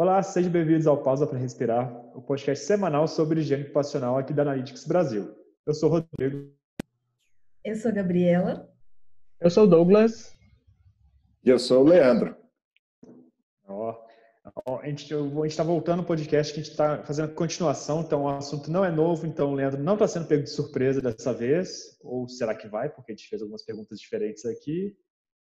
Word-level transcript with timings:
Olá, 0.00 0.22
sejam 0.22 0.50
bem-vindos 0.50 0.86
ao 0.86 1.02
Pausa 1.02 1.26
para 1.26 1.36
Respirar, 1.36 1.92
o 2.16 2.22
podcast 2.22 2.64
semanal 2.64 3.06
sobre 3.06 3.40
higiene 3.40 3.64
ocupacional 3.64 4.16
aqui 4.16 4.32
da 4.32 4.40
Analytics 4.40 4.86
Brasil. 4.86 5.36
Eu 5.66 5.74
sou 5.74 5.90
o 5.90 5.92
Rodrigo. 5.92 6.50
Eu 7.62 7.76
sou 7.76 7.90
a 7.90 7.94
Gabriela. 7.94 8.72
Eu 9.38 9.50
sou 9.50 9.64
o 9.64 9.66
Douglas. 9.66 10.34
E 11.44 11.50
eu 11.50 11.58
sou 11.58 11.84
o 11.84 11.88
Leandro. 11.88 12.34
Ó, 13.68 13.94
a 14.44 14.86
gente 14.86 15.12
está 15.46 15.62
voltando 15.62 15.98
no 15.98 16.06
podcast 16.06 16.52
que 16.52 16.60
a 16.60 16.62
gente 16.62 16.72
está 16.72 17.02
fazendo 17.02 17.34
continuação, 17.34 18.00
então 18.00 18.22
o 18.22 18.28
assunto 18.28 18.70
não 18.70 18.84
é 18.84 18.90
novo, 18.90 19.26
então 19.26 19.52
o 19.52 19.54
Leandro 19.54 19.82
não 19.82 19.94
está 19.94 20.08
sendo 20.08 20.26
pego 20.26 20.42
de 20.42 20.50
surpresa 20.50 21.00
dessa 21.00 21.32
vez, 21.32 21.98
ou 22.02 22.28
será 22.28 22.54
que 22.54 22.66
vai, 22.66 22.88
porque 22.88 23.12
a 23.12 23.14
gente 23.14 23.28
fez 23.28 23.42
algumas 23.42 23.64
perguntas 23.64 23.98
diferentes 23.98 24.44
aqui, 24.46 24.96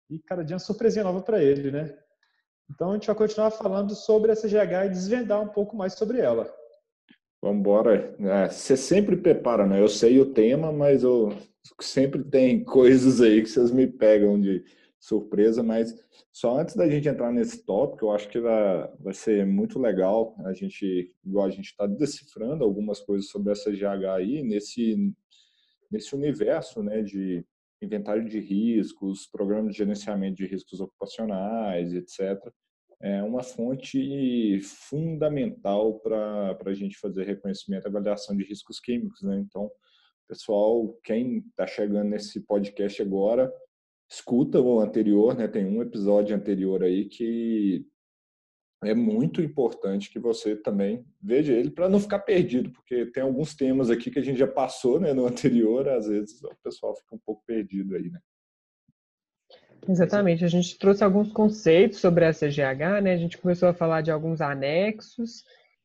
e 0.09 0.19
cada 0.19 0.43
dia 0.43 0.55
é 0.55 0.57
uma 0.57 0.59
surpresinha 0.59 1.03
nova 1.03 1.21
para 1.21 1.41
ele, 1.41 1.71
né? 1.71 1.97
Então 2.69 2.91
a 2.91 2.93
gente 2.93 3.07
vai 3.07 3.15
continuar 3.15 3.51
falando 3.51 3.95
sobre 3.95 4.31
essa 4.31 4.47
GH 4.47 4.85
e 4.85 4.89
desvendar 4.89 5.41
um 5.41 5.47
pouco 5.47 5.75
mais 5.75 5.93
sobre 5.93 6.19
ela. 6.19 6.51
Vamos 7.41 7.59
embora. 7.59 8.15
É, 8.19 8.49
você 8.49 8.75
sempre 8.75 9.15
prepara, 9.15 9.65
né? 9.65 9.81
Eu 9.81 9.87
sei 9.87 10.19
o 10.19 10.33
tema, 10.33 10.71
mas 10.71 11.03
eu 11.03 11.33
sempre 11.79 12.23
tem 12.23 12.63
coisas 12.65 13.21
aí 13.21 13.41
que 13.41 13.49
vocês 13.49 13.71
me 13.71 13.87
pegam 13.87 14.39
de 14.39 14.63
surpresa, 14.99 15.63
mas 15.63 15.95
só 16.31 16.59
antes 16.59 16.75
da 16.75 16.89
gente 16.89 17.07
entrar 17.07 17.31
nesse 17.31 17.65
tópico, 17.65 18.05
eu 18.05 18.11
acho 18.11 18.27
que 18.29 18.39
vai, 18.39 18.87
vai 18.99 19.13
ser 19.13 19.45
muito 19.45 19.79
legal 19.79 20.35
a 20.45 20.53
gente, 20.53 21.13
igual 21.25 21.45
a 21.45 21.49
gente 21.49 21.67
está 21.67 21.87
decifrando 21.87 22.63
algumas 22.63 22.99
coisas 22.99 23.29
sobre 23.29 23.51
essa 23.51 23.71
GH 23.71 24.05
aí, 24.15 24.43
nesse, 24.43 25.13
nesse 25.89 26.13
universo 26.13 26.83
né, 26.83 27.01
de 27.01 27.45
inventário 27.81 28.27
de 28.27 28.39
riscos, 28.39 29.25
programas 29.25 29.71
de 29.71 29.77
gerenciamento 29.77 30.35
de 30.35 30.45
riscos 30.45 30.81
ocupacionais, 30.81 31.93
etc. 31.93 32.37
É 33.01 33.23
uma 33.23 33.41
fonte 33.41 34.59
fundamental 34.61 35.99
para 36.01 36.57
a 36.65 36.73
gente 36.73 36.97
fazer 36.97 37.23
reconhecimento 37.23 37.85
e 37.85 37.87
avaliação 37.87 38.35
de 38.35 38.43
riscos 38.43 38.79
químicos. 38.81 39.21
Né? 39.21 39.39
Então, 39.39 39.71
pessoal, 40.27 40.93
quem 41.05 41.37
está 41.37 41.65
chegando 41.65 42.09
nesse 42.09 42.41
podcast 42.41 43.01
agora, 43.01 43.49
escuta 44.09 44.59
o 44.59 44.79
anterior, 44.79 45.35
né? 45.35 45.47
Tem 45.47 45.65
um 45.65 45.81
episódio 45.81 46.35
anterior 46.35 46.83
aí 46.83 47.05
que 47.05 47.85
é 48.83 48.93
muito 48.93 49.41
importante 49.41 50.09
que 50.09 50.19
você 50.19 50.55
também 50.55 51.05
veja 51.21 51.53
ele 51.53 51.69
para 51.69 51.89
não 51.89 51.99
ficar 51.99 52.19
perdido, 52.19 52.71
porque 52.71 53.05
tem 53.07 53.21
alguns 53.21 53.53
temas 53.53 53.89
aqui 53.89 54.09
que 54.09 54.19
a 54.19 54.23
gente 54.23 54.39
já 54.39 54.47
passou 54.47 54.99
né, 54.99 55.13
no 55.13 55.25
anterior, 55.27 55.87
às 55.89 56.07
vezes 56.07 56.41
o 56.41 56.55
pessoal 56.63 56.95
fica 56.95 57.15
um 57.15 57.19
pouco 57.19 57.43
perdido 57.45 57.95
aí, 57.95 58.09
né? 58.09 58.19
Exatamente, 59.87 60.43
a 60.43 60.47
gente 60.47 60.77
trouxe 60.77 61.03
alguns 61.03 61.31
conceitos 61.31 61.99
sobre 61.99 62.25
a 62.25 62.33
CGH, 62.33 63.01
né? 63.01 63.13
A 63.13 63.17
gente 63.17 63.37
começou 63.37 63.69
a 63.69 63.73
falar 63.73 64.01
de 64.01 64.11
alguns 64.11 64.41
anexos, 64.41 65.43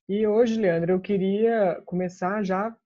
e 0.08 0.26
hoje, 0.26 0.60
Leandro, 0.60 0.92
eu 0.92 1.00
queria 1.00 1.80
começar 1.86 2.42
já 2.42 2.76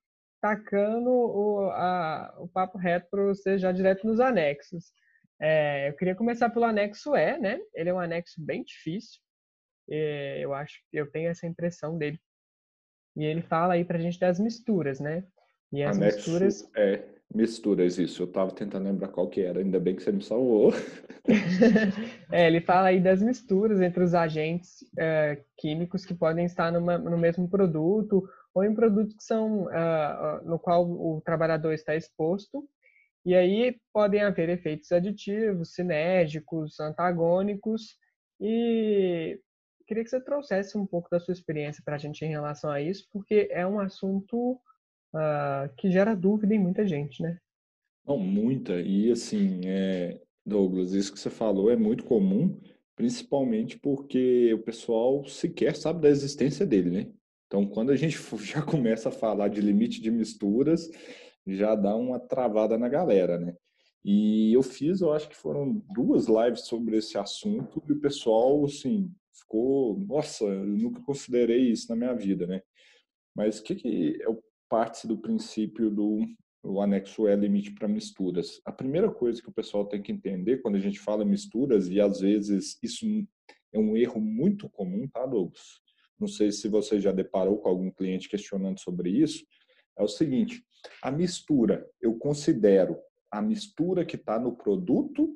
tacando 0.41 1.09
o, 1.09 1.69
a, 1.71 2.33
o 2.39 2.47
papo 2.47 2.77
reto 2.77 3.07
para 3.11 3.25
você 3.25 3.57
já 3.57 3.71
direto 3.73 4.07
nos 4.07 4.21
anexos. 4.21 4.93
É, 5.41 5.89
eu 5.89 5.93
queria 5.93 6.15
começar 6.15 6.49
pelo 6.49 6.65
anexo 6.65 7.15
E, 7.15 7.37
né? 7.37 7.59
Ele 7.73 7.89
é 7.89 7.93
um 7.93 7.99
anexo 7.99 8.35
bem 8.43 8.63
difícil. 8.63 9.19
eu 9.87 10.53
acho, 10.53 10.79
eu 10.91 11.09
tenho 11.09 11.29
essa 11.29 11.47
impressão 11.47 11.97
dele. 11.97 12.19
E 13.15 13.23
ele 13.23 13.41
fala 13.41 13.73
aí 13.73 13.83
para 13.83 13.97
a 13.97 14.01
gente 14.01 14.19
das 14.19 14.39
misturas, 14.39 14.99
né? 14.99 15.23
E 15.71 15.83
as 15.83 15.97
anexo 15.97 16.17
misturas. 16.17 16.71
É, 16.75 17.03
misturas, 17.33 17.97
isso. 17.97 18.23
Eu 18.23 18.27
estava 18.27 18.51
tentando 18.51 18.85
lembrar 18.85 19.09
qual 19.09 19.29
que 19.29 19.41
era, 19.41 19.59
ainda 19.59 19.79
bem 19.79 19.95
que 19.95 20.03
você 20.03 20.11
me 20.11 20.23
salvou. 20.23 20.71
é, 22.31 22.47
ele 22.47 22.61
fala 22.61 22.89
aí 22.89 22.99
das 22.99 23.21
misturas 23.21 23.81
entre 23.81 24.03
os 24.03 24.13
agentes 24.13 24.83
é, 24.97 25.41
químicos 25.57 26.05
que 26.05 26.13
podem 26.13 26.45
estar 26.45 26.71
numa, 26.71 26.97
no 26.97 27.17
mesmo 27.17 27.47
produto 27.49 28.27
ou 28.53 28.63
em 28.63 28.73
produtos 28.73 29.15
que 29.15 29.23
são 29.23 29.65
uh, 29.65 30.43
no 30.43 30.57
qual 30.57 30.83
o 30.83 31.21
trabalhador 31.21 31.71
está 31.71 31.95
exposto 31.95 32.67
e 33.25 33.35
aí 33.35 33.79
podem 33.93 34.21
haver 34.21 34.49
efeitos 34.49 34.91
aditivos, 34.91 35.73
sinérgicos, 35.73 36.79
antagônicos. 36.79 37.97
E 38.39 39.39
queria 39.85 40.03
que 40.03 40.09
você 40.09 40.21
trouxesse 40.21 40.77
um 40.77 40.85
pouco 40.85 41.09
da 41.09 41.19
sua 41.19 41.33
experiência 41.33 41.83
para 41.83 41.95
a 41.95 41.97
gente 41.97 42.23
em 42.23 42.29
relação 42.29 42.69
a 42.69 42.81
isso, 42.81 43.07
porque 43.11 43.49
é 43.51 43.65
um 43.65 43.79
assunto 43.79 44.53
uh, 45.13 45.73
que 45.77 45.91
gera 45.91 46.15
dúvida 46.15 46.53
em 46.53 46.59
muita 46.59 46.87
gente, 46.87 47.21
né? 47.21 47.37
Não, 48.07 48.17
muita. 48.17 48.79
E 48.81 49.11
assim, 49.11 49.61
é, 49.65 50.19
Douglas, 50.45 50.93
isso 50.93 51.13
que 51.13 51.19
você 51.19 51.29
falou 51.29 51.69
é 51.69 51.75
muito 51.75 52.05
comum, 52.05 52.59
principalmente 52.95 53.77
porque 53.77 54.53
o 54.53 54.59
pessoal 54.59 55.25
sequer 55.25 55.75
sabe 55.75 56.01
da 56.01 56.09
existência 56.09 56.65
dele, 56.65 56.89
né? 56.89 57.07
Então, 57.47 57.65
quando 57.65 57.91
a 57.91 57.95
gente 57.95 58.17
já 58.45 58.61
começa 58.61 59.09
a 59.09 59.11
falar 59.11 59.49
de 59.49 59.59
limite 59.59 60.01
de 60.01 60.09
misturas, 60.09 60.89
já 61.55 61.75
dá 61.75 61.95
uma 61.95 62.19
travada 62.19 62.77
na 62.77 62.89
galera, 62.89 63.37
né? 63.37 63.55
E 64.03 64.53
eu 64.53 64.63
fiz, 64.63 65.01
eu 65.01 65.11
acho 65.11 65.27
que 65.29 65.35
foram 65.35 65.83
duas 65.93 66.27
lives 66.27 66.61
sobre 66.61 66.97
esse 66.97 67.17
assunto 67.17 67.83
e 67.87 67.91
o 67.91 67.99
pessoal, 67.99 68.63
assim, 68.65 69.11
ficou, 69.33 69.99
nossa, 69.99 70.45
eu 70.45 70.65
nunca 70.65 71.01
considerei 71.01 71.69
isso 71.69 71.89
na 71.89 71.95
minha 71.95 72.13
vida, 72.13 72.47
né? 72.47 72.61
Mas 73.35 73.59
o 73.59 73.63
que, 73.63 73.75
que 73.75 74.17
é 74.21 74.29
o 74.29 74.41
parte 74.69 75.07
do 75.07 75.17
princípio 75.17 75.89
do 75.89 76.19
o 76.61 76.81
anexo 76.81 77.27
é 77.27 77.35
limite 77.35 77.71
para 77.71 77.87
misturas? 77.87 78.61
A 78.65 78.71
primeira 78.71 79.09
coisa 79.09 79.41
que 79.41 79.49
o 79.49 79.53
pessoal 79.53 79.85
tem 79.85 80.01
que 80.01 80.11
entender 80.11 80.61
quando 80.61 80.75
a 80.75 80.79
gente 80.79 80.99
fala 80.99 81.25
misturas, 81.25 81.89
e 81.89 81.99
às 81.99 82.19
vezes 82.19 82.77
isso 82.83 83.05
é 83.73 83.79
um 83.79 83.95
erro 83.95 84.19
muito 84.19 84.69
comum, 84.69 85.07
tá, 85.07 85.25
Douglas? 85.25 85.81
Não 86.19 86.27
sei 86.27 86.51
se 86.51 86.67
você 86.67 86.99
já 86.99 87.11
deparou 87.11 87.57
com 87.59 87.69
algum 87.69 87.89
cliente 87.89 88.27
questionando 88.27 88.79
sobre 88.79 89.09
isso, 89.09 89.45
é 89.99 90.03
o 90.03 90.07
seguinte: 90.07 90.63
a 91.01 91.11
mistura, 91.11 91.87
eu 92.01 92.17
considero 92.17 92.97
a 93.31 93.41
mistura 93.41 94.05
que 94.05 94.15
está 94.15 94.39
no 94.39 94.55
produto 94.55 95.29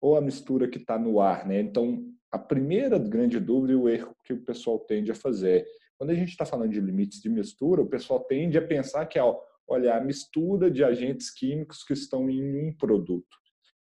ou 0.00 0.16
a 0.16 0.20
mistura 0.20 0.68
que 0.68 0.78
está 0.78 0.98
no 0.98 1.20
ar, 1.20 1.46
né? 1.46 1.60
Então, 1.60 2.06
a 2.30 2.38
primeira 2.38 2.98
grande 2.98 3.40
dúvida 3.40 3.72
e 3.72 3.76
o 3.76 3.88
erro 3.88 4.14
que 4.22 4.32
o 4.32 4.44
pessoal 4.44 4.78
tende 4.78 5.10
a 5.10 5.14
fazer 5.14 5.66
quando 5.98 6.10
a 6.10 6.14
gente 6.14 6.28
está 6.28 6.44
falando 6.44 6.72
de 6.72 6.80
limites 6.80 7.20
de 7.20 7.28
mistura, 7.28 7.82
o 7.82 7.88
pessoal 7.88 8.20
tende 8.20 8.58
a 8.58 8.66
pensar 8.66 9.06
que 9.06 9.18
é, 9.18 9.22
olha, 9.66 9.96
a 9.96 10.00
mistura 10.00 10.70
de 10.70 10.84
agentes 10.84 11.30
químicos 11.30 11.82
que 11.82 11.94
estão 11.94 12.28
em 12.28 12.68
um 12.68 12.72
produto. 12.76 13.36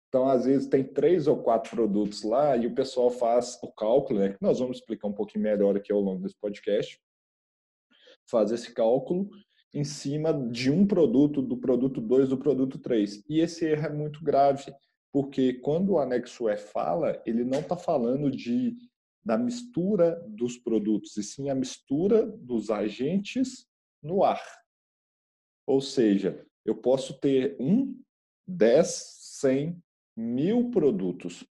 Então, 0.08 0.30
às 0.30 0.46
vezes, 0.46 0.68
tem 0.68 0.84
três 0.84 1.26
ou 1.26 1.42
quatro 1.42 1.72
produtos 1.72 2.22
lá 2.22 2.56
e 2.56 2.68
o 2.68 2.76
pessoal 2.76 3.10
faz 3.10 3.58
o 3.64 3.72
cálculo, 3.72 4.20
né? 4.20 4.36
Nós 4.40 4.60
vamos 4.60 4.78
explicar 4.78 5.08
um 5.08 5.14
pouquinho 5.14 5.44
melhor 5.44 5.76
aqui 5.76 5.92
ao 5.92 6.00
longo 6.00 6.22
desse 6.22 6.38
podcast. 6.40 7.02
Faz 8.30 8.52
esse 8.52 8.72
cálculo 8.74 9.28
em 9.74 9.84
cima 9.84 10.32
de 10.34 10.70
um 10.70 10.86
produto, 10.86 11.42
do 11.42 11.58
produto 11.58 12.00
2, 12.00 12.30
do 12.30 12.38
produto 12.38 12.78
3. 12.78 13.24
E 13.28 13.40
esse 13.40 13.66
erro 13.66 13.88
é 13.88 13.90
muito 13.90 14.24
grave, 14.24 14.74
porque 15.12 15.54
quando 15.54 15.94
o 15.94 16.00
anexo 16.00 16.48
E 16.48 16.58
fala, 16.58 17.22
ele 17.26 17.44
não 17.44 17.60
está 17.60 17.76
falando 17.76 18.30
de 18.30 18.76
da 19.26 19.38
mistura 19.38 20.22
dos 20.28 20.58
produtos, 20.58 21.16
e 21.16 21.24
sim 21.24 21.50
a 21.50 21.56
mistura 21.56 22.26
dos 22.26 22.70
agentes 22.70 23.66
no 24.02 24.24
ar. 24.24 24.44
Ou 25.66 25.80
seja, 25.80 26.46
eu 26.66 26.76
posso 26.76 27.18
ter 27.20 27.56
um, 27.60 27.98
dez, 28.46 28.88
cem, 29.40 29.82
mil 30.16 30.70
produtos. 30.72 31.46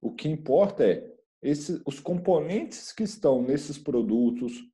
O 0.00 0.12
que 0.12 0.28
importa 0.28 0.84
é 0.84 1.12
esse, 1.42 1.82
os 1.84 2.00
componentes 2.00 2.92
que 2.92 3.02
estão 3.02 3.42
nesses 3.42 3.76
produtos, 3.76 4.64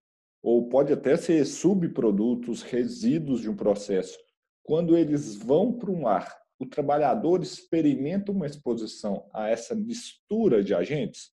ou 0.43 0.69
pode 0.69 0.93
até 0.93 1.16
ser 1.16 1.44
subprodutos, 1.44 2.62
resíduos 2.62 3.41
de 3.41 3.50
um 3.50 3.56
processo. 3.56 4.19
Quando 4.62 4.97
eles 4.97 5.34
vão 5.34 5.72
para 5.72 5.91
o 5.91 6.00
mar, 6.03 6.37
o 6.59 6.66
trabalhador 6.66 7.43
experimenta 7.43 8.32
uma 8.32 8.46
exposição 8.46 9.29
a 9.32 9.49
essa 9.49 9.75
mistura 9.75 10.62
de 10.62 10.75
agentes, 10.75 11.31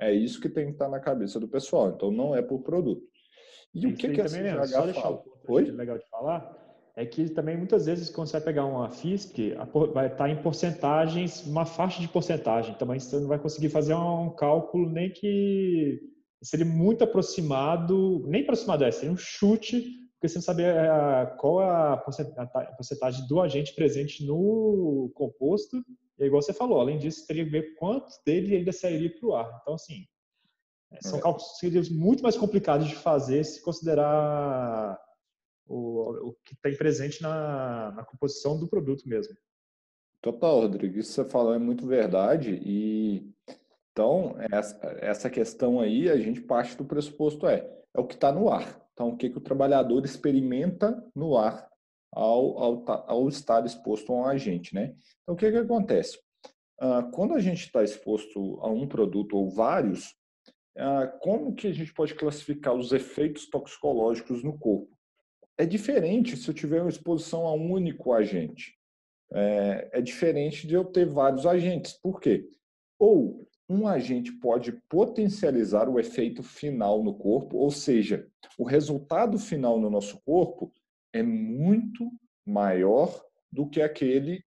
é 0.00 0.12
isso 0.12 0.40
que 0.40 0.48
tem 0.48 0.66
que 0.66 0.72
estar 0.72 0.88
na 0.88 1.00
cabeça 1.00 1.38
do 1.38 1.48
pessoal. 1.48 1.90
Então, 1.90 2.10
não 2.10 2.34
é 2.34 2.42
por 2.42 2.60
produto. 2.62 3.02
E 3.74 3.86
o 3.86 3.94
que, 3.94 4.08
que 4.10 4.20
a 4.20 4.26
CGH 4.26 4.94
fala? 4.94 5.22
Oi? 5.48 5.64
legal 5.70 5.98
de 5.98 6.08
falar 6.08 6.64
é 6.96 7.04
que 7.04 7.28
também 7.28 7.56
muitas 7.56 7.86
vezes 7.86 8.08
quando 8.08 8.28
você 8.28 8.34
vai 8.34 8.44
pegar 8.44 8.66
uma 8.66 8.88
FISP, 8.88 9.54
vai 9.92 10.06
estar 10.06 10.28
em 10.28 10.40
porcentagens, 10.40 11.44
uma 11.44 11.66
faixa 11.66 12.00
de 12.00 12.06
porcentagem. 12.06 12.74
Também 12.76 13.00
você 13.00 13.18
não 13.18 13.26
vai 13.26 13.38
conseguir 13.38 13.68
fazer 13.68 13.94
um 13.94 14.30
cálculo 14.30 14.88
nem 14.88 15.10
que 15.10 16.00
seria 16.44 16.66
muito 16.66 17.02
aproximado, 17.02 18.24
nem 18.28 18.42
aproximado 18.42 18.84
é, 18.84 18.90
seria 18.90 19.12
um 19.12 19.16
chute, 19.16 19.82
porque 20.14 20.28
você 20.28 20.36
não 20.36 20.42
saber 20.42 20.74
eh, 20.74 21.26
qual 21.38 21.62
é 21.62 21.66
a 21.66 21.96
porcentagem 22.76 23.26
do 23.26 23.40
agente 23.40 23.74
presente 23.74 24.24
no 24.24 25.10
composto. 25.14 25.84
E 26.18 26.24
igual 26.24 26.40
você 26.40 26.52
falou, 26.52 26.80
além 26.80 26.98
disso, 26.98 27.26
teria 27.26 27.44
que 27.44 27.50
ver 27.50 27.74
quanto 27.74 28.14
dele 28.24 28.56
ainda 28.56 28.72
sairia 28.72 29.12
para 29.18 29.28
o 29.28 29.34
ar. 29.34 29.58
Então, 29.60 29.74
assim, 29.74 30.06
são 31.02 31.18
é. 31.18 31.22
cálculos 31.22 31.90
muito 31.90 32.22
mais 32.22 32.36
complicados 32.36 32.88
de 32.88 32.94
fazer 32.94 33.44
se 33.44 33.60
considerar 33.62 34.98
o, 35.66 36.28
o 36.28 36.36
que 36.44 36.56
tem 36.62 36.76
presente 36.76 37.20
na, 37.20 37.92
na 37.92 38.04
composição 38.04 38.58
do 38.58 38.68
produto 38.68 39.08
mesmo. 39.08 39.34
Total, 40.22 40.60
Rodrigo. 40.60 40.98
Isso 40.98 41.10
que 41.10 41.14
você 41.16 41.24
falou 41.24 41.52
é 41.52 41.58
muito 41.58 41.86
verdade. 41.86 42.58
E 42.64 43.30
então, 43.94 44.34
essa, 44.50 44.96
essa 45.00 45.30
questão 45.30 45.80
aí, 45.80 46.10
a 46.10 46.16
gente 46.16 46.40
parte 46.40 46.76
do 46.76 46.84
pressuposto 46.84 47.46
é, 47.46 47.64
é 47.94 48.00
o 48.00 48.04
que 48.04 48.14
está 48.14 48.32
no 48.32 48.50
ar. 48.50 48.84
Então, 48.92 49.10
o 49.10 49.16
que, 49.16 49.30
que 49.30 49.38
o 49.38 49.40
trabalhador 49.40 50.04
experimenta 50.04 51.00
no 51.14 51.36
ar 51.36 51.68
ao, 52.12 52.58
ao, 52.58 52.84
ao 53.08 53.28
estar 53.28 53.64
exposto 53.64 54.12
a 54.12 54.16
um 54.16 54.26
agente, 54.26 54.74
né? 54.74 54.96
Então, 55.22 55.36
o 55.36 55.38
que, 55.38 55.48
que 55.48 55.58
acontece? 55.58 56.18
Ah, 56.80 57.04
quando 57.04 57.34
a 57.34 57.40
gente 57.40 57.66
está 57.66 57.84
exposto 57.84 58.58
a 58.62 58.68
um 58.68 58.88
produto 58.88 59.36
ou 59.36 59.48
vários, 59.48 60.12
ah, 60.76 61.06
como 61.20 61.54
que 61.54 61.68
a 61.68 61.72
gente 61.72 61.94
pode 61.94 62.16
classificar 62.16 62.74
os 62.74 62.90
efeitos 62.90 63.48
toxicológicos 63.48 64.42
no 64.42 64.58
corpo? 64.58 64.90
É 65.56 65.64
diferente 65.64 66.36
se 66.36 66.48
eu 66.48 66.54
tiver 66.54 66.80
uma 66.80 66.90
exposição 66.90 67.46
a 67.46 67.54
um 67.54 67.70
único 67.70 68.12
agente. 68.12 68.76
É, 69.32 69.90
é 69.92 70.00
diferente 70.00 70.66
de 70.66 70.74
eu 70.74 70.84
ter 70.84 71.06
vários 71.06 71.46
agentes. 71.46 71.92
Por 71.92 72.20
quê? 72.20 72.48
Ou 72.98 73.46
um 73.68 73.86
agente 73.88 74.30
pode 74.32 74.72
potencializar 74.88 75.88
o 75.88 75.98
efeito 75.98 76.42
final 76.42 77.02
no 77.02 77.14
corpo, 77.14 77.56
ou 77.56 77.70
seja, 77.70 78.28
o 78.58 78.64
resultado 78.64 79.38
final 79.38 79.80
no 79.80 79.88
nosso 79.88 80.20
corpo 80.22 80.72
é 81.12 81.22
muito 81.22 82.10
maior 82.44 83.24
do 83.50 83.68
que 83.68 83.80
aquele 83.80 84.44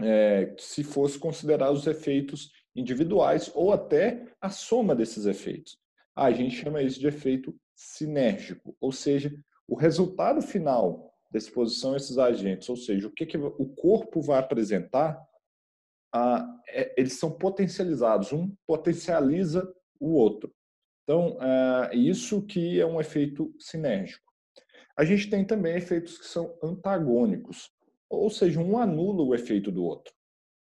é, 0.00 0.54
se 0.58 0.82
fosse 0.82 1.18
considerar 1.18 1.70
os 1.70 1.86
efeitos 1.86 2.50
individuais 2.74 3.50
ou 3.54 3.72
até 3.72 4.26
a 4.40 4.50
soma 4.50 4.94
desses 4.94 5.24
efeitos. 5.26 5.78
A 6.14 6.30
gente 6.32 6.56
chama 6.56 6.82
isso 6.82 6.98
de 6.98 7.06
efeito 7.06 7.54
sinérgico, 7.74 8.76
ou 8.80 8.92
seja, 8.92 9.34
o 9.66 9.74
resultado 9.74 10.42
final 10.42 11.12
da 11.30 11.38
exposição 11.38 11.94
a 11.94 11.96
esses 11.96 12.18
agentes, 12.18 12.68
ou 12.68 12.76
seja, 12.76 13.08
o 13.08 13.10
que, 13.10 13.26
que 13.26 13.36
o 13.36 13.66
corpo 13.66 14.20
vai 14.20 14.38
apresentar, 14.38 15.20
é, 16.68 16.94
eles 16.96 17.18
são 17.18 17.30
potencializados, 17.30 18.32
um 18.32 18.54
potencializa 18.66 19.72
o 19.98 20.12
outro. 20.12 20.52
Então, 21.02 21.36
é 21.40 21.94
isso 21.96 22.42
que 22.42 22.80
é 22.80 22.86
um 22.86 23.00
efeito 23.00 23.54
sinérgico. 23.58 24.24
A 24.96 25.04
gente 25.04 25.28
tem 25.28 25.44
também 25.44 25.76
efeitos 25.76 26.16
que 26.16 26.26
são 26.26 26.56
antagônicos, 26.62 27.70
ou 28.08 28.30
seja, 28.30 28.60
um 28.60 28.78
anula 28.78 29.22
o 29.22 29.34
efeito 29.34 29.70
do 29.72 29.84
outro. 29.84 30.14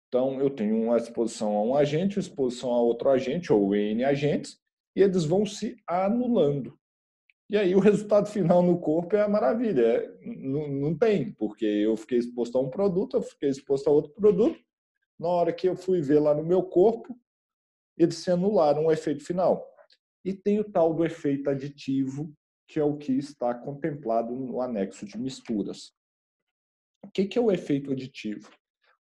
Então, 0.08 0.40
eu 0.40 0.50
tenho 0.50 0.82
uma 0.82 0.98
exposição 0.98 1.58
a 1.58 1.64
um 1.64 1.76
agente, 1.76 2.20
exposição 2.20 2.72
a 2.72 2.82
outro 2.82 3.10
agente, 3.10 3.52
ou 3.52 3.76
N 3.76 4.04
agentes, 4.04 4.60
e 4.96 5.02
eles 5.02 5.26
vão 5.26 5.46
se 5.46 5.76
anulando. 5.88 6.78
E 7.50 7.58
aí 7.58 7.76
o 7.76 7.80
resultado 7.80 8.30
final 8.30 8.62
no 8.64 8.80
corpo 8.80 9.16
é 9.16 9.22
a 9.22 9.28
maravilha. 9.28 9.82
É, 9.82 10.18
não, 10.24 10.68
não 10.68 10.98
tem, 10.98 11.32
porque 11.34 11.66
eu 11.66 11.96
fiquei 11.98 12.18
exposto 12.18 12.58
a 12.58 12.62
um 12.62 12.70
produto, 12.70 13.18
eu 13.18 13.22
fiquei 13.22 13.50
exposto 13.50 13.88
a 13.88 13.92
outro 13.92 14.12
produto. 14.14 14.58
Na 15.20 15.28
hora 15.28 15.54
que 15.54 15.68
eu 15.68 15.76
fui 15.76 16.02
ver 16.02 16.20
lá 16.20 16.34
no 16.34 16.44
meu 16.44 16.64
corpo, 16.64 17.18
eles 17.98 18.16
se 18.16 18.32
anularam 18.32 18.86
o 18.86 18.92
efeito 18.92 19.24
final. 19.24 19.66
E 20.26 20.34
tem 20.34 20.60
o 20.60 20.70
tal 20.70 20.94
do 20.94 21.06
efeito 21.06 21.50
aditivo, 21.50 22.34
que 22.68 22.80
é 22.80 22.84
o 22.84 22.98
que 22.98 23.12
está 23.14 23.54
contemplado 23.54 24.34
no 24.34 24.62
anexo 24.62 25.06
de 25.06 25.18
misturas. 25.18 25.94
O 27.04 27.10
que 27.10 27.38
é 27.38 27.42
o 27.42 27.52
efeito 27.52 27.92
aditivo? 27.92 28.50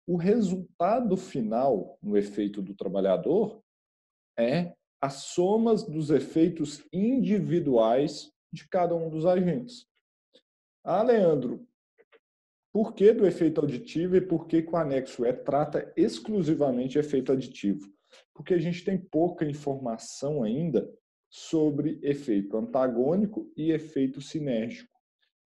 O 0.05 0.17
resultado 0.17 1.15
final 1.15 1.97
no 2.01 2.17
efeito 2.17 2.61
do 2.61 2.75
trabalhador 2.75 3.63
é 4.37 4.75
as 5.01 5.15
somas 5.15 5.83
dos 5.83 6.09
efeitos 6.09 6.85
individuais 6.91 8.31
de 8.51 8.67
cada 8.67 8.93
um 8.95 9.09
dos 9.09 9.25
agentes. 9.25 9.87
Ah, 10.83 11.01
Leandro, 11.01 11.65
por 12.73 12.95
que 12.95 13.13
do 13.13 13.27
efeito 13.27 13.61
aditivo 13.61 14.15
e 14.17 14.21
por 14.21 14.47
que, 14.47 14.63
que 14.63 14.71
o 14.71 14.75
anexo 14.75 15.23
E 15.23 15.31
trata 15.31 15.93
exclusivamente 15.95 16.97
efeito 16.97 17.31
aditivo? 17.31 17.87
Porque 18.33 18.55
a 18.55 18.57
gente 18.57 18.83
tem 18.83 18.97
pouca 18.97 19.45
informação 19.45 20.41
ainda 20.41 20.91
sobre 21.29 21.99
efeito 22.01 22.57
antagônico 22.57 23.51
e 23.55 23.71
efeito 23.71 24.19
sinérgico. 24.21 24.91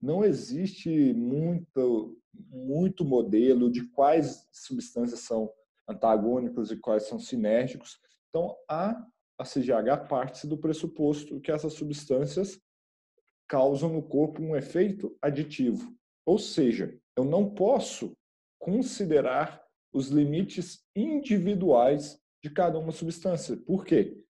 Não 0.01 0.23
existe 0.23 1.13
muito, 1.13 2.17
muito 2.33 3.03
modelo 3.03 3.69
de 3.69 3.85
quais 3.89 4.47
substâncias 4.53 5.19
são 5.21 5.51
antagônicos 5.85 6.71
e 6.71 6.77
quais 6.77 7.03
são 7.03 7.19
sinérgicos. 7.19 7.99
Então, 8.29 8.55
a, 8.69 9.05
a 9.37 9.43
CGH 9.43 10.07
parte 10.07 10.47
do 10.47 10.57
pressuposto 10.57 11.41
que 11.41 11.51
essas 11.51 11.73
substâncias 11.73 12.57
causam 13.49 13.91
no 13.91 14.03
corpo 14.03 14.41
um 14.41 14.55
efeito 14.55 15.17
aditivo. 15.21 15.93
Ou 16.25 16.37
seja, 16.37 16.97
eu 17.17 17.25
não 17.25 17.49
posso 17.49 18.15
considerar 18.59 19.61
os 19.91 20.09
limites 20.09 20.83
individuais 20.95 22.19
de 22.43 22.49
cada 22.51 22.77
uma 22.77 22.91
substância. 22.91 23.57
Por 23.57 23.83
quê? 23.83 24.23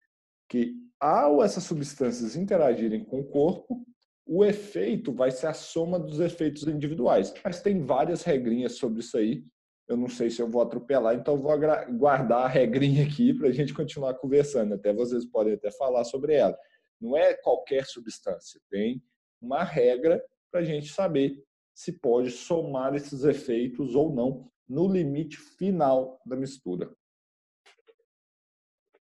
Que 0.48 0.74
ao 1.00 1.42
essas 1.42 1.64
substâncias 1.64 2.36
interagirem 2.36 3.04
com 3.04 3.20
o 3.20 3.26
corpo, 3.26 3.84
o 4.24 4.44
efeito 4.44 5.12
vai 5.12 5.30
ser 5.30 5.48
a 5.48 5.52
soma 5.52 5.98
dos 5.98 6.20
efeitos 6.20 6.62
individuais. 6.66 7.34
Mas 7.44 7.60
tem 7.60 7.80
várias 7.80 8.22
regrinhas 8.22 8.76
sobre 8.76 9.00
isso 9.00 9.16
aí. 9.16 9.44
Eu 9.88 9.96
não 9.96 10.08
sei 10.08 10.30
se 10.30 10.40
eu 10.40 10.48
vou 10.48 10.62
atropelar, 10.62 11.14
então 11.14 11.36
vou 11.36 11.52
guardar 11.96 12.44
a 12.44 12.48
regrinha 12.48 13.04
aqui 13.04 13.34
para 13.34 13.48
a 13.48 13.52
gente 13.52 13.74
continuar 13.74 14.14
conversando. 14.14 14.74
Até 14.74 14.92
vocês 14.92 15.24
podem 15.24 15.54
até 15.54 15.70
falar 15.70 16.04
sobre 16.04 16.34
ela. 16.34 16.56
Não 17.00 17.16
é 17.16 17.34
qualquer 17.34 17.84
substância, 17.84 18.60
tem 18.70 19.02
uma 19.40 19.62
regra 19.62 20.22
para 20.50 20.60
a 20.60 20.64
gente 20.64 20.88
saber 20.88 21.45
se 21.76 21.92
pode 21.92 22.30
somar 22.30 22.94
esses 22.94 23.22
efeitos 23.22 23.94
ou 23.94 24.10
não 24.10 24.50
no 24.66 24.90
limite 24.90 25.36
final 25.36 26.18
da 26.24 26.34
mistura. 26.34 26.90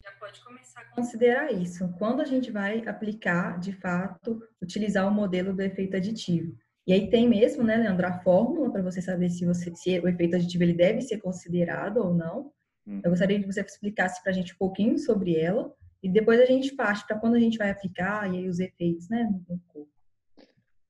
Já 0.02 0.10
pode 0.18 0.42
começar 0.42 0.80
a 0.80 0.84
considerar 0.94 1.52
isso. 1.52 1.86
Quando 1.98 2.22
a 2.22 2.24
gente 2.24 2.50
vai 2.50 2.82
aplicar, 2.88 3.60
de 3.60 3.74
fato, 3.74 4.42
utilizar 4.62 5.06
o 5.06 5.14
modelo 5.14 5.54
do 5.54 5.60
efeito 5.60 5.94
aditivo. 5.94 6.56
E 6.86 6.94
aí 6.94 7.10
tem 7.10 7.28
mesmo, 7.28 7.62
né, 7.62 7.76
Leandro, 7.76 8.06
a 8.06 8.20
fórmula 8.20 8.72
para 8.72 8.82
você 8.82 9.02
saber 9.02 9.28
se, 9.28 9.44
você, 9.44 9.70
se 9.74 10.00
o 10.00 10.08
efeito 10.08 10.34
aditivo 10.34 10.64
ele 10.64 10.74
deve 10.74 11.02
ser 11.02 11.18
considerado 11.18 11.98
ou 11.98 12.14
não. 12.14 12.50
Hum. 12.86 13.02
Eu 13.04 13.10
gostaria 13.10 13.38
que 13.38 13.46
você 13.46 13.60
explicasse 13.60 14.22
para 14.22 14.32
a 14.32 14.34
gente 14.34 14.54
um 14.54 14.58
pouquinho 14.58 14.98
sobre 14.98 15.36
ela 15.36 15.70
e 16.02 16.08
depois 16.08 16.40
a 16.40 16.46
gente 16.46 16.74
parte 16.74 17.06
para 17.06 17.18
quando 17.18 17.34
a 17.34 17.40
gente 17.40 17.58
vai 17.58 17.70
aplicar 17.70 18.32
e 18.32 18.38
aí 18.38 18.48
os 18.48 18.58
efeitos, 18.58 19.06
né, 19.10 19.28
no 19.48 19.60
corpo. 19.68 19.93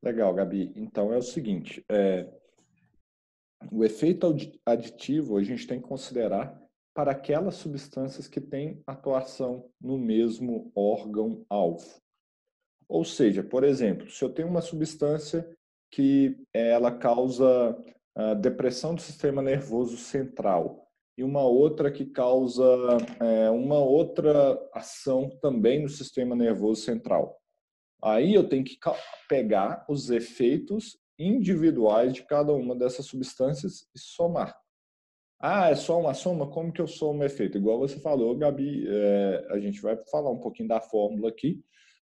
Legal, 0.04 0.34
Gabi. 0.34 0.70
Então 0.76 1.14
é 1.14 1.16
o 1.16 1.22
seguinte: 1.22 1.82
é, 1.90 2.28
o 3.72 3.82
efeito 3.82 4.36
aditivo 4.66 5.38
a 5.38 5.42
gente 5.42 5.66
tem 5.66 5.80
que 5.80 5.88
considerar 5.88 6.60
para 6.94 7.12
aquelas 7.12 7.54
substâncias 7.54 8.28
que 8.28 8.40
têm 8.40 8.82
atuação 8.86 9.70
no 9.80 9.96
mesmo 9.96 10.70
órgão-alvo. 10.74 12.02
Ou 12.86 13.02
seja, 13.02 13.42
por 13.42 13.64
exemplo, 13.64 14.10
se 14.10 14.22
eu 14.22 14.28
tenho 14.28 14.46
uma 14.46 14.60
substância 14.60 15.48
que 15.90 16.36
ela 16.52 16.92
causa 16.92 17.74
depressão 18.40 18.94
do 18.94 19.00
sistema 19.00 19.42
nervoso 19.42 19.96
central 19.96 20.86
e 21.16 21.24
uma 21.24 21.42
outra 21.42 21.90
que 21.90 22.04
causa 22.04 22.64
é, 23.20 23.50
uma 23.50 23.78
outra 23.78 24.60
ação 24.72 25.30
também 25.40 25.82
no 25.82 25.88
sistema 25.88 26.36
nervoso 26.36 26.82
central. 26.82 27.40
Aí 28.02 28.34
eu 28.34 28.48
tenho 28.48 28.64
que 28.64 28.78
pegar 29.28 29.84
os 29.88 30.10
efeitos 30.10 30.98
individuais 31.18 32.12
de 32.12 32.22
cada 32.22 32.52
uma 32.52 32.74
dessas 32.74 33.06
substâncias 33.06 33.88
e 33.94 33.98
somar. 33.98 34.54
Ah, 35.40 35.70
é 35.70 35.74
só 35.74 36.00
uma 36.00 36.14
soma? 36.14 36.50
Como 36.50 36.72
que 36.72 36.80
eu 36.80 36.86
somo 36.86 37.22
efeito? 37.22 37.58
Igual 37.58 37.78
você 37.78 38.00
falou, 38.00 38.36
Gabi, 38.36 38.86
é, 38.88 39.46
a 39.50 39.58
gente 39.58 39.80
vai 39.80 39.96
falar 40.10 40.30
um 40.30 40.40
pouquinho 40.40 40.68
da 40.68 40.80
fórmula 40.80 41.28
aqui, 41.28 41.62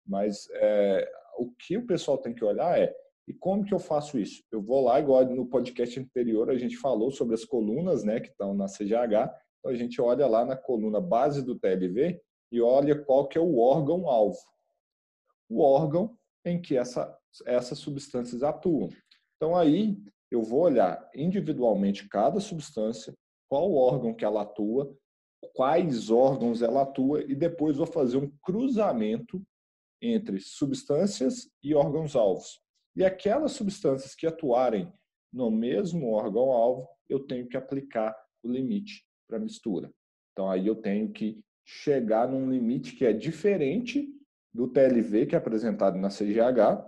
mas 0.07 0.49
é, 0.53 1.09
o 1.39 1.51
que 1.51 1.77
o 1.77 1.87
pessoal 1.87 2.19
tem 2.19 2.35
que 2.35 2.45
olhar 2.45 2.79
é 2.79 2.95
e 3.27 3.33
como 3.33 3.65
que 3.65 3.73
eu 3.73 3.79
faço 3.79 4.19
isso? 4.19 4.43
Eu 4.53 4.61
vou 4.61 4.85
lá, 4.85 5.01
igual 5.01 5.25
no 5.25 5.47
podcast 5.47 5.99
anterior 5.99 6.51
a 6.51 6.59
gente 6.59 6.77
falou 6.77 7.11
sobre 7.11 7.35
as 7.35 7.45
colunas 7.45 8.05
né, 8.05 8.21
que 8.21 8.29
estão 8.29 8.55
na 8.55 8.67
CGH, 8.67 9.33
então 9.59 9.73
a 9.73 9.75
gente 9.75 10.01
olha 10.01 10.27
lá 10.27 10.45
na 10.45 10.57
coluna 10.57 11.01
base 11.01 11.43
do 11.43 11.59
TLV 11.59 12.21
e 12.53 12.61
olha 12.61 13.03
qual 13.03 13.27
que 13.27 13.39
é 13.39 13.41
o 13.41 13.59
órgão-alvo 13.59 14.39
o 15.49 15.61
órgão 15.61 16.17
em 16.45 16.61
que 16.61 16.77
essa, 16.77 17.17
essas 17.47 17.79
substâncias 17.79 18.43
atuam. 18.43 18.89
Então, 19.37 19.57
aí 19.57 19.97
eu 20.31 20.43
vou 20.43 20.61
olhar 20.61 21.09
individualmente 21.15 22.09
cada 22.09 22.41
substância, 22.41 23.15
qual 23.49 23.73
órgão 23.75 24.15
que 24.15 24.25
ela 24.25 24.43
atua, 24.43 24.95
quais 25.55 26.11
órgãos 26.11 26.63
ela 26.63 26.83
atua, 26.83 27.23
e 27.23 27.35
depois 27.35 27.77
vou 27.77 27.87
fazer 27.87 28.17
um 28.17 28.31
cruzamento 28.43 29.43
entre 30.03 30.41
substâncias 30.41 31.49
e 31.63 31.75
órgãos-alvos. 31.75 32.61
E 32.97 33.05
aquelas 33.05 33.53
substâncias 33.53 34.15
que 34.15 34.27
atuarem 34.27 34.93
no 35.33 35.51
mesmo 35.51 36.13
órgão-alvo, 36.13 36.89
eu 37.09 37.21
tenho 37.21 37.49
que 37.49 37.57
aplicar 37.57 38.15
o 38.43 38.49
limite 38.49 39.05
para 39.29 39.39
mistura. 39.39 39.93
Então, 40.33 40.51
aí 40.51 40.67
eu 40.67 40.77
tenho 40.77 41.11
que 41.11 41.41
chegar 41.65 42.29
num 42.29 42.51
limite 42.51 42.95
que 42.95 43.05
é 43.05 43.13
diferente 43.13 44.09
do 44.55 44.69
TLV, 44.69 45.27
que 45.27 45.35
é 45.35 45.39
apresentado 45.39 45.99
na 45.99 46.09
CGH, 46.09 46.87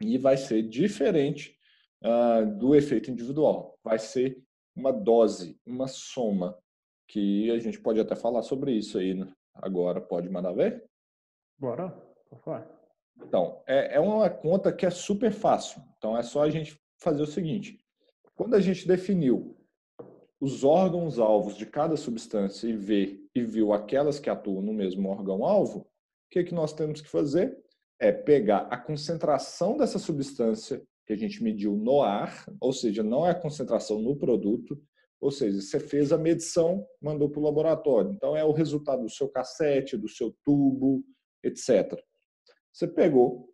e 0.00 0.18
vai 0.18 0.36
ser 0.36 0.62
diferente 0.62 1.56
uh, 2.02 2.58
do 2.58 2.74
efeito 2.74 3.10
individual. 3.10 3.78
Vai 3.84 4.00
ser 4.00 4.42
uma 4.74 4.92
dose, 4.92 5.60
uma 5.64 5.86
soma, 5.86 6.58
que 7.06 7.50
a 7.50 7.58
gente 7.58 7.78
pode 7.80 8.00
até 8.00 8.16
falar 8.16 8.42
sobre 8.42 8.72
isso 8.72 8.98
aí 8.98 9.14
né? 9.14 9.30
agora. 9.54 10.00
Pode 10.00 10.28
mandar 10.28 10.52
ver? 10.52 10.84
Bora, 11.58 11.90
por 12.28 12.40
favor. 12.40 12.66
Então, 13.22 13.62
é, 13.66 13.96
é 13.96 14.00
uma 14.00 14.28
conta 14.28 14.72
que 14.72 14.86
é 14.86 14.90
super 14.90 15.30
fácil. 15.30 15.80
Então, 15.98 16.16
é 16.16 16.22
só 16.22 16.42
a 16.42 16.50
gente 16.50 16.80
fazer 16.98 17.22
o 17.22 17.26
seguinte. 17.26 17.78
Quando 18.34 18.54
a 18.54 18.60
gente 18.60 18.88
definiu 18.88 19.56
os 20.40 20.64
órgãos-alvos 20.64 21.56
de 21.56 21.66
cada 21.66 21.96
substância 21.96 22.66
e 22.66 22.76
vê 22.76 23.20
e 23.34 23.42
viu 23.42 23.72
aquelas 23.72 24.18
que 24.18 24.28
atuam 24.28 24.62
no 24.62 24.72
mesmo 24.72 25.08
órgão-alvo, 25.08 25.80
o 25.80 25.86
que, 26.32 26.44
que 26.44 26.54
nós 26.54 26.72
temos 26.72 27.02
que 27.02 27.08
fazer? 27.08 27.56
É 28.00 28.10
pegar 28.10 28.66
a 28.70 28.76
concentração 28.78 29.76
dessa 29.76 29.98
substância 29.98 30.82
que 31.06 31.12
a 31.12 31.16
gente 31.16 31.42
mediu 31.42 31.76
no 31.76 32.00
ar, 32.00 32.46
ou 32.58 32.72
seja, 32.72 33.02
não 33.02 33.26
é 33.26 33.30
a 33.30 33.40
concentração 33.40 34.00
no 34.00 34.16
produto, 34.16 34.82
ou 35.20 35.30
seja, 35.30 35.60
você 35.60 35.78
fez 35.78 36.10
a 36.10 36.18
medição, 36.18 36.86
mandou 37.00 37.28
para 37.28 37.38
o 37.38 37.44
laboratório. 37.44 38.10
Então, 38.10 38.34
é 38.34 38.44
o 38.44 38.50
resultado 38.50 39.02
do 39.02 39.10
seu 39.10 39.28
cassete, 39.28 39.96
do 39.96 40.08
seu 40.08 40.34
tubo, 40.42 41.04
etc. 41.44 42.02
Você 42.72 42.88
pegou, 42.88 43.48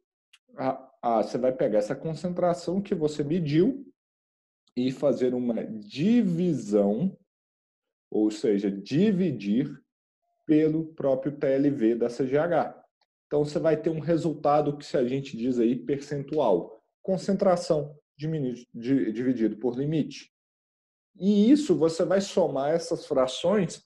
a, 0.57 0.91
a, 1.03 1.23
você 1.23 1.37
vai 1.37 1.53
pegar 1.53 1.79
essa 1.79 1.97
concentração 1.97 2.81
que 2.81 2.95
você 2.95 3.25
mediu 3.25 3.85
e 4.77 4.93
fazer 4.93 5.35
uma 5.35 5.65
divisão, 5.67 7.19
ou 8.11 8.31
seja, 8.31 8.71
dividir 8.71 9.69
pelo 10.49 10.87
próprio 10.95 11.37
TLV 11.37 11.95
da 11.97 12.09
CGH. 12.09 12.75
Então, 13.27 13.45
você 13.45 13.59
vai 13.59 13.77
ter 13.77 13.91
um 13.91 14.01
resultado 14.01 14.79
que 14.79 14.87
se 14.87 14.97
a 14.97 15.07
gente 15.07 15.37
diz 15.37 15.59
aí 15.59 15.77
percentual 15.77 16.81
concentração 17.03 17.95
dividido 18.17 19.59
por 19.59 19.79
limite. 19.79 20.33
E 21.21 21.51
isso 21.51 21.77
você 21.77 22.05
vai 22.05 22.23
somar 22.23 22.71
essas 22.75 23.07
frações 23.07 23.85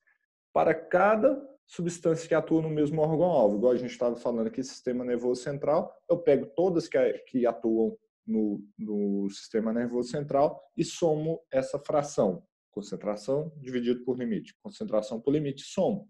para 0.52 0.72
cada 0.72 1.40
substância 1.66 2.28
que 2.28 2.34
atua 2.34 2.62
no 2.62 2.70
mesmo 2.70 3.00
órgão-alvo. 3.00 3.56
Igual 3.56 3.72
a 3.72 3.76
gente 3.76 3.90
estava 3.90 4.14
falando 4.14 4.46
aqui, 4.46 4.62
sistema 4.62 5.04
nervoso 5.04 5.42
central, 5.42 5.92
eu 6.08 6.18
pego 6.18 6.46
todas 6.54 6.88
que, 7.26 7.44
atuam 7.44 7.96
no, 8.24 8.64
no 8.78 9.28
sistema 9.30 9.72
nervoso 9.72 10.10
central 10.10 10.62
e 10.76 10.84
somo 10.84 11.40
essa 11.50 11.78
fração. 11.78 12.44
Concentração 12.70 13.52
dividido 13.56 14.04
por 14.04 14.16
limite. 14.16 14.54
Concentração 14.62 15.20
por 15.20 15.32
limite, 15.32 15.62
somo. 15.62 16.08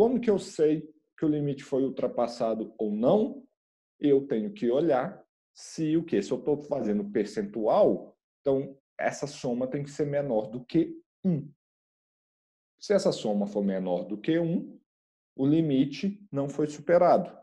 Como 0.00 0.18
que 0.18 0.30
eu 0.30 0.38
sei 0.38 0.90
que 1.18 1.26
o 1.26 1.28
limite 1.28 1.62
foi 1.62 1.82
ultrapassado 1.82 2.72
ou 2.78 2.90
não? 2.90 3.46
Eu 4.00 4.26
tenho 4.26 4.50
que 4.50 4.70
olhar 4.70 5.22
se 5.52 5.94
o 5.94 6.02
que? 6.02 6.22
Se 6.22 6.32
eu 6.32 6.38
estou 6.38 6.56
fazendo 6.56 7.04
percentual, 7.10 8.16
então 8.40 8.78
essa 8.98 9.26
soma 9.26 9.66
tem 9.66 9.82
que 9.82 9.90
ser 9.90 10.06
menor 10.06 10.46
do 10.46 10.64
que 10.64 10.98
1. 11.22 11.46
Se 12.78 12.94
essa 12.94 13.12
soma 13.12 13.46
for 13.46 13.62
menor 13.62 14.04
do 14.04 14.16
que 14.16 14.38
1, 14.38 14.80
o 15.36 15.46
limite 15.46 16.26
não 16.32 16.48
foi 16.48 16.66
superado. 16.66 17.38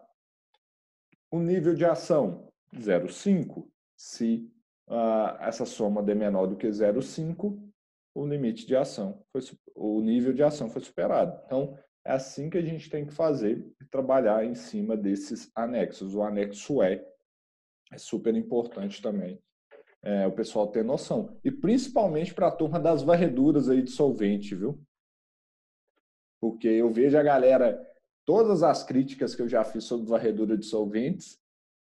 O 1.30 1.40
nível 1.40 1.76
de 1.76 1.86
ação, 1.86 2.52
0,5. 2.74 3.70
Se 3.96 4.52
uh, 4.88 5.38
essa 5.42 5.64
soma 5.64 6.02
der 6.02 6.16
menor 6.16 6.48
do 6.48 6.58
que 6.58 6.66
0,5, 6.66 7.72
o 8.16 8.26
limite 8.26 8.66
de 8.66 8.76
ação, 8.76 9.24
foi, 9.32 9.42
o 9.76 10.02
nível 10.02 10.34
de 10.34 10.42
ação 10.42 10.72
foi 10.72 10.82
superado. 10.82 11.40
Então, 11.46 11.78
é 12.08 12.14
assim 12.14 12.50
que 12.50 12.58
a 12.58 12.62
gente 12.62 12.90
tem 12.90 13.06
que 13.06 13.14
fazer 13.14 13.58
e 13.82 13.86
trabalhar 13.86 14.46
em 14.46 14.56
cima 14.56 14.96
desses 14.96 15.52
anexos. 15.54 16.16
O 16.16 16.24
anexo 16.24 16.82
E 16.82 17.04
é 17.92 17.98
super 17.98 18.34
importante 18.34 19.02
também 19.02 19.38
é, 20.02 20.26
o 20.26 20.32
pessoal 20.32 20.68
ter 20.68 20.86
noção. 20.86 21.38
E 21.44 21.52
principalmente 21.52 22.34
para 22.34 22.48
a 22.48 22.52
turma 22.52 22.80
das 22.80 23.04
varreduras 23.04 23.68
aí 23.68 23.82
de 23.82 23.92
solvente, 23.92 24.56
viu? 24.56 24.82
Porque 26.40 26.70
eu 26.70 26.90
vejo 26.90 27.18
a 27.18 27.24
galera, 27.24 27.78
todas 28.26 28.64
as 28.64 28.86
críticas 28.86 29.36
que 29.36 29.42
eu 29.42 29.50
já 29.50 29.66
fiz 29.66 29.84
sobre 29.84 30.08
varredura 30.08 30.58
de 30.58 30.66
solventes, 30.66 31.38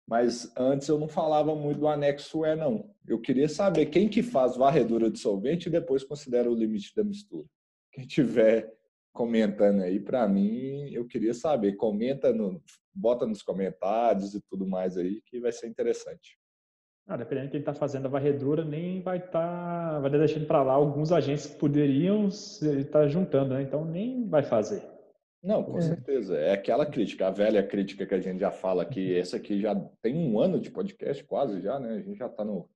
mas 0.08 0.56
antes 0.56 0.88
eu 0.88 1.00
não 1.00 1.08
falava 1.08 1.56
muito 1.56 1.80
do 1.80 1.88
anexo 1.88 2.46
E, 2.46 2.56
não. 2.56 2.94
Eu 3.08 3.20
queria 3.20 3.50
saber 3.50 3.88
quem 3.88 4.08
que 4.08 4.22
faz 4.22 4.56
varredura 4.56 5.10
de 5.10 5.18
solvente 5.18 5.68
e 5.68 5.72
depois 5.72 6.04
considera 6.04 6.52
o 6.52 6.56
limite 6.56 6.94
da 6.96 7.04
mistura. 7.04 7.48
Quem 7.92 8.06
tiver 8.06 8.72
comentando 9.14 9.82
aí, 9.82 10.00
para 10.00 10.28
mim, 10.28 10.90
eu 10.92 11.06
queria 11.06 11.34
saber. 11.34 11.76
Comenta, 11.76 12.34
no, 12.34 12.62
bota 12.94 13.26
nos 13.26 13.42
comentários 13.42 14.34
e 14.34 14.42
tudo 14.42 14.66
mais 14.66 14.98
aí, 14.98 15.22
que 15.26 15.40
vai 15.40 15.52
ser 15.52 15.68
interessante. 15.68 16.38
Ah, 17.08 17.18
dependendo 17.18 17.48
de 17.48 17.52
quem 17.52 17.60
está 17.60 17.74
fazendo 17.74 18.06
a 18.06 18.10
varredura, 18.10 18.64
nem 18.64 19.02
vai 19.02 19.18
estar, 19.18 19.32
tá, 19.32 20.00
vai 20.00 20.10
deixando 20.12 20.46
para 20.46 20.64
lá 20.64 20.74
alguns 20.74 21.12
agentes 21.12 21.48
que 21.48 21.58
poderiam 21.58 22.28
estar 22.28 22.86
tá 22.86 23.08
juntando, 23.08 23.54
né? 23.54 23.64
Então 23.64 23.84
nem 23.84 24.28
vai 24.30 24.44
fazer. 24.44 24.82
Não, 25.44 25.64
com 25.64 25.78
é. 25.78 25.82
certeza. 25.82 26.38
É 26.38 26.54
aquela 26.54 26.86
crítica, 26.86 27.28
a 27.28 27.32
velha 27.32 27.66
crítica 27.66 28.06
que 28.06 28.14
a 28.14 28.20
gente 28.20 28.40
já 28.40 28.52
fala 28.52 28.84
aqui. 28.84 29.16
Essa 29.18 29.38
aqui 29.38 29.60
já 29.60 29.76
tem 30.02 30.16
um 30.16 30.40
ano 30.40 30.60
de 30.60 30.70
podcast, 30.70 31.24
quase 31.24 31.60
já, 31.62 31.80
né? 31.80 31.96
A 31.96 32.02
gente 32.02 32.18
já 32.18 32.28
está 32.28 32.46
no 32.46 32.70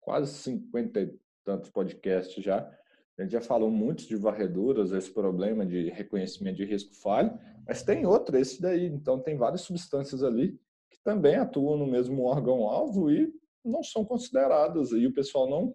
quase 0.00 0.32
50 0.32 1.00
e 1.00 1.18
tantos 1.44 1.68
podcasts 1.68 2.42
já. 2.42 2.70
A 3.18 3.22
gente 3.22 3.32
já 3.32 3.40
falou 3.40 3.70
muito 3.70 4.06
de 4.06 4.16
varreduras, 4.16 4.90
esse 4.90 5.10
problema 5.10 5.66
de 5.66 5.90
reconhecimento 5.90 6.56
de 6.56 6.64
risco 6.64 6.94
falho, 6.94 7.38
mas 7.66 7.82
tem 7.82 8.06
outro, 8.06 8.36
esse 8.38 8.60
daí. 8.60 8.86
Então, 8.86 9.20
tem 9.20 9.36
várias 9.36 9.60
substâncias 9.60 10.22
ali 10.22 10.58
que 10.90 10.98
também 11.02 11.36
atuam 11.36 11.76
no 11.76 11.86
mesmo 11.86 12.24
órgão-alvo 12.24 13.10
e 13.10 13.32
não 13.64 13.82
são 13.82 14.04
consideradas. 14.04 14.92
E 14.92 15.06
o 15.06 15.12
pessoal 15.12 15.48
não 15.48 15.74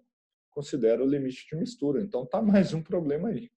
considera 0.50 1.02
o 1.02 1.06
limite 1.06 1.46
de 1.48 1.56
mistura. 1.56 2.02
Então, 2.02 2.26
tá 2.26 2.42
mais 2.42 2.74
um 2.74 2.82
problema 2.82 3.28
aí. 3.28 3.48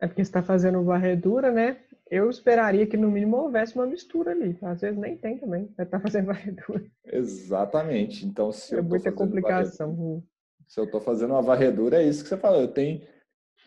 É 0.00 0.06
porque 0.06 0.22
está 0.22 0.42
fazendo 0.42 0.82
varredura, 0.82 1.50
né? 1.50 1.80
Eu 2.10 2.28
esperaria 2.28 2.86
que 2.86 2.96
no 2.96 3.10
mínimo 3.10 3.36
houvesse 3.36 3.74
uma 3.74 3.86
mistura 3.86 4.32
ali. 4.32 4.56
Às 4.62 4.80
vezes 4.80 4.98
nem 4.98 5.16
tem 5.16 5.38
também. 5.38 5.72
Vai 5.76 5.86
estar 5.86 5.98
tá 5.98 6.00
fazendo 6.00 6.26
varredura. 6.32 6.84
Exatamente. 7.04 8.26
Então, 8.26 8.52
se 8.52 8.76
é 8.76 8.82
muita 8.82 9.10
complicação 9.10 10.22
se 10.72 10.80
eu 10.80 10.84
estou 10.84 11.02
fazendo 11.02 11.32
uma 11.32 11.42
varredura, 11.42 12.02
é 12.02 12.08
isso 12.08 12.22
que 12.22 12.30
você 12.30 12.36
falou. 12.38 12.62
Eu 12.62 12.72
tenho, 12.72 13.06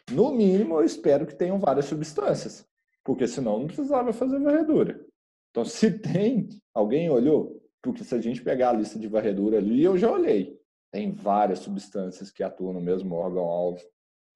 no 0.10 0.32
mínimo, 0.32 0.80
eu 0.80 0.84
espero 0.84 1.28
que 1.28 1.36
tenham 1.36 1.60
várias 1.60 1.86
substâncias, 1.86 2.68
porque 3.04 3.28
senão 3.28 3.60
não 3.60 3.68
precisava 3.68 4.12
fazer 4.12 4.40
varredura. 4.40 5.06
Então, 5.52 5.64
se 5.64 5.92
tem, 6.02 6.50
alguém 6.74 7.08
olhou? 7.08 7.62
Porque 7.80 8.04
se 8.04 8.16
a 8.16 8.20
gente 8.20 8.44
pegar 8.44 8.72
a 8.72 8.74
lista 8.74 8.98
de 8.98 9.08
varredura 9.08 9.60
ali, 9.60 9.84
eu 9.84 9.96
já 9.96 10.12
olhei. 10.12 10.60
Tem 10.92 11.12
várias 11.12 11.60
substâncias 11.60 12.32
que 12.32 12.42
atuam 12.42 12.74
no 12.74 12.82
mesmo 12.82 13.14
órgão-alvo. 13.14 13.80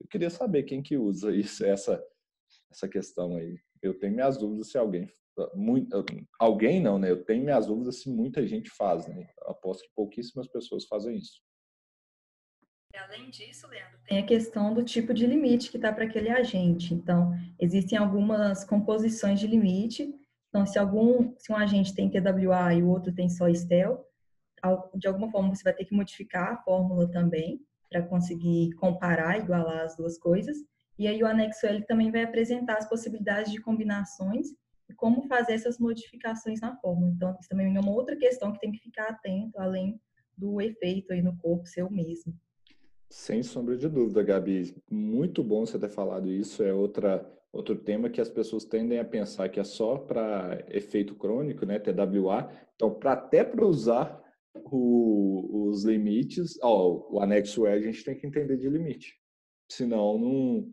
Eu 0.00 0.06
queria 0.06 0.30
saber 0.30 0.62
quem 0.62 0.80
que 0.80 0.96
usa 0.96 1.34
isso, 1.34 1.64
essa, 1.64 2.00
essa 2.70 2.88
questão 2.88 3.34
aí. 3.34 3.58
Eu 3.82 3.98
tenho 3.98 4.14
minhas 4.14 4.38
dúvidas 4.38 4.70
se 4.70 4.78
alguém 4.78 5.10
muito, 5.56 6.04
alguém 6.38 6.80
não, 6.80 7.00
né? 7.00 7.10
Eu 7.10 7.24
tenho 7.24 7.42
minhas 7.42 7.66
dúvidas 7.66 8.00
se 8.00 8.08
muita 8.08 8.46
gente 8.46 8.70
faz, 8.70 9.08
né? 9.08 9.28
Eu 9.42 9.50
aposto 9.50 9.82
que 9.82 9.90
pouquíssimas 9.96 10.46
pessoas 10.46 10.84
fazem 10.84 11.16
isso. 11.16 11.40
Além 12.98 13.30
disso, 13.30 13.66
Leandro, 13.66 13.98
tem 14.06 14.18
a 14.18 14.26
questão 14.26 14.74
do 14.74 14.84
tipo 14.84 15.12
de 15.14 15.26
limite 15.26 15.70
que 15.70 15.76
está 15.76 15.92
para 15.92 16.04
aquele 16.04 16.30
agente. 16.30 16.94
Então, 16.94 17.32
existem 17.58 17.98
algumas 17.98 18.64
composições 18.64 19.40
de 19.40 19.46
limite. 19.46 20.14
Então, 20.48 20.66
se 20.66 20.78
algum, 20.78 21.34
se 21.38 21.52
um 21.52 21.56
agente 21.56 21.94
tem 21.94 22.10
TWA 22.10 22.74
e 22.74 22.82
o 22.82 22.88
outro 22.88 23.12
tem 23.12 23.28
só 23.28 23.48
STEL, 23.48 24.04
de 24.94 25.08
alguma 25.08 25.30
forma 25.30 25.54
você 25.54 25.62
vai 25.62 25.72
ter 25.72 25.84
que 25.84 25.94
modificar 25.94 26.52
a 26.52 26.56
fórmula 26.58 27.10
também 27.10 27.60
para 27.88 28.02
conseguir 28.02 28.72
comparar, 28.74 29.38
igualar 29.38 29.84
as 29.84 29.96
duas 29.96 30.18
coisas. 30.18 30.56
E 30.98 31.08
aí 31.08 31.22
o 31.22 31.26
anexo 31.26 31.66
L 31.66 31.84
também 31.86 32.10
vai 32.10 32.22
apresentar 32.22 32.76
as 32.76 32.88
possibilidades 32.88 33.50
de 33.50 33.60
combinações 33.60 34.48
e 34.88 34.94
como 34.94 35.26
fazer 35.26 35.54
essas 35.54 35.78
modificações 35.78 36.60
na 36.60 36.76
fórmula. 36.76 37.10
Então, 37.10 37.36
isso 37.40 37.48
também 37.48 37.74
é 37.74 37.80
uma 37.80 37.92
outra 37.92 38.16
questão 38.16 38.52
que 38.52 38.60
tem 38.60 38.70
que 38.70 38.80
ficar 38.80 39.08
atento, 39.08 39.58
além 39.58 40.00
do 40.36 40.60
efeito 40.60 41.12
aí 41.12 41.22
no 41.22 41.36
corpo 41.38 41.66
seu 41.66 41.90
mesmo. 41.90 42.34
Sem 43.10 43.42
sombra 43.42 43.76
de 43.76 43.88
dúvida, 43.88 44.22
Gabi. 44.22 44.72
Muito 44.88 45.42
bom 45.42 45.66
você 45.66 45.76
ter 45.76 45.88
falado 45.88 46.30
isso. 46.30 46.62
É 46.62 46.72
outra, 46.72 47.28
outro 47.52 47.74
tema 47.74 48.08
que 48.08 48.20
as 48.20 48.30
pessoas 48.30 48.64
tendem 48.64 49.00
a 49.00 49.04
pensar 49.04 49.48
que 49.48 49.58
é 49.58 49.64
só 49.64 49.98
para 49.98 50.64
efeito 50.68 51.16
crônico, 51.16 51.66
né? 51.66 51.80
TWA. 51.80 52.48
Então, 52.76 52.94
para 52.94 53.14
até 53.14 53.42
para 53.42 53.66
usar 53.66 54.22
o, 54.54 55.68
os 55.68 55.84
limites, 55.84 56.56
ó, 56.62 57.04
o 57.10 57.20
anexo 57.20 57.66
E 57.66 57.70
a 57.70 57.80
gente 57.80 58.04
tem 58.04 58.16
que 58.16 58.28
entender 58.28 58.56
de 58.56 58.68
limite. 58.68 59.16
Senão 59.68 60.16
não, 60.16 60.72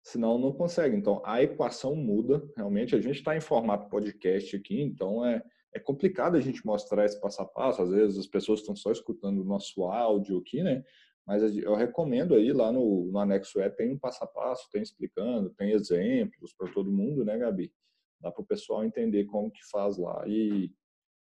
senão 0.00 0.38
não 0.38 0.52
consegue. 0.52 0.94
Então, 0.96 1.20
a 1.24 1.42
equação 1.42 1.96
muda. 1.96 2.40
Realmente, 2.56 2.94
a 2.94 3.00
gente 3.00 3.16
está 3.16 3.36
em 3.36 3.40
formato 3.40 3.88
podcast 3.88 4.54
aqui, 4.54 4.80
então 4.80 5.26
é, 5.26 5.42
é 5.74 5.80
complicado 5.80 6.36
a 6.36 6.40
gente 6.40 6.64
mostrar 6.64 7.04
esse 7.04 7.20
passo 7.20 7.42
a 7.42 7.44
passo. 7.44 7.82
Às 7.82 7.90
vezes 7.90 8.16
as 8.16 8.28
pessoas 8.28 8.60
estão 8.60 8.76
só 8.76 8.92
escutando 8.92 9.40
o 9.40 9.44
nosso 9.44 9.82
áudio 9.82 10.38
aqui, 10.38 10.62
né? 10.62 10.84
Mas 11.26 11.56
eu 11.56 11.74
recomendo 11.74 12.34
aí 12.34 12.52
lá 12.52 12.70
no, 12.70 13.06
no 13.10 13.18
anexo 13.18 13.60
E, 13.60 13.70
tem 13.70 13.92
um 13.92 13.98
passo 13.98 14.22
a 14.22 14.26
passo, 14.26 14.68
tem 14.70 14.82
explicando, 14.82 15.50
tem 15.50 15.70
exemplos 15.70 16.52
para 16.52 16.70
todo 16.72 16.92
mundo, 16.92 17.24
né, 17.24 17.38
Gabi? 17.38 17.72
Dá 18.20 18.30
para 18.30 18.42
o 18.42 18.46
pessoal 18.46 18.84
entender 18.84 19.24
como 19.24 19.50
que 19.50 19.64
faz 19.70 19.96
lá 19.96 20.22
e, 20.26 20.72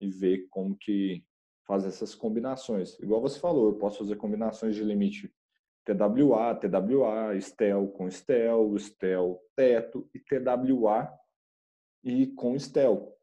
e 0.01 0.09
ver 0.09 0.47
como 0.49 0.77
que 0.77 1.25
faz 1.67 1.85
essas 1.85 2.15
combinações. 2.15 2.99
Igual 2.99 3.21
você 3.21 3.39
falou, 3.39 3.69
eu 3.69 3.79
posso 3.79 3.99
fazer 3.99 4.17
combinações 4.17 4.75
de 4.75 4.83
limite 4.83 5.33
TWA, 5.85 6.55
TWA, 6.55 7.41
STEL 7.41 7.89
com 7.89 8.11
STEL, 8.11 8.79
STEL 8.79 9.41
teto 9.55 10.09
e 10.15 10.19
TWA 10.19 11.11
e 12.03 12.27
com 12.29 12.59
STEL, 12.59 13.17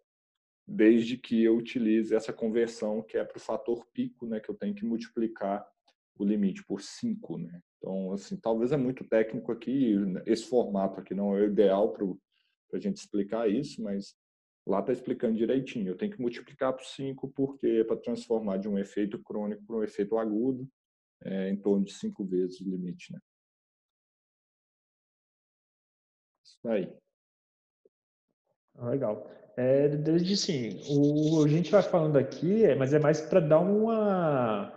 desde 0.65 1.17
que 1.17 1.43
eu 1.43 1.57
utilize 1.57 2.13
essa 2.13 2.33
conversão 2.33 3.01
que 3.01 3.17
é 3.17 3.23
para 3.23 3.37
o 3.37 3.41
fator 3.41 3.85
pico, 3.93 4.27
né, 4.27 4.39
que 4.39 4.49
eu 4.49 4.55
tenho 4.55 4.75
que 4.75 4.85
multiplicar 4.85 5.67
o 6.23 6.27
limite 6.27 6.63
por 6.65 6.81
5, 6.81 7.37
né? 7.37 7.61
Então, 7.77 8.11
assim, 8.13 8.37
talvez 8.37 8.71
é 8.71 8.77
muito 8.77 9.03
técnico 9.03 9.51
aqui, 9.51 9.95
esse 10.25 10.47
formato 10.47 10.99
aqui 10.99 11.13
não 11.13 11.35
é 11.35 11.41
o 11.41 11.45
ideal 11.45 11.93
para 11.93 12.05
a 12.73 12.79
gente 12.79 12.97
explicar 12.97 13.49
isso, 13.49 13.81
mas 13.81 14.15
lá 14.65 14.79
está 14.79 14.91
explicando 14.91 15.37
direitinho. 15.37 15.89
Eu 15.89 15.97
tenho 15.97 16.11
que 16.11 16.21
multiplicar 16.21 16.73
por 16.73 16.83
5 16.83 17.29
porque 17.29 17.67
é 17.67 17.83
para 17.83 17.97
transformar 17.97 18.57
de 18.57 18.67
um 18.67 18.77
efeito 18.77 19.21
crônico 19.23 19.63
para 19.65 19.77
um 19.77 19.83
efeito 19.83 20.17
agudo, 20.17 20.67
é, 21.23 21.49
em 21.49 21.55
torno 21.57 21.85
de 21.85 21.93
5 21.93 22.25
vezes 22.25 22.59
o 22.61 22.69
limite, 22.69 23.13
né? 23.13 23.19
Isso 26.43 26.67
aí. 26.67 26.93
Ah, 28.75 28.89
legal. 28.89 29.29
É, 29.55 29.89
desde 29.89 30.37
sim, 30.37 30.79
o, 30.87 31.43
a 31.43 31.47
gente 31.47 31.71
vai 31.71 31.81
falando 31.81 32.17
aqui, 32.17 32.63
é, 32.63 32.75
mas 32.75 32.93
é 32.93 32.99
mais 32.99 33.19
para 33.21 33.39
dar 33.39 33.59
uma 33.59 34.76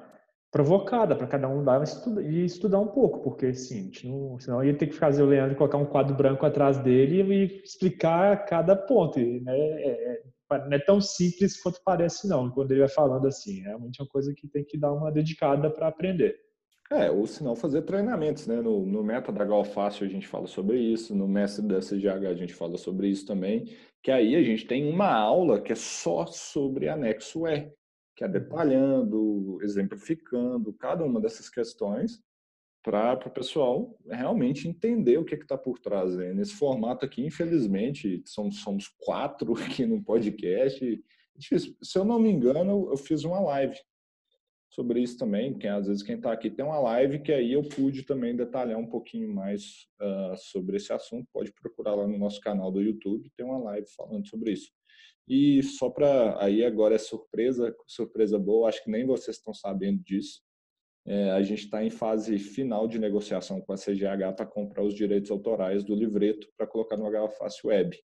provocada 0.51 1.15
para 1.15 1.27
cada 1.27 1.49
um 1.49 1.63
dar 1.63 1.83
e 2.23 2.45
estudar 2.45 2.81
um 2.81 2.89
pouco, 2.89 3.21
porque 3.21 3.47
assim, 3.47 3.91
não, 4.05 4.39
senão 4.39 4.65
ia 4.65 4.77
ter 4.77 4.89
que 4.89 4.95
fazer 4.95 5.23
o 5.23 5.27
Leandro 5.27 5.57
colocar 5.57 5.79
um 5.79 5.87
quadro 5.87 6.15
branco 6.15 6.45
atrás 6.45 6.79
dele 6.79 7.23
e 7.23 7.63
explicar 7.63 8.45
cada 8.47 8.75
ponto. 8.75 9.19
Né, 9.21 9.57
é, 9.57 10.13
é, 10.13 10.23
não 10.59 10.73
é 10.73 10.79
tão 10.81 11.01
simples 11.01 11.61
quanto 11.63 11.81
parece, 11.85 12.29
não, 12.29 12.51
quando 12.51 12.73
ele 12.73 12.81
vai 12.81 12.89
falando 12.89 13.29
assim. 13.29 13.61
Realmente 13.61 14.01
é 14.01 14.03
uma 14.03 14.09
coisa 14.11 14.35
que 14.37 14.49
tem 14.49 14.65
que 14.65 14.77
dar 14.77 14.93
uma 14.93 15.13
dedicada 15.13 15.71
para 15.71 15.87
aprender. 15.87 16.37
É, 16.93 17.09
ou 17.09 17.25
se 17.25 17.45
não 17.45 17.55
fazer 17.55 17.83
treinamentos, 17.83 18.49
né? 18.49 18.57
No, 18.57 18.85
no 18.85 19.05
Meta 19.05 19.31
da 19.31 19.45
Galfácio 19.45 20.05
a 20.05 20.09
gente 20.09 20.27
fala 20.27 20.49
sobre 20.49 20.77
isso, 20.77 21.15
no 21.15 21.29
Mestre 21.29 21.65
da 21.65 21.79
CGH 21.79 22.27
a 22.29 22.35
gente 22.35 22.53
fala 22.53 22.77
sobre 22.77 23.07
isso 23.07 23.25
também, 23.25 23.73
que 24.03 24.11
aí 24.11 24.35
a 24.35 24.43
gente 24.43 24.67
tem 24.67 24.93
uma 24.93 25.13
aula 25.13 25.61
que 25.61 25.71
é 25.71 25.77
só 25.77 26.27
sobre 26.27 26.89
anexo 26.89 27.47
E, 27.47 27.71
que 28.21 28.25
é 28.25 28.29
detalhando, 28.29 29.59
exemplificando 29.63 30.75
cada 30.75 31.03
uma 31.03 31.19
dessas 31.19 31.49
questões 31.49 32.23
para 32.83 33.15
o 33.27 33.31
pessoal 33.31 33.99
realmente 34.07 34.69
entender 34.69 35.17
o 35.17 35.25
que 35.25 35.37
está 35.37 35.57
por 35.57 35.79
trás. 35.79 36.15
Né? 36.15 36.35
Nesse 36.35 36.53
formato 36.53 37.03
aqui, 37.03 37.25
infelizmente, 37.25 38.23
somos, 38.27 38.89
quatro 38.99 39.55
aqui 39.65 39.87
no 39.87 40.05
podcast. 40.05 41.03
Se 41.83 41.99
eu 41.99 42.05
não 42.05 42.19
me 42.19 42.31
engano, 42.31 42.91
eu 42.91 42.97
fiz 42.99 43.25
uma 43.25 43.41
live 43.41 43.79
sobre 44.69 45.01
isso 45.01 45.17
também, 45.17 45.57
que 45.57 45.67
às 45.67 45.87
vezes 45.87 46.03
quem 46.03 46.17
está 46.17 46.31
aqui 46.31 46.51
tem 46.51 46.63
uma 46.63 46.79
live 46.79 47.21
que 47.21 47.33
aí 47.33 47.55
eu 47.55 47.63
pude 47.63 48.03
também 48.03 48.37
detalhar 48.37 48.79
um 48.79 48.87
pouquinho 48.87 49.33
mais 49.33 49.89
uh, 49.99 50.37
sobre 50.37 50.77
esse 50.77 50.93
assunto. 50.93 51.27
Pode 51.33 51.55
procurar 51.55 51.95
lá 51.95 52.07
no 52.07 52.19
nosso 52.19 52.39
canal 52.39 52.71
do 52.71 52.83
YouTube, 52.83 53.33
tem 53.35 53.47
uma 53.47 53.59
live 53.59 53.87
falando 53.97 54.29
sobre 54.29 54.53
isso. 54.53 54.71
E 55.29 55.63
só 55.63 55.89
para 55.89 56.43
aí 56.43 56.65
agora 56.65 56.97
é 56.97 56.99
surpresa, 56.99 57.73
surpresa 57.87 58.37
boa, 58.37 58.69
acho 58.69 58.83
que 58.83 58.91
nem 58.91 59.07
vocês 59.07 59.37
estão 59.37 59.55
sabendo 59.55 60.03
disso. 60.03 60.43
É, 61.07 61.31
a 61.31 61.43
gente 61.43 61.65
está 61.65 61.85
em 61.85 61.91
fase 61.91 62.37
final 62.39 62.89
de 62.89 62.99
negociação 62.99 63.61
com 63.61 63.73
a 63.73 63.77
CGH 63.77 64.35
para 64.37 64.45
comprar 64.45 64.83
os 64.83 64.93
direitos 64.93 65.31
autorais 65.31 65.85
do 65.85 65.95
livreto 65.95 66.49
para 66.57 66.67
colocar 66.67 66.97
no 66.97 67.09
HFácil 67.09 67.69
Web. 67.69 67.97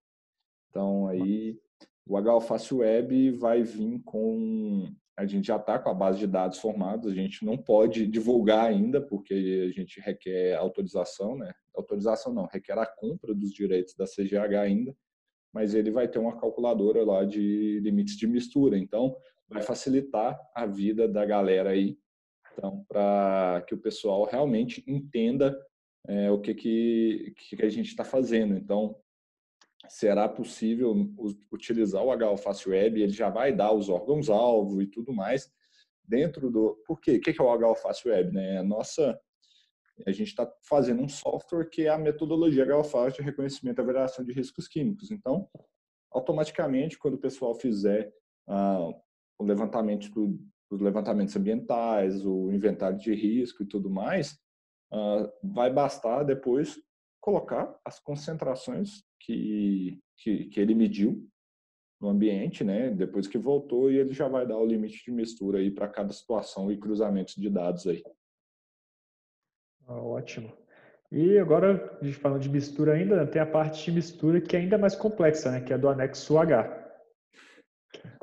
Então 0.69 1.07
aí 1.07 1.59
o 2.07 2.15
HFácil 2.21 2.77
Web 2.77 3.31
vai 3.31 3.63
vir 3.63 4.01
com 4.03 4.87
a 5.17 5.25
gente 5.25 5.47
já 5.47 5.55
está 5.55 5.79
com 5.79 5.89
a 5.89 5.93
base 5.93 6.19
de 6.19 6.27
dados 6.27 6.59
formados, 6.59 7.09
a 7.09 7.15
gente 7.15 7.45
não 7.45 7.57
pode 7.57 8.05
divulgar 8.05 8.67
ainda 8.67 9.01
porque 9.01 9.65
a 9.67 9.71
gente 9.71 9.99
requer 10.01 10.55
autorização, 10.55 11.37
né? 11.37 11.53
Autorização 11.73 12.33
não, 12.33 12.45
requer 12.45 12.77
a 12.77 12.85
compra 12.85 13.33
dos 13.33 13.51
direitos 13.51 13.95
da 13.95 14.05
CGH 14.05 14.59
ainda 14.61 14.95
mas 15.55 15.73
ele 15.73 15.89
vai 15.89 16.05
ter 16.05 16.19
uma 16.19 16.37
calculadora 16.37 17.05
lá 17.05 17.23
de 17.23 17.79
limites 17.79 18.17
de 18.17 18.27
mistura. 18.27 18.77
Então, 18.77 19.15
vai 19.47 19.61
facilitar 19.61 20.37
a 20.53 20.65
vida 20.65 21.07
da 21.07 21.25
galera 21.25 21.69
aí, 21.69 21.97
então, 22.51 22.83
para 22.89 23.63
que 23.65 23.73
o 23.73 23.77
pessoal 23.77 24.25
realmente 24.25 24.83
entenda 24.85 25.57
é, 26.09 26.29
o 26.29 26.41
que, 26.41 26.53
que, 26.53 27.55
que 27.55 27.65
a 27.65 27.69
gente 27.69 27.87
está 27.87 28.03
fazendo. 28.03 28.57
Então, 28.57 28.97
será 29.87 30.27
possível 30.27 30.93
utilizar 31.49 32.03
o 32.03 32.11
HAlface 32.11 32.67
Web, 32.67 33.01
ele 33.01 33.13
já 33.13 33.29
vai 33.29 33.55
dar 33.55 33.71
os 33.71 33.87
órgãos-alvo 33.87 34.81
e 34.81 34.87
tudo 34.87 35.13
mais 35.13 35.49
dentro 36.03 36.51
do... 36.51 36.75
Por 36.85 36.99
quê? 36.99 37.15
O 37.15 37.21
que 37.21 37.29
é 37.29 37.41
o 37.41 37.49
HAlface 37.49 38.05
Web? 38.09 38.33
Né? 38.33 38.57
A 38.57 38.63
nossa 38.63 39.17
a 40.05 40.11
gente 40.11 40.27
está 40.27 40.51
fazendo 40.67 41.01
um 41.01 41.07
software 41.07 41.69
que 41.69 41.83
é 41.83 41.89
a 41.89 41.97
metodologia 41.97 42.65
GeoFast 42.65 43.19
de 43.19 43.25
reconhecimento 43.25 43.79
e 43.79 43.81
avaliação 43.81 44.25
de 44.25 44.33
riscos 44.33 44.67
químicos. 44.67 45.11
Então, 45.11 45.47
automaticamente, 46.11 46.97
quando 46.97 47.15
o 47.15 47.19
pessoal 47.19 47.55
fizer 47.55 48.11
ah, 48.47 48.89
o 49.39 49.43
levantamento 49.43 50.09
do, 50.11 50.39
dos 50.69 50.81
levantamentos 50.81 51.35
ambientais, 51.35 52.25
o 52.25 52.51
inventário 52.51 52.97
de 52.97 53.13
risco 53.13 53.63
e 53.63 53.67
tudo 53.67 53.89
mais, 53.89 54.37
ah, 54.91 55.31
vai 55.43 55.71
bastar 55.71 56.23
depois 56.23 56.77
colocar 57.21 57.79
as 57.83 57.99
concentrações 57.99 59.03
que, 59.19 59.99
que, 60.17 60.45
que 60.45 60.59
ele 60.59 60.75
mediu 60.75 61.27
no 61.99 62.09
ambiente, 62.09 62.63
né? 62.63 62.91
Depois 62.91 63.27
que 63.27 63.37
voltou 63.37 63.91
e 63.91 63.97
ele 63.97 64.13
já 64.13 64.27
vai 64.27 64.45
dar 64.45 64.57
o 64.57 64.65
limite 64.65 65.03
de 65.03 65.11
mistura 65.11 65.59
aí 65.59 65.71
para 65.71 65.87
cada 65.87 66.13
situação 66.13 66.71
e 66.71 66.77
cruzamentos 66.77 67.35
de 67.35 67.49
dados 67.49 67.87
aí. 67.87 68.03
Ah, 69.87 70.01
ótimo. 70.01 70.51
E 71.11 71.37
agora, 71.37 71.97
a 72.01 72.03
gente 72.03 72.17
falando 72.17 72.41
de 72.41 72.49
mistura 72.49 72.93
ainda, 72.93 73.25
tem 73.27 73.41
a 73.41 73.45
parte 73.45 73.85
de 73.85 73.91
mistura 73.91 74.41
que 74.41 74.55
é 74.55 74.59
ainda 74.59 74.77
mais 74.77 74.95
complexa, 74.95 75.51
né? 75.51 75.61
Que 75.61 75.73
é 75.73 75.77
do 75.77 75.87
anexo 75.87 76.37
H. 76.37 76.83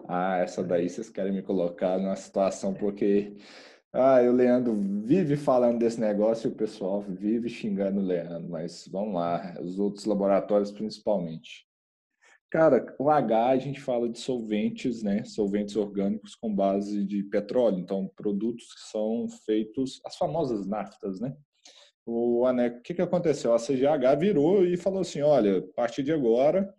Ah, 0.09 0.39
essa 0.39 0.63
daí 0.63 0.89
vocês 0.89 1.09
querem 1.09 1.33
me 1.33 1.43
colocar 1.43 1.99
numa 1.99 2.17
situação 2.17 2.75
porque 2.75 3.37
ah, 3.93 4.21
o 4.23 4.33
Leandro 4.33 4.75
vive 4.75 5.37
falando 5.37 5.79
desse 5.79 6.01
negócio 6.01 6.49
e 6.49 6.53
o 6.53 6.57
pessoal 6.57 7.01
vive 7.01 7.49
xingando 7.49 8.01
o 8.01 8.05
Leandro, 8.05 8.51
mas 8.51 8.89
vamos 8.91 9.15
lá, 9.15 9.55
os 9.61 9.79
outros 9.79 10.05
laboratórios 10.05 10.73
principalmente. 10.73 11.67
Cara, 12.51 12.95
o 12.99 13.09
H 13.09 13.49
a 13.49 13.57
gente 13.57 13.81
fala 13.81 14.09
de 14.09 14.19
solventes, 14.19 15.03
né? 15.03 15.25
Solventes 15.25 15.77
orgânicos 15.77 16.35
com 16.35 16.55
base 16.55 17.03
de 17.05 17.23
petróleo, 17.23 17.79
então 17.79 18.11
produtos 18.15 18.75
que 18.75 18.91
são 18.91 19.27
feitos, 19.47 20.01
as 20.05 20.17
famosas 20.17 20.67
naftas, 20.67 21.21
né? 21.21 21.35
O 22.05 22.45
ANEC, 22.47 22.79
o 22.79 22.83
que, 22.83 22.95
que 22.95 23.03
aconteceu? 23.03 23.55
A 23.55 23.59
CGH 23.59 24.19
virou 24.19 24.67
e 24.67 24.77
falou 24.77 25.01
assim, 25.01 25.21
olha, 25.23 25.59
a 25.59 25.63
partir 25.75 26.03
de 26.03 26.13
agora 26.13 26.75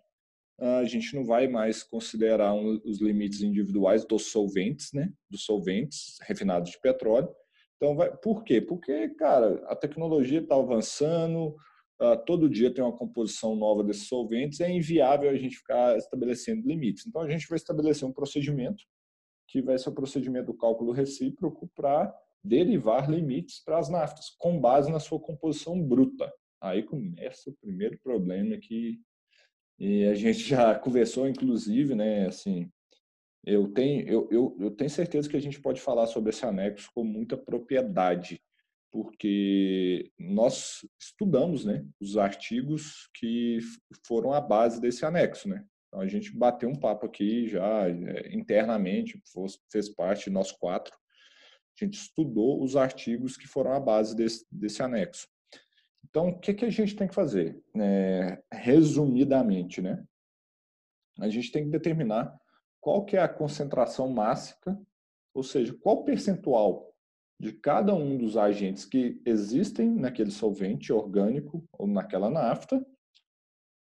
a 0.59 0.85
gente 0.85 1.15
não 1.15 1.25
vai 1.25 1.47
mais 1.47 1.83
considerar 1.83 2.53
os 2.53 3.01
limites 3.01 3.41
individuais 3.41 4.05
dos 4.05 4.31
solventes, 4.31 4.93
né? 4.93 5.11
Dos 5.29 5.43
solventes 5.45 6.17
refinados 6.21 6.71
de 6.71 6.79
petróleo. 6.79 7.29
Então, 7.75 7.95
vai, 7.95 8.15
por 8.15 8.43
quê? 8.43 8.61
Porque, 8.61 9.09
cara, 9.09 9.61
a 9.67 9.75
tecnologia 9.75 10.39
está 10.39 10.55
avançando, 10.55 11.55
uh, 12.01 12.17
todo 12.25 12.49
dia 12.49 12.73
tem 12.73 12.83
uma 12.83 12.95
composição 12.95 13.55
nova 13.55 13.83
desses 13.83 14.07
solventes, 14.07 14.61
é 14.61 14.69
inviável 14.69 15.29
a 15.29 15.35
gente 15.35 15.57
ficar 15.57 15.97
estabelecendo 15.97 16.65
limites. 16.65 17.05
Então, 17.05 17.21
a 17.21 17.29
gente 17.29 17.47
vai 17.47 17.57
estabelecer 17.57 18.07
um 18.07 18.13
procedimento 18.13 18.83
que 19.49 19.61
vai 19.61 19.77
ser 19.77 19.89
o 19.89 19.93
procedimento 19.93 20.45
do 20.47 20.57
cálculo 20.57 20.91
recíproco 20.93 21.69
para 21.75 22.13
derivar 22.43 23.09
limites 23.09 23.63
para 23.63 23.79
as 23.79 23.89
naftas, 23.89 24.31
com 24.37 24.59
base 24.59 24.91
na 24.91 24.99
sua 24.99 25.19
composição 25.19 25.81
bruta. 25.81 26.31
Aí 26.61 26.83
começa 26.83 27.49
o 27.49 27.55
primeiro 27.61 27.97
problema 27.99 28.57
que 28.57 28.99
e 29.79 30.05
a 30.05 30.13
gente 30.13 30.39
já 30.47 30.75
conversou, 30.77 31.27
inclusive, 31.27 31.95
né? 31.95 32.27
Assim, 32.27 32.69
eu 33.45 33.67
tenho, 33.73 34.07
eu, 34.07 34.29
eu, 34.31 34.57
eu 34.59 34.71
tenho 34.71 34.89
certeza 34.89 35.29
que 35.29 35.37
a 35.37 35.41
gente 35.41 35.59
pode 35.59 35.81
falar 35.81 36.07
sobre 36.07 36.29
esse 36.29 36.45
anexo 36.45 36.89
com 36.93 37.03
muita 37.03 37.37
propriedade, 37.37 38.41
porque 38.91 40.11
nós 40.17 40.87
estudamos, 40.99 41.65
né, 41.65 41.85
os 41.99 42.15
artigos 42.15 43.09
que 43.15 43.59
foram 44.05 44.31
a 44.31 44.39
base 44.39 44.79
desse 44.79 45.05
anexo, 45.05 45.49
né? 45.49 45.65
Então 45.87 45.99
a 45.99 46.07
gente 46.07 46.35
bateu 46.35 46.69
um 46.69 46.79
papo 46.79 47.05
aqui 47.05 47.47
já 47.47 47.89
é, 47.89 48.33
internamente, 48.33 49.21
fez 49.71 49.89
parte 49.89 50.29
nós 50.29 50.51
quatro 50.51 50.95
a 51.79 51.85
gente 51.85 51.95
estudou 51.95 52.63
os 52.63 52.75
artigos 52.75 53.35
que 53.35 53.47
foram 53.47 53.73
a 53.73 53.79
base 53.79 54.15
desse, 54.15 54.45
desse 54.51 54.81
anexo. 54.81 55.27
Então, 56.09 56.29
o 56.29 56.39
que, 56.39 56.53
que 56.53 56.65
a 56.65 56.69
gente 56.69 56.95
tem 56.95 57.07
que 57.07 57.15
fazer? 57.15 57.61
É, 57.75 58.41
resumidamente, 58.51 59.81
né? 59.81 60.03
A 61.19 61.29
gente 61.29 61.51
tem 61.51 61.63
que 61.63 61.69
determinar 61.69 62.37
qual 62.79 63.05
que 63.05 63.15
é 63.15 63.21
a 63.21 63.29
concentração 63.29 64.09
máxima, 64.09 64.79
ou 65.33 65.43
seja, 65.43 65.73
qual 65.81 66.03
percentual 66.03 66.93
de 67.39 67.53
cada 67.53 67.93
um 67.95 68.17
dos 68.17 68.37
agentes 68.37 68.85
que 68.85 69.21
existem 69.25 69.89
naquele 69.89 70.31
solvente 70.31 70.93
orgânico 70.93 71.67
ou 71.71 71.87
naquela 71.87 72.29
nafta, 72.29 72.85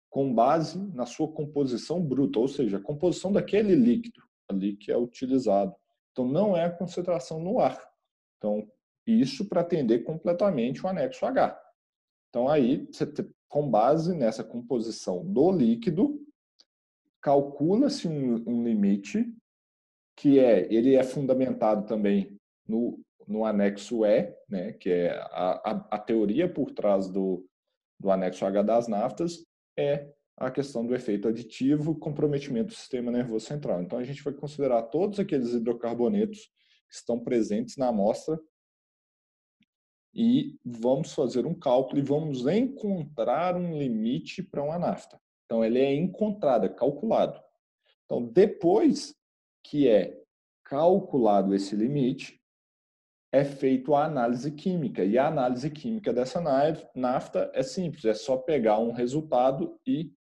com 0.09 0.33
base 0.33 0.79
na 0.93 1.05
sua 1.05 1.31
composição 1.31 2.03
bruta, 2.03 2.39
ou 2.39 2.47
seja, 2.47 2.77
a 2.77 2.81
composição 2.81 3.31
daquele 3.31 3.75
líquido 3.75 4.21
ali 4.49 4.75
que 4.75 4.91
é 4.91 4.97
utilizado. 4.97 5.75
Então, 6.17 6.27
não 6.27 6.57
é 6.57 6.65
a 6.65 6.71
concentração 6.71 7.39
no 7.39 7.59
ar. 7.59 7.79
Então, 8.37 8.67
Isso 9.05 9.47
para 9.47 9.61
atender 9.61 9.99
completamente 9.99 10.83
o 10.83 10.89
anexo 10.89 11.25
H. 11.25 11.61
Então, 12.29 12.49
aí, 12.49 12.87
você, 12.91 13.05
com 13.47 13.69
base 13.69 14.15
nessa 14.15 14.43
composição 14.43 15.23
do 15.23 15.51
líquido, 15.51 16.19
calcula-se 17.21 18.07
um, 18.07 18.43
um, 18.49 18.63
limite, 18.63 19.31
que 20.15 20.39
é, 20.39 20.73
ele 20.73 20.95
é 20.95 21.03
fundamentado 21.03 21.85
também 21.85 22.35
no, 22.67 22.99
no 23.27 23.45
anexo 23.45 24.03
E, 24.03 24.35
né, 24.49 24.73
que 24.73 24.89
é 24.89 25.11
a, 25.11 25.71
a, 25.71 25.87
a 25.91 25.99
teoria 25.99 26.51
por 26.51 26.71
trás 26.71 27.07
do, 27.07 27.45
do 27.99 28.09
anexo 28.09 28.43
H 28.43 28.63
das 28.63 28.87
naftas, 28.87 29.45
é 29.77 30.11
a 30.37 30.51
questão 30.51 30.85
do 30.85 30.93
efeito 30.93 31.27
aditivo, 31.27 31.97
comprometimento 31.97 32.67
do 32.67 32.75
sistema 32.75 33.11
nervoso 33.11 33.45
central. 33.45 33.81
Então, 33.81 33.97
a 33.97 34.03
gente 34.03 34.23
vai 34.23 34.33
considerar 34.33 34.83
todos 34.83 35.19
aqueles 35.19 35.51
hidrocarbonetos 35.51 36.41
que 36.87 36.95
estão 36.95 37.19
presentes 37.19 37.75
na 37.75 37.87
amostra 37.87 38.39
e 40.13 40.55
vamos 40.63 41.13
fazer 41.13 41.47
um 41.47 41.55
cálculo 41.55 41.99
e 41.99 42.03
vamos 42.03 42.45
encontrar 42.45 43.55
um 43.55 43.77
limite 43.77 44.43
para 44.43 44.63
uma 44.63 44.77
nafta. 44.77 45.19
Então, 45.45 45.65
ele 45.65 45.79
é 45.79 45.95
encontrado, 45.95 46.65
é 46.65 46.69
calculado. 46.69 47.41
Então, 48.05 48.23
depois 48.23 49.15
que 49.63 49.87
é 49.87 50.21
calculado 50.63 51.55
esse 51.55 51.75
limite, 51.75 52.39
é 53.31 53.43
feita 53.43 53.91
a 53.95 54.05
análise 54.05 54.51
química. 54.51 55.03
E 55.03 55.17
a 55.17 55.27
análise 55.27 55.69
química 55.69 56.13
dessa 56.13 56.39
nafta 56.95 57.51
é 57.53 57.63
simples, 57.63 58.05
é 58.05 58.13
só 58.13 58.37
pegar 58.37 58.77
um 58.79 58.91
resultado 58.91 59.79
e 59.85 60.13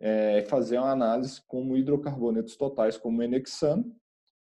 é, 0.00 0.42
fazer 0.42 0.78
uma 0.78 0.90
análise 0.90 1.42
como 1.46 1.76
hidrocarbonetos 1.76 2.56
totais, 2.56 2.96
como 2.96 3.22
enexano, 3.22 3.94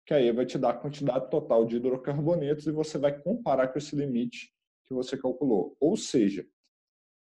que 0.06 0.14
aí 0.14 0.32
vai 0.32 0.46
te 0.46 0.58
dar 0.58 0.70
a 0.70 0.74
quantidade 0.74 1.30
total 1.30 1.64
de 1.64 1.76
hidrocarbonetos 1.76 2.66
e 2.66 2.72
você 2.72 2.98
vai 2.98 3.16
comparar 3.18 3.68
com 3.68 3.78
esse 3.78 3.94
limite 3.94 4.52
que 4.86 4.94
você 4.94 5.16
calculou. 5.16 5.76
Ou 5.80 5.96
seja, 5.96 6.46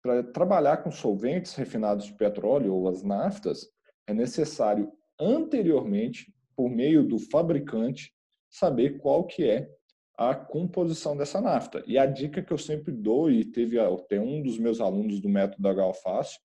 para 0.01 0.23
trabalhar 0.23 0.77
com 0.77 0.91
solventes 0.91 1.55
refinados 1.55 2.05
de 2.05 2.13
petróleo 2.13 2.73
ou 2.73 2.87
as 2.87 3.03
naftas, 3.03 3.67
é 4.07 4.13
necessário 4.13 4.91
anteriormente, 5.19 6.33
por 6.55 6.69
meio 6.69 7.03
do 7.07 7.17
fabricante, 7.17 8.13
saber 8.49 8.99
qual 8.99 9.25
que 9.25 9.49
é 9.49 9.69
a 10.17 10.35
composição 10.35 11.17
dessa 11.17 11.41
nafta. 11.41 11.83
E 11.87 11.97
a 11.97 12.05
dica 12.05 12.43
que 12.43 12.51
eu 12.51 12.57
sempre 12.57 12.91
dou, 12.91 13.31
e 13.31 13.45
teve 13.45 13.79
até 13.79 14.19
um 14.19 14.41
dos 14.41 14.59
meus 14.59 14.79
alunos 14.79 15.19
do 15.19 15.29
método 15.29 15.67
H 15.67 15.81
Alfácio, 15.81 16.39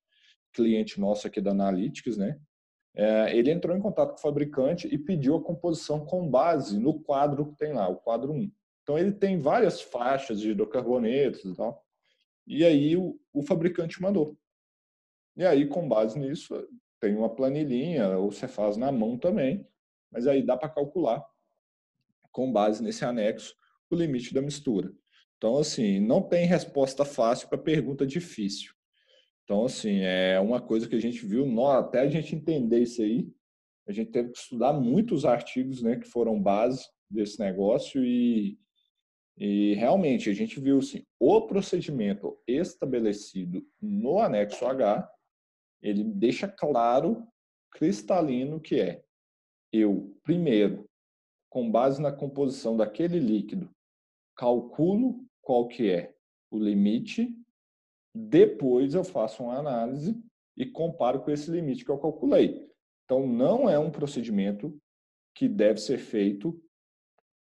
cliente 0.53 0.99
nosso 0.99 1.27
aqui 1.27 1.41
da 1.41 1.51
Analytics, 1.51 2.17
né? 2.17 2.39
É, 2.95 3.35
ele 3.35 3.51
entrou 3.51 3.75
em 3.75 3.79
contato 3.79 4.09
com 4.09 4.17
o 4.17 4.21
fabricante 4.21 4.87
e 4.87 4.97
pediu 4.97 5.35
a 5.35 5.43
composição 5.43 6.05
com 6.05 6.29
base 6.29 6.79
no 6.79 6.99
quadro 6.99 7.45
que 7.45 7.55
tem 7.55 7.71
lá, 7.71 7.87
o 7.87 7.97
quadro 7.97 8.33
1. 8.33 8.51
Então 8.83 8.97
ele 8.97 9.11
tem 9.11 9.37
várias 9.37 9.81
faixas 9.81 10.39
de 10.39 10.51
hidrocarbonetos 10.51 11.45
e 11.45 11.55
tal. 11.55 11.85
E 12.47 12.65
aí 12.65 12.97
o, 12.97 13.19
o 13.31 13.43
fabricante 13.43 14.01
mandou. 14.01 14.35
E 15.37 15.45
aí, 15.45 15.67
com 15.67 15.87
base 15.87 16.19
nisso, 16.19 16.67
tem 16.99 17.15
uma 17.15 17.33
planilhinha, 17.33 18.17
ou 18.17 18.31
você 18.31 18.47
faz 18.47 18.75
na 18.75 18.91
mão 18.91 19.17
também, 19.17 19.65
mas 20.11 20.27
aí 20.27 20.43
dá 20.43 20.57
para 20.57 20.67
calcular, 20.67 21.23
com 22.31 22.51
base 22.51 22.83
nesse 22.83 23.05
anexo, 23.05 23.55
o 23.89 23.95
limite 23.95 24.33
da 24.33 24.41
mistura. 24.41 24.91
Então, 25.37 25.57
assim, 25.57 25.99
não 25.99 26.21
tem 26.21 26.45
resposta 26.45 27.05
fácil 27.05 27.47
para 27.47 27.57
pergunta 27.57 28.05
difícil. 28.05 28.73
Então, 29.49 29.65
assim, 29.65 30.01
é 30.01 30.39
uma 30.39 30.61
coisa 30.61 30.87
que 30.87 30.95
a 30.95 31.01
gente 31.01 31.25
viu, 31.25 31.43
até 31.71 32.01
a 32.01 32.07
gente 32.07 32.35
entender 32.35 32.83
isso 32.83 33.01
aí, 33.01 33.27
a 33.87 33.91
gente 33.91 34.11
teve 34.11 34.29
que 34.29 34.37
estudar 34.37 34.73
muitos 34.73 35.25
artigos 35.25 35.81
né, 35.81 35.95
que 35.95 36.07
foram 36.07 36.39
base 36.39 36.87
desse 37.09 37.39
negócio 37.39 38.05
e, 38.05 38.59
e 39.35 39.73
realmente 39.73 40.29
a 40.29 40.33
gente 40.33 40.59
viu 40.59 40.77
assim, 40.77 41.03
o 41.19 41.41
procedimento 41.47 42.39
estabelecido 42.47 43.67
no 43.81 44.19
anexo 44.19 44.67
H, 44.67 45.11
ele 45.81 46.03
deixa 46.03 46.47
claro, 46.47 47.27
cristalino, 47.71 48.59
que 48.59 48.79
é 48.79 49.03
eu, 49.73 50.15
primeiro, 50.21 50.87
com 51.49 51.71
base 51.71 51.99
na 51.99 52.11
composição 52.11 52.77
daquele 52.77 53.17
líquido, 53.17 53.67
calculo 54.37 55.25
qual 55.41 55.67
que 55.67 55.89
é 55.89 56.13
o 56.51 56.59
limite 56.59 57.35
depois 58.13 58.93
eu 58.93 59.03
faço 59.03 59.43
uma 59.43 59.57
análise 59.57 60.17
e 60.57 60.65
comparo 60.65 61.21
com 61.21 61.31
esse 61.31 61.49
limite 61.49 61.85
que 61.85 61.91
eu 61.91 61.97
calculei. 61.97 62.67
Então, 63.05 63.25
não 63.25 63.69
é 63.69 63.77
um 63.79 63.91
procedimento 63.91 64.77
que 65.35 65.47
deve 65.47 65.79
ser 65.79 65.97
feito 65.97 66.61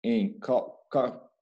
em 0.04 0.38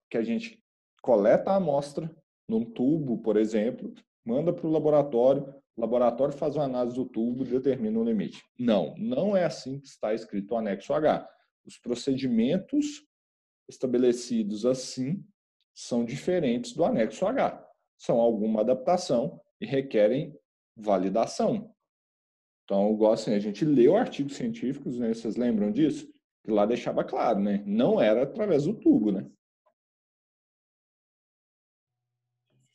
que 0.08 0.16
a 0.16 0.22
gente 0.22 0.62
coleta 1.02 1.50
a 1.50 1.56
amostra 1.56 2.14
num 2.48 2.64
tubo, 2.64 3.18
por 3.18 3.36
exemplo, 3.36 3.92
manda 4.24 4.52
para 4.52 4.66
o 4.66 4.70
laboratório, 4.70 5.54
o 5.76 5.80
laboratório 5.80 6.34
faz 6.34 6.56
uma 6.56 6.64
análise 6.64 6.96
do 6.96 7.04
tubo 7.04 7.44
e 7.44 7.48
determina 7.48 7.98
o 7.98 8.04
limite. 8.04 8.42
Não, 8.58 8.94
não 8.96 9.36
é 9.36 9.44
assim 9.44 9.80
que 9.80 9.88
está 9.88 10.14
escrito 10.14 10.54
o 10.54 10.56
anexo 10.56 10.92
H. 10.92 11.28
Os 11.66 11.78
procedimentos 11.78 13.04
estabelecidos 13.68 14.64
assim 14.64 15.24
são 15.74 16.04
diferentes 16.04 16.72
do 16.72 16.84
anexo 16.84 17.26
H 17.26 17.65
são 17.98 18.20
alguma 18.20 18.60
adaptação 18.60 19.40
e 19.60 19.66
requerem 19.66 20.38
validação. 20.76 21.74
Então, 22.64 22.88
eu 22.88 22.96
gosto, 22.96 23.22
assim, 23.22 23.34
a 23.34 23.38
gente 23.38 23.64
leu 23.64 23.96
artigos 23.96 24.34
científicos, 24.34 24.98
né? 24.98 25.14
Vocês 25.14 25.36
lembram 25.36 25.70
disso? 25.70 26.12
Que 26.44 26.50
lá 26.50 26.66
deixava 26.66 27.04
claro, 27.04 27.38
né? 27.38 27.62
Não 27.64 28.00
era 28.00 28.24
através 28.24 28.64
do 28.64 28.74
tubo, 28.74 29.12
né? 29.12 29.30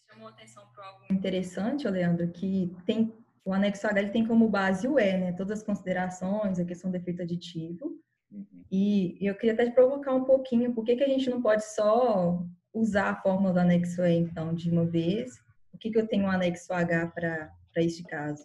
Chamou 0.10 0.30
atenção 0.30 0.66
para 0.74 0.88
algo 0.88 1.06
interessante, 1.12 1.88
Leandro, 1.88 2.32
que 2.32 2.74
tem 2.86 3.14
o 3.44 3.54
anexo 3.54 3.88
H 3.88 4.00
ele 4.00 4.12
tem 4.12 4.26
como 4.26 4.48
base 4.48 4.88
o 4.88 5.00
E, 5.00 5.18
né? 5.18 5.34
Todas 5.34 5.60
as 5.60 5.66
considerações, 5.66 6.60
a 6.60 6.66
questão 6.66 6.90
do 6.90 6.98
efeito 6.98 7.22
aditivo. 7.22 8.00
Uhum. 8.32 8.64
E 8.72 9.18
eu 9.20 9.36
queria 9.36 9.54
até 9.54 9.66
te 9.66 9.74
provocar 9.74 10.14
um 10.14 10.24
pouquinho, 10.24 10.74
por 10.74 10.86
que, 10.86 10.96
que 10.96 11.04
a 11.04 11.08
gente 11.08 11.30
não 11.30 11.42
pode 11.42 11.66
só 11.66 12.46
usar 12.74 13.10
a 13.10 13.16
fórmula 13.16 13.54
do 13.54 13.60
anexo 13.60 14.02
E, 14.04 14.16
então, 14.16 14.54
de 14.54 14.70
uma 14.70 14.86
vez? 14.86 15.40
O 15.74 15.78
que, 15.78 15.90
que 15.90 15.98
eu 15.98 16.08
tenho 16.08 16.26
um 16.26 16.32
anexo 16.32 16.74
H 16.74 17.08
para 17.08 17.52
este 17.78 18.04
caso? 18.04 18.44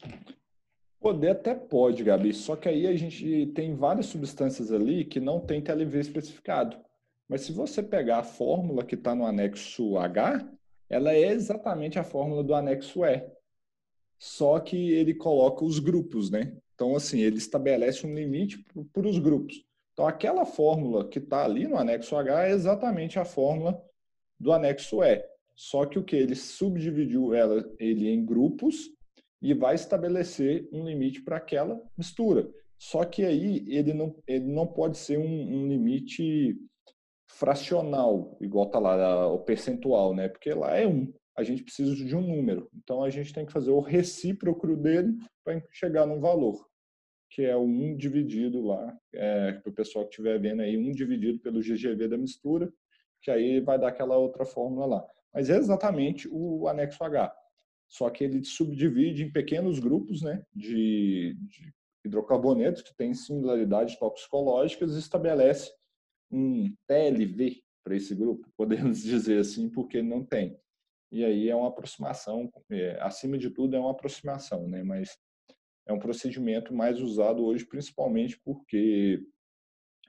Poder 1.01 1.31
até 1.31 1.55
pode, 1.55 2.03
Gabi, 2.03 2.33
só 2.33 2.57
que 2.57 2.69
aí 2.69 2.87
a 2.87 2.97
gente 2.97 3.47
tem 3.55 3.75
várias 3.75 4.07
substâncias 4.07 4.73
ali 4.73 5.05
que 5.05 5.21
não 5.21 5.41
tem 5.41 5.61
TLV 5.61 6.01
especificado. 6.01 6.77
Mas 7.29 7.43
se 7.43 7.53
você 7.53 7.83
pegar 7.83 8.19
a 8.19 8.25
fórmula 8.25 8.85
que 8.85 8.95
está 8.95 9.15
no 9.15 9.27
anexo 9.27 9.99
H, 9.99 10.49
ela 10.89 11.13
é 11.13 11.29
exatamente 11.29 11.99
a 11.99 12.05
fórmula 12.05 12.43
do 12.43 12.55
anexo 12.55 13.05
E. 13.05 13.25
Só 14.19 14.59
que 14.59 14.93
ele 14.93 15.15
coloca 15.15 15.65
os 15.65 15.79
grupos, 15.79 16.31
né? 16.31 16.57
Então, 16.75 16.95
assim, 16.95 17.21
ele 17.21 17.39
estabelece 17.39 18.07
um 18.07 18.15
limite 18.15 18.65
para 18.93 19.07
os 19.07 19.19
grupos. 19.19 19.65
Então, 19.93 20.07
aquela 20.07 20.45
fórmula 20.45 21.09
que 21.09 21.19
está 21.19 21.45
ali 21.45 21.67
no 21.67 21.77
anexo 21.77 22.17
H 22.17 22.49
é 22.49 22.51
exatamente 22.51 23.19
a 23.19 23.25
fórmula 23.25 23.83
do 24.39 24.53
anexo 24.53 25.03
E. 25.03 25.25
Só 25.55 25.87
que 25.87 25.99
o 25.99 26.05
que? 26.05 26.17
Ele 26.17 26.35
subdividiu 26.35 27.35
ela, 27.35 27.65
ele 27.79 28.09
em 28.09 28.25
grupos 28.25 28.91
e 29.41 29.55
vai 29.55 29.75
estabelecer 29.75 30.69
um 30.73 30.85
limite 30.85 31.23
para 31.23 31.37
aquela 31.37 31.81
mistura. 31.97 32.51
Só 32.79 33.05
que 33.05 33.25
aí 33.25 33.65
ele 33.69 33.95
não, 33.95 34.15
ele 34.27 34.45
não 34.45 34.67
pode 34.67 34.99
ser 34.99 35.19
um, 35.19 35.25
um 35.25 35.67
limite 35.67 36.55
fracional, 37.27 38.37
igual 38.41 38.67
está 38.67 38.79
lá 38.79 39.29
o 39.29 39.39
percentual, 39.41 40.15
né? 40.15 40.29
Porque 40.29 40.53
lá 40.53 40.77
é 40.77 40.87
um. 40.87 41.13
A 41.37 41.43
gente 41.43 41.63
precisa 41.63 41.95
de 41.95 42.15
um 42.15 42.21
número. 42.21 42.69
Então 42.75 43.03
a 43.03 43.11
gente 43.11 43.33
tem 43.33 43.45
que 43.45 43.53
fazer 43.53 43.71
o 43.71 43.81
recíproco 43.81 44.75
dele 44.77 45.17
para 45.45 45.63
chegar 45.71 46.07
num 46.07 46.21
valor, 46.21 46.67
que 47.31 47.43
é 47.43 47.57
o 47.57 47.63
1 47.63 47.97
dividido 47.97 48.63
lá, 48.63 48.97
é, 49.15 49.53
para 49.53 49.71
o 49.71 49.75
pessoal 49.75 50.05
que 50.05 50.11
estiver 50.13 50.41
vendo 50.41 50.63
aí, 50.63 50.77
1 50.77 50.93
dividido 50.93 51.39
pelo 51.41 51.61
GGV 51.61 52.09
da 52.09 52.17
mistura, 52.17 52.73
que 53.23 53.31
aí 53.31 53.61
vai 53.61 53.79
dar 53.79 53.89
aquela 53.89 54.17
outra 54.17 54.45
fórmula 54.45 54.87
lá. 54.87 55.07
Mas 55.33 55.51
é 55.51 55.57
exatamente 55.57 56.29
o 56.31 56.69
anexo 56.69 57.03
H. 57.03 57.35
Só 57.89 58.11
que 58.11 58.25
ele 58.25 58.45
subdivide 58.45 59.25
em 59.25 59.33
pequenos 59.33 59.79
grupos 59.79 60.23
né, 60.23 60.45
de, 60.55 61.37
de 61.41 61.73
hidrocarbonetos 62.05 62.83
que 62.83 62.95
têm 62.97 63.15
similaridades 63.15 63.97
toxicológicas 63.99 64.95
e 64.95 64.99
estabelece 64.99 65.73
um 66.31 66.75
TLV 66.87 67.63
para 67.85 67.95
esse 67.95 68.15
grupo, 68.15 68.49
podemos 68.57 68.99
dizer 69.03 69.39
assim, 69.39 69.69
porque 69.69 70.03
não 70.03 70.25
tem. 70.25 70.59
E 71.13 71.25
aí 71.25 71.49
é 71.49 71.55
uma 71.55 71.69
aproximação, 71.69 72.51
é, 72.71 72.99
acima 73.01 73.39
de 73.39 73.49
tudo 73.51 73.77
é 73.77 73.79
uma 73.79 73.93
aproximação, 73.93 74.69
né? 74.69 74.83
mas 74.83 75.17
é 75.87 75.93
um 75.93 75.99
procedimento 75.99 76.75
mais 76.75 77.01
usado 77.01 77.45
hoje, 77.45 77.65
principalmente 77.65 78.39
porque 78.41 79.23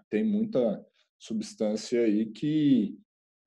tem 0.10 0.24
muita 0.24 0.84
substância 1.20 2.02
aí 2.02 2.26
que 2.26 2.98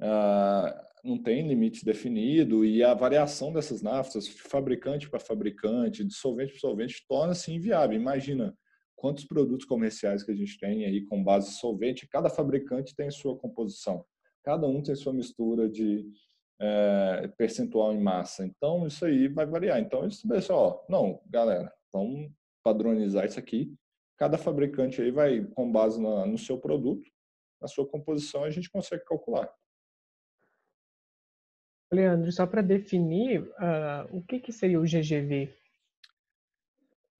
ah, 0.00 0.86
não 1.04 1.22
tem 1.22 1.46
limite 1.46 1.84
definido 1.84 2.64
e 2.64 2.82
a 2.82 2.94
variação 2.94 3.52
dessas 3.52 3.82
naftas, 3.82 4.26
de 4.26 4.42
fabricante 4.42 5.08
para 5.08 5.20
fabricante, 5.20 6.04
de 6.04 6.14
solvente 6.14 6.52
para 6.52 6.60
solvente, 6.60 7.04
torna-se 7.08 7.52
inviável. 7.52 7.98
Imagina 7.98 8.56
quantos 8.96 9.24
produtos 9.24 9.66
comerciais 9.66 10.22
que 10.22 10.30
a 10.30 10.34
gente 10.34 10.58
tem 10.58 10.84
aí 10.84 11.04
com 11.06 11.22
base 11.24 11.52
solvente, 11.52 12.08
cada 12.08 12.28
fabricante 12.28 12.94
tem 12.94 13.10
sua 13.10 13.36
composição, 13.36 14.04
cada 14.44 14.66
um 14.66 14.82
tem 14.82 14.94
sua 14.94 15.12
mistura 15.12 15.68
de, 15.68 16.06
é, 16.60 17.28
percentual 17.38 17.92
em 17.92 18.00
massa. 18.00 18.44
Então, 18.44 18.86
isso 18.86 19.04
aí 19.04 19.28
vai 19.28 19.46
variar. 19.46 19.80
Então, 19.80 20.02
eles 20.02 20.16
estabelece, 20.16 20.52
ó, 20.52 20.78
não, 20.88 21.20
galera, 21.26 21.72
vamos 21.92 22.30
padronizar 22.62 23.24
isso 23.24 23.38
aqui. 23.38 23.74
Cada 24.18 24.36
fabricante 24.36 25.00
aí 25.00 25.10
vai, 25.10 25.42
com 25.54 25.72
base 25.72 26.00
na, 26.00 26.26
no 26.26 26.36
seu 26.36 26.58
produto, 26.58 27.08
na 27.60 27.68
sua 27.68 27.86
composição, 27.86 28.44
a 28.44 28.50
gente 28.50 28.70
consegue 28.70 29.04
calcular. 29.04 29.52
Leandro, 31.92 32.30
só 32.30 32.46
para 32.46 32.62
definir, 32.62 33.42
uh, 33.42 34.16
o 34.16 34.22
que, 34.22 34.38
que 34.38 34.52
seria 34.52 34.78
o 34.78 34.84
GGV? 34.84 35.52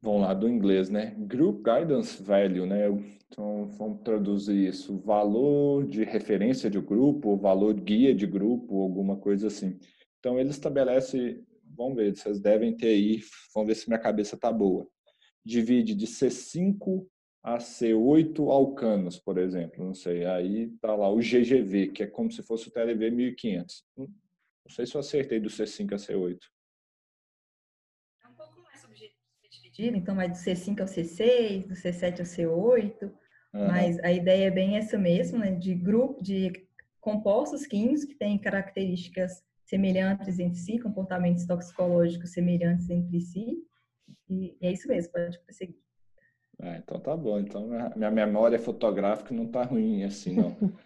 Vamos 0.01 0.23
lá, 0.23 0.33
do 0.33 0.49
inglês, 0.49 0.89
né? 0.89 1.15
Group 1.19 1.65
Guidance 1.65 2.23
Value, 2.23 2.67
né? 2.67 2.87
Então, 3.27 3.67
vamos 3.77 4.01
traduzir 4.03 4.69
isso. 4.69 4.99
Valor 5.01 5.85
de 5.87 6.05
referência 6.05 6.71
de 6.71 6.81
grupo, 6.81 7.37
valor 7.37 7.75
guia 7.75 8.15
de 8.15 8.27
grupo, 8.27 8.81
alguma 8.81 9.17
coisa 9.17 9.49
assim. 9.49 9.79
Então, 10.19 10.39
ele 10.39 10.51
estabelece, 10.51 11.45
vamos 11.77 11.97
ver, 11.97 12.17
vocês 12.17 12.41
devem 12.41 12.75
ter 12.75 12.89
aí, 12.89 13.21
vamos 13.55 13.69
ver 13.69 13.75
se 13.75 13.89
minha 13.89 14.01
cabeça 14.01 14.37
tá 14.39 14.53
boa. 14.53 14.89
Divide 15.45 15.95
de 15.95 16.07
C5 16.07 17.07
a 17.43 17.59
C8 17.59 18.39
alcanos, 18.51 19.19
por 19.19 19.39
exemplo, 19.39 19.85
não 19.85 19.95
sei. 19.95 20.25
Aí 20.27 20.69
tá 20.81 20.95
lá 20.95 21.11
o 21.11 21.19
GGV, 21.19 21.89
que 21.89 22.03
é 22.03 22.07
como 22.07 22.31
se 22.31 22.43
fosse 22.43 22.69
o 22.69 22.71
TLV 22.71 23.11
1500. 23.11 23.85
Não 23.97 24.09
sei 24.69 24.87
se 24.87 24.95
eu 24.95 25.01
acertei 25.01 25.41
do 25.41 25.49
C5 25.49 25.93
a 25.93 25.97
C8. 25.97 26.39
dividido, 29.81 29.97
então 29.97 30.15
vai 30.15 30.29
do 30.29 30.35
C5 30.35 30.81
ao 30.81 30.87
C6, 30.87 31.67
do 31.67 31.75
C7 31.75 32.21
ao 32.21 32.27
C8, 32.27 33.03
uhum. 33.03 33.13
mas 33.53 33.99
a 34.01 34.13
ideia 34.13 34.47
é 34.47 34.51
bem 34.51 34.77
essa 34.77 34.99
mesmo, 34.99 35.39
né, 35.39 35.53
de 35.53 35.75
grupo 35.75 36.23
de 36.23 36.69
compostos 37.01 37.67
químicos 37.67 38.05
que 38.05 38.15
têm 38.15 38.39
características 38.39 39.43
semelhantes 39.65 40.39
entre 40.39 40.59
si, 40.59 40.79
comportamentos 40.79 41.47
toxicológicos 41.47 42.33
semelhantes 42.33 42.91
entre 42.91 43.21
si, 43.21 43.57
e, 44.29 44.57
é 44.61 44.73
isso 44.73 44.87
mesmo, 44.89 45.13
pode 45.13 45.39
prosseguir. 45.41 45.79
Ah, 46.63 46.77
então 46.77 47.01
tá 47.01 47.17
bom. 47.17 47.39
Então 47.39 47.69
minha 47.97 48.11
memória 48.11 48.59
fotográfica 48.59 49.35
não 49.35 49.47
tá 49.47 49.63
ruim 49.63 50.05
assim, 50.05 50.35
não. 50.37 50.57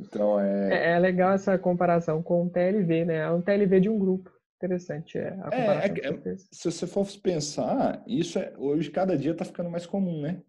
Então 0.00 0.40
é... 0.40 0.70
é... 0.72 0.90
é. 0.92 0.98
legal 0.98 1.32
essa 1.32 1.56
comparação 1.56 2.22
com 2.22 2.44
o 2.44 2.50
TLV, 2.50 3.04
né? 3.04 3.18
É 3.18 3.30
um 3.30 3.40
TLV 3.40 3.80
de 3.80 3.88
um 3.88 3.98
grupo 3.98 4.32
interessante 4.56 5.16
é, 5.16 5.28
a 5.28 5.44
comparação. 5.44 6.22
É, 6.24 6.28
é, 6.28 6.36
se 6.36 6.70
você 6.70 6.86
for 6.86 7.06
pensar, 7.20 8.02
isso 8.06 8.38
é, 8.38 8.52
hoje 8.56 8.90
cada 8.90 9.16
dia 9.16 9.30
está 9.30 9.44
ficando 9.44 9.70
mais 9.70 9.86
comum, 9.86 10.20
né? 10.20 10.42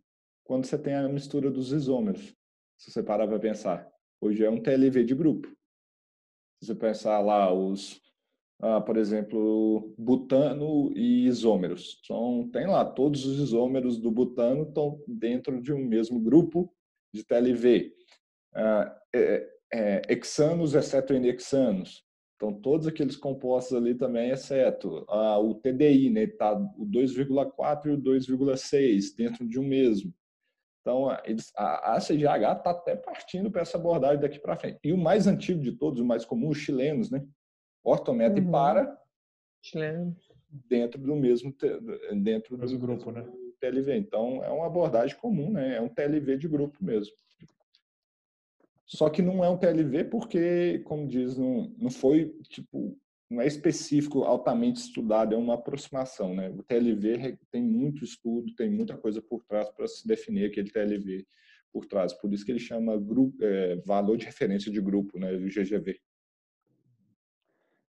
Quando 0.43 0.65
você 0.65 0.77
tem 0.77 0.95
a 0.95 1.07
mistura 1.07 1.51
dos 1.51 1.71
isômeros. 1.71 2.35
Se 2.79 2.91
você 2.91 3.03
parar 3.03 3.27
para 3.27 3.39
pensar. 3.39 3.87
Hoje 4.19 4.43
é 4.43 4.49
um 4.49 4.61
TLV 4.61 5.03
de 5.03 5.13
grupo. 5.13 5.47
Se 6.59 6.67
você 6.67 6.75
pensar 6.75 7.19
lá 7.19 7.53
os, 7.53 8.01
ah, 8.63 8.79
por 8.79 8.95
exemplo, 8.95 9.93
butano 9.97 10.89
e 10.95 11.25
isômeros. 11.25 11.99
Então, 12.01 12.49
tem 12.53 12.65
lá, 12.65 12.85
todos 12.85 13.25
os 13.25 13.37
isômeros 13.37 13.97
do 13.97 14.09
butano 14.09 14.63
estão 14.63 15.01
dentro 15.05 15.61
de 15.61 15.73
um 15.73 15.83
mesmo 15.83 16.17
grupo 16.17 16.73
de 17.13 17.25
TLV. 17.25 17.93
Ah, 18.55 18.97
é, 19.13 19.49
é, 19.73 20.01
hexanos, 20.07 20.75
exceto 20.75 21.13
inexanos. 21.13 22.05
Então, 22.37 22.53
todos 22.53 22.87
aqueles 22.87 23.17
compostos 23.17 23.75
ali 23.75 23.95
também, 23.95 24.29
exceto 24.29 25.03
ah, 25.09 25.37
o 25.39 25.55
TDI, 25.55 26.09
né? 26.09 26.27
Tá 26.27 26.53
o 26.53 26.85
2,4 26.85 27.87
e 27.87 27.89
o 27.89 28.01
2,6 28.01 29.13
dentro 29.17 29.45
de 29.45 29.59
um 29.59 29.67
mesmo. 29.67 30.13
Então, 30.79 31.09
eles, 31.25 31.51
a, 31.57 31.95
a 31.95 31.99
CGH 31.99 32.57
está 32.57 32.71
até 32.71 32.95
partindo 32.95 33.51
para 33.51 33.61
essa 33.61 33.77
abordagem 33.77 34.21
daqui 34.21 34.39
para 34.39 34.55
frente. 34.55 34.79
E 34.85 34.93
o 34.93 34.97
mais 34.97 35.27
antigo 35.27 35.61
de 35.61 35.73
todos, 35.73 35.99
o 35.99 36.05
mais 36.05 36.23
comum, 36.23 36.47
os 36.47 36.57
chilenos, 36.57 37.11
né? 37.11 37.21
Ortometa 37.83 38.39
uhum. 38.39 38.47
e 38.47 38.51
para 38.51 38.97
dentro 40.69 41.01
do 41.01 41.15
mesmo 41.15 41.53
dentro 42.21 42.55
do 42.55 42.61
mesmo 42.61 42.79
grupo, 42.79 43.11
né? 43.11 43.25
TLV. 43.59 43.95
Então, 43.95 44.43
é 44.43 44.49
uma 44.49 44.67
abordagem 44.67 45.15
comum, 45.17 45.51
né? 45.51 45.77
É 45.77 45.81
um 45.81 45.87
TLV 45.87 46.37
de 46.37 46.47
grupo 46.47 46.83
mesmo. 46.83 47.13
Só 48.85 49.09
que 49.09 49.21
não 49.21 49.43
é 49.43 49.49
um 49.49 49.57
TLV 49.57 50.03
porque, 50.05 50.79
como 50.85 51.07
diz, 51.07 51.37
não, 51.37 51.73
não 51.77 51.89
foi, 51.89 52.29
tipo, 52.49 52.97
não 53.29 53.41
é 53.41 53.47
específico, 53.47 54.23
altamente 54.23 54.79
estudado, 54.79 55.33
é 55.33 55.37
uma 55.37 55.55
aproximação, 55.55 56.35
né? 56.35 56.49
O 56.49 56.61
TLV 56.61 57.39
tem 57.49 57.63
muito 57.63 58.03
estudo, 58.03 58.53
tem 58.55 58.69
muita 58.69 58.97
coisa 58.97 59.21
por 59.21 59.43
trás 59.45 59.69
para 59.69 59.87
se 59.87 60.05
definir 60.07 60.45
aquele 60.45 60.69
TLV 60.69 61.25
por 61.71 61.85
trás. 61.85 62.13
Por 62.13 62.31
isso 62.31 62.45
que 62.45 62.51
ele 62.51 62.59
chama 62.59 62.97
grupo, 62.97 63.43
é, 63.43 63.77
valor 63.77 64.17
de 64.17 64.25
referência 64.25 64.71
de 64.71 64.79
grupo, 64.79 65.17
né? 65.17 65.31
O 65.33 65.47
GGV. 65.47 65.99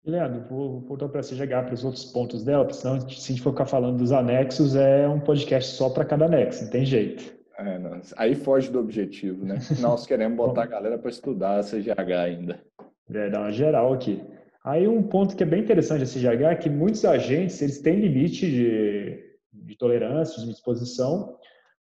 Leandro, 0.10 0.44
vou 0.50 0.82
voltar 0.82 1.08
para 1.10 1.22
você 1.22 1.36
chegar 1.36 1.66
para 1.66 1.74
os 1.74 1.84
outros 1.84 2.06
pontos 2.06 2.44
dela, 2.44 2.66
porque 2.66 2.80
senão, 2.80 3.00
se 3.00 3.06
a 3.08 3.10
gente 3.10 3.42
for 3.42 3.52
ficar 3.52 3.66
falando 3.66 3.98
dos 3.98 4.12
anexos, 4.12 4.76
é 4.76 5.08
um 5.08 5.20
podcast 5.20 5.76
só 5.76 5.90
para 5.90 6.06
cada 6.06 6.26
anexo, 6.26 6.64
não 6.64 6.72
tem 6.72 6.86
jeito. 6.86 7.40
É, 7.58 7.78
não, 7.78 8.00
aí 8.18 8.36
foge 8.36 8.72
do 8.72 8.80
objetivo, 8.80 9.46
né? 9.46 9.60
Nós 9.80 10.06
queremos 10.06 10.38
botar 10.38 10.64
a 10.64 10.68
galera 10.68 10.98
para 10.98 11.10
estudar 11.10 11.60
a 11.60 11.64
CGH 11.64 12.12
ainda. 12.24 12.60
É, 13.14 13.30
dar 13.30 13.42
uma 13.42 13.52
geral 13.52 13.94
aqui. 13.94 14.24
Aí 14.64 14.88
um 14.88 15.04
ponto 15.04 15.36
que 15.36 15.44
é 15.44 15.46
bem 15.46 15.62
interessante 15.62 16.02
da 16.02 16.06
CGH 16.06 16.44
é 16.44 16.56
que 16.56 16.70
muitos 16.70 17.04
agentes 17.06 17.62
eles 17.62 17.80
têm 17.80 18.00
limite 18.00 18.50
de, 18.50 19.20
de 19.52 19.78
tolerância, 19.78 20.44
de 20.44 20.52
exposição, 20.52 21.38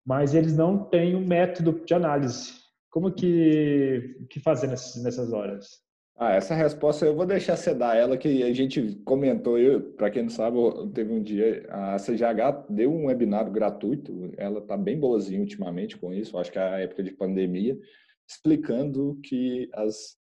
mas 0.05 0.35
eles 0.35 0.57
não 0.57 0.85
têm 0.85 1.17
um 1.17 1.27
método 1.27 1.83
de 1.85 1.95
análise. 1.95 2.53
Como 2.91 3.13
que, 3.13 4.17
que 4.31 4.41
fazer 4.41 4.69
nessas, 4.69 5.03
nessas 5.03 5.33
horas? 5.33 5.86
Ah, 6.19 6.33
essa 6.33 6.55
resposta 6.55 7.05
eu 7.05 7.15
vou 7.15 7.27
deixar 7.27 7.57
você 7.57 7.75
dar 7.75 7.95
ela, 7.95 8.17
que 8.17 8.43
a 8.43 8.53
gente 8.53 8.95
comentou, 9.05 9.59
para 9.99 10.11
quem 10.11 10.23
não 10.23 10.31
sabe, 10.31 10.57
teve 10.95 11.13
um 11.13 11.23
dia, 11.23 11.67
a 11.69 11.99
CGH 11.99 12.65
deu 12.71 12.91
um 12.91 13.07
webinar 13.07 13.51
gratuito, 13.51 14.33
ela 14.39 14.61
está 14.61 14.79
bem 14.79 14.99
boazinha 14.99 15.41
ultimamente 15.41 15.99
com 15.99 16.15
isso, 16.15 16.39
acho 16.39 16.51
que 16.51 16.59
é 16.59 16.63
a 16.63 16.81
época 16.81 17.03
de 17.03 17.13
pandemia, 17.13 17.79
explicando 18.27 19.21
que 19.23 19.69
as 19.75 20.17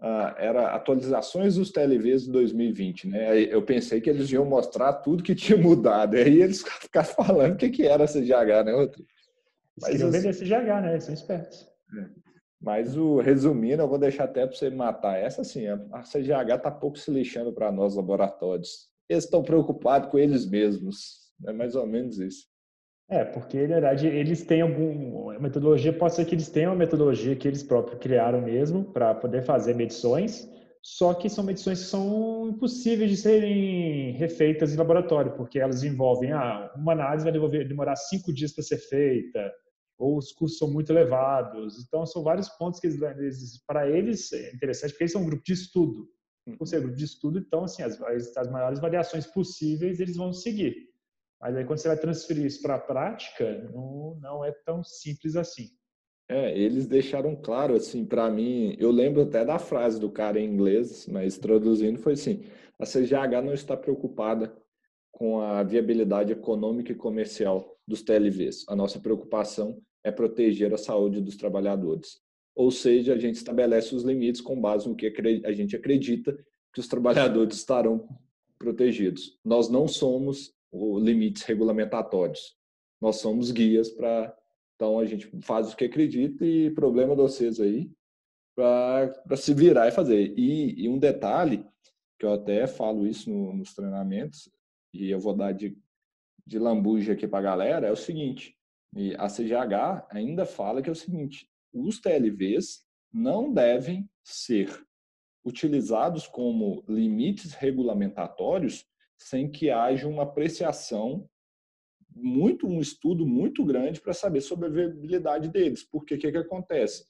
ah, 0.00 0.34
era 0.38 0.74
atualizações 0.74 1.56
dos 1.56 1.70
TLVs 1.70 2.24
de 2.24 2.32
2020, 2.32 3.08
né? 3.08 3.38
Eu 3.38 3.62
pensei 3.62 4.00
que 4.00 4.08
eles 4.08 4.32
iam 4.32 4.46
mostrar 4.46 4.94
tudo 4.94 5.22
que 5.22 5.34
tinha 5.34 5.58
mudado, 5.58 6.16
aí 6.16 6.40
eles 6.40 6.64
ficaram 6.80 7.08
falando 7.08 7.52
o 7.52 7.56
que, 7.56 7.68
que 7.68 7.86
era 7.86 8.04
a 8.04 8.08
CGH, 8.08 8.64
né, 8.64 8.72
outro? 8.72 9.04
Mas 9.78 9.90
eles 9.90 10.00
queriam 10.00 10.08
assim, 10.08 10.40
vender 10.40 10.64
CGH, 10.64 10.80
né? 10.80 10.92
Eles 10.92 11.04
são 11.04 11.14
espertos. 11.14 11.68
É. 11.98 12.31
Mas 12.62 12.96
o 12.96 13.18
resumindo, 13.18 13.82
eu 13.82 13.88
vou 13.88 13.98
deixar 13.98 14.24
até 14.24 14.46
para 14.46 14.56
você 14.56 14.70
matar 14.70 15.18
essa 15.18 15.40
assim, 15.40 15.66
a 15.66 16.02
CGH 16.02 16.54
está 16.54 16.70
pouco 16.70 16.96
se 16.96 17.10
lixando 17.10 17.52
para 17.52 17.72
nós 17.72 17.96
laboratórios. 17.96 18.88
Eles 19.08 19.24
estão 19.24 19.42
preocupados 19.42 20.08
com 20.08 20.18
eles 20.18 20.48
mesmos. 20.48 21.32
É 21.44 21.52
mais 21.52 21.74
ou 21.74 21.84
menos 21.86 22.18
isso. 22.18 22.46
É, 23.10 23.24
porque 23.24 23.66
na 23.66 23.74
verdade 23.74 24.06
eles 24.06 24.44
têm 24.44 24.62
alguma 24.62 25.38
metodologia, 25.38 25.92
pode 25.92 26.14
ser 26.14 26.24
que 26.24 26.34
eles 26.34 26.48
tenham 26.48 26.70
uma 26.70 26.78
metodologia 26.78 27.34
que 27.34 27.48
eles 27.48 27.62
próprios 27.62 27.98
criaram 27.98 28.40
mesmo 28.40 28.84
para 28.84 29.12
poder 29.14 29.42
fazer 29.42 29.74
medições, 29.74 30.48
só 30.80 31.12
que 31.12 31.28
são 31.28 31.44
medições 31.44 31.80
que 31.80 31.86
são 31.86 32.48
impossíveis 32.48 33.10
de 33.10 33.16
serem 33.16 34.12
refeitas 34.12 34.72
em 34.72 34.76
laboratório, 34.76 35.32
porque 35.32 35.58
elas 35.58 35.82
envolvem 35.82 36.32
ah, 36.32 36.72
uma 36.76 36.92
análise 36.92 37.28
vai 37.28 37.32
demorar 37.64 37.96
cinco 37.96 38.32
dias 38.32 38.52
para 38.52 38.64
ser 38.64 38.78
feita, 38.78 39.52
ou 40.02 40.18
os 40.18 40.32
custos 40.32 40.58
são 40.58 40.68
muito 40.68 40.90
elevados. 40.90 41.78
Então, 41.78 42.04
são 42.04 42.24
vários 42.24 42.48
pontos 42.48 42.80
que 42.80 42.88
eles, 42.88 43.62
para 43.64 43.88
eles 43.88 44.32
é 44.32 44.52
interessante, 44.52 44.90
porque 44.90 45.04
eles 45.04 45.12
são 45.12 45.22
um 45.22 45.26
grupo 45.26 45.44
de 45.44 45.52
estudo. 45.52 46.08
Por 46.58 46.66
ser 46.66 46.80
grupo 46.80 46.96
de 46.96 47.04
estudo, 47.04 47.38
então, 47.38 47.62
assim, 47.62 47.84
as, 47.84 48.00
as 48.36 48.50
maiores 48.50 48.80
variações 48.80 49.28
possíveis 49.28 50.00
eles 50.00 50.16
vão 50.16 50.32
seguir. 50.32 50.74
Mas 51.40 51.56
aí, 51.56 51.64
quando 51.64 51.78
você 51.78 51.86
vai 51.86 51.96
transferir 51.96 52.44
isso 52.44 52.60
para 52.60 52.74
a 52.74 52.80
prática, 52.80 53.70
não, 53.72 54.18
não 54.20 54.44
é 54.44 54.50
tão 54.66 54.82
simples 54.82 55.36
assim. 55.36 55.68
É, 56.28 56.58
eles 56.58 56.86
deixaram 56.86 57.36
claro, 57.36 57.76
assim, 57.76 58.04
para 58.04 58.28
mim, 58.28 58.74
eu 58.80 58.90
lembro 58.90 59.22
até 59.22 59.44
da 59.44 59.58
frase 59.58 60.00
do 60.00 60.10
cara 60.10 60.40
em 60.40 60.52
inglês, 60.52 61.06
mas 61.06 61.38
traduzindo 61.38 62.00
foi 62.00 62.14
assim, 62.14 62.42
a 62.76 62.84
CGH 62.84 63.40
não 63.44 63.52
está 63.52 63.76
preocupada 63.76 64.52
com 65.12 65.40
a 65.40 65.62
viabilidade 65.62 66.32
econômica 66.32 66.90
e 66.90 66.96
comercial 66.96 67.76
dos 67.86 68.02
TLVs. 68.02 68.64
A 68.68 68.74
nossa 68.74 68.98
preocupação 68.98 69.80
é 70.04 70.10
proteger 70.10 70.72
a 70.74 70.78
saúde 70.78 71.20
dos 71.20 71.36
trabalhadores. 71.36 72.20
Ou 72.54 72.70
seja, 72.70 73.14
a 73.14 73.18
gente 73.18 73.36
estabelece 73.36 73.94
os 73.94 74.02
limites 74.02 74.40
com 74.40 74.60
base 74.60 74.88
no 74.88 74.94
que 74.94 75.12
a 75.44 75.52
gente 75.52 75.74
acredita 75.74 76.36
que 76.72 76.80
os 76.80 76.88
trabalhadores 76.88 77.56
estarão 77.56 78.08
protegidos. 78.58 79.38
Nós 79.44 79.68
não 79.68 79.88
somos 79.88 80.54
limites 80.72 81.42
regulamentatórios. 81.42 82.56
Nós 83.00 83.16
somos 83.16 83.50
guias 83.50 83.90
para. 83.90 84.36
Então, 84.76 84.98
a 84.98 85.04
gente 85.04 85.28
faz 85.42 85.72
o 85.72 85.76
que 85.76 85.84
acredita 85.84 86.44
e 86.44 86.70
problema 86.70 87.14
de 87.14 87.22
vocês 87.22 87.60
aí 87.60 87.90
para 88.54 89.36
se 89.36 89.54
virar 89.54 89.88
e 89.88 89.92
fazer. 89.92 90.34
E, 90.36 90.84
e, 90.84 90.88
um 90.88 90.98
detalhe, 90.98 91.64
que 92.18 92.26
eu 92.26 92.32
até 92.32 92.66
falo 92.66 93.06
isso 93.06 93.30
no, 93.30 93.52
nos 93.52 93.74
treinamentos, 93.74 94.50
e 94.92 95.10
eu 95.10 95.20
vou 95.20 95.34
dar 95.34 95.52
de, 95.52 95.76
de 96.46 96.58
lambuja 96.58 97.12
aqui 97.12 97.26
para 97.26 97.38
a 97.38 97.42
galera, 97.42 97.86
é 97.86 97.92
o 97.92 97.96
seguinte: 97.96 98.56
e 98.94 99.14
a 99.16 99.26
CGH 99.26 100.06
ainda 100.10 100.44
fala 100.44 100.82
que 100.82 100.88
é 100.88 100.92
o 100.92 100.96
seguinte: 100.96 101.48
os 101.72 102.00
TLVs 102.00 102.84
não 103.12 103.52
devem 103.52 104.08
ser 104.22 104.68
utilizados 105.44 106.26
como 106.26 106.84
limites 106.88 107.52
regulamentatórios 107.52 108.86
sem 109.18 109.50
que 109.50 109.70
haja 109.70 110.08
uma 110.08 110.22
apreciação 110.22 111.28
muito 112.14 112.66
um 112.66 112.80
estudo 112.80 113.26
muito 113.26 113.64
grande 113.64 114.00
para 114.00 114.12
saber 114.12 114.40
sobre 114.40 114.66
a 114.66 114.70
viabilidade 114.70 115.48
deles. 115.48 115.82
Porque 115.82 116.14
o 116.14 116.18
que, 116.18 116.30
que 116.30 116.38
acontece? 116.38 117.06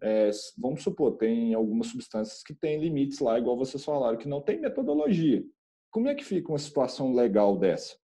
É, 0.00 0.30
vamos 0.56 0.82
supor, 0.82 1.16
tem 1.16 1.54
algumas 1.54 1.88
substâncias 1.88 2.42
que 2.42 2.54
têm 2.54 2.80
limites 2.80 3.18
lá, 3.18 3.38
igual 3.38 3.56
vocês 3.56 3.84
falaram, 3.84 4.18
que 4.18 4.28
não 4.28 4.40
tem 4.40 4.60
metodologia. 4.60 5.44
Como 5.90 6.08
é 6.08 6.14
que 6.14 6.24
fica 6.24 6.50
uma 6.50 6.58
situação 6.58 7.14
legal 7.14 7.58
dessa? 7.58 7.96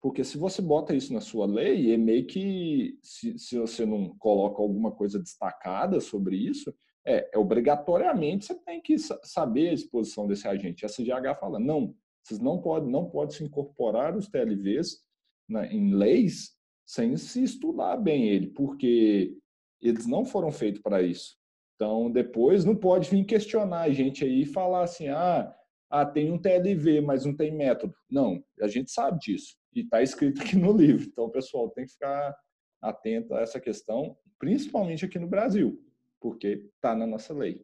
Porque 0.00 0.22
se 0.22 0.38
você 0.38 0.62
bota 0.62 0.94
isso 0.94 1.12
na 1.12 1.20
sua 1.20 1.46
lei, 1.46 1.92
é 1.92 1.96
meio 1.96 2.26
que, 2.26 2.98
se, 3.02 3.38
se 3.38 3.58
você 3.58 3.84
não 3.84 4.16
coloca 4.18 4.62
alguma 4.62 4.92
coisa 4.92 5.18
destacada 5.18 6.00
sobre 6.00 6.36
isso, 6.36 6.72
é, 7.04 7.30
é, 7.32 7.38
obrigatoriamente 7.38 8.46
você 8.46 8.54
tem 8.62 8.80
que 8.80 8.96
saber 8.98 9.70
a 9.70 9.72
exposição 9.72 10.26
desse 10.26 10.46
agente. 10.46 10.84
A 10.84 10.88
CGH 10.88 11.38
fala, 11.38 11.58
não, 11.58 11.94
vocês 12.22 12.40
não 12.40 12.60
podem 12.60 12.90
não 12.90 13.08
pode 13.08 13.34
se 13.34 13.44
incorporar 13.44 14.16
os 14.16 14.28
TLVs 14.28 15.04
na, 15.48 15.66
em 15.66 15.94
leis 15.94 16.56
sem 16.84 17.16
se 17.16 17.42
estudar 17.42 17.96
bem 17.96 18.28
ele, 18.28 18.48
porque 18.48 19.36
eles 19.80 20.06
não 20.06 20.24
foram 20.24 20.50
feitos 20.50 20.82
para 20.82 21.02
isso. 21.02 21.36
Então, 21.76 22.10
depois 22.10 22.64
não 22.64 22.74
pode 22.74 23.10
vir 23.10 23.24
questionar 23.24 23.82
a 23.82 23.90
gente 23.90 24.24
aí 24.24 24.42
e 24.42 24.46
falar 24.46 24.84
assim, 24.84 25.08
ah, 25.08 25.54
ah, 25.90 26.06
tem 26.06 26.32
um 26.32 26.38
TLV, 26.38 27.00
mas 27.00 27.24
não 27.24 27.36
tem 27.36 27.54
método. 27.54 27.94
Não, 28.10 28.42
a 28.60 28.66
gente 28.66 28.90
sabe 28.90 29.18
disso. 29.18 29.56
E 29.76 29.80
está 29.82 30.02
escrito 30.02 30.40
aqui 30.40 30.56
no 30.56 30.74
livro. 30.74 31.06
Então, 31.06 31.28
pessoal, 31.28 31.68
tem 31.68 31.84
que 31.84 31.92
ficar 31.92 32.34
atento 32.80 33.34
a 33.34 33.42
essa 33.42 33.60
questão, 33.60 34.16
principalmente 34.38 35.04
aqui 35.04 35.18
no 35.18 35.28
Brasil, 35.28 35.78
porque 36.18 36.64
está 36.74 36.94
na 36.94 37.06
nossa 37.06 37.34
lei. 37.34 37.62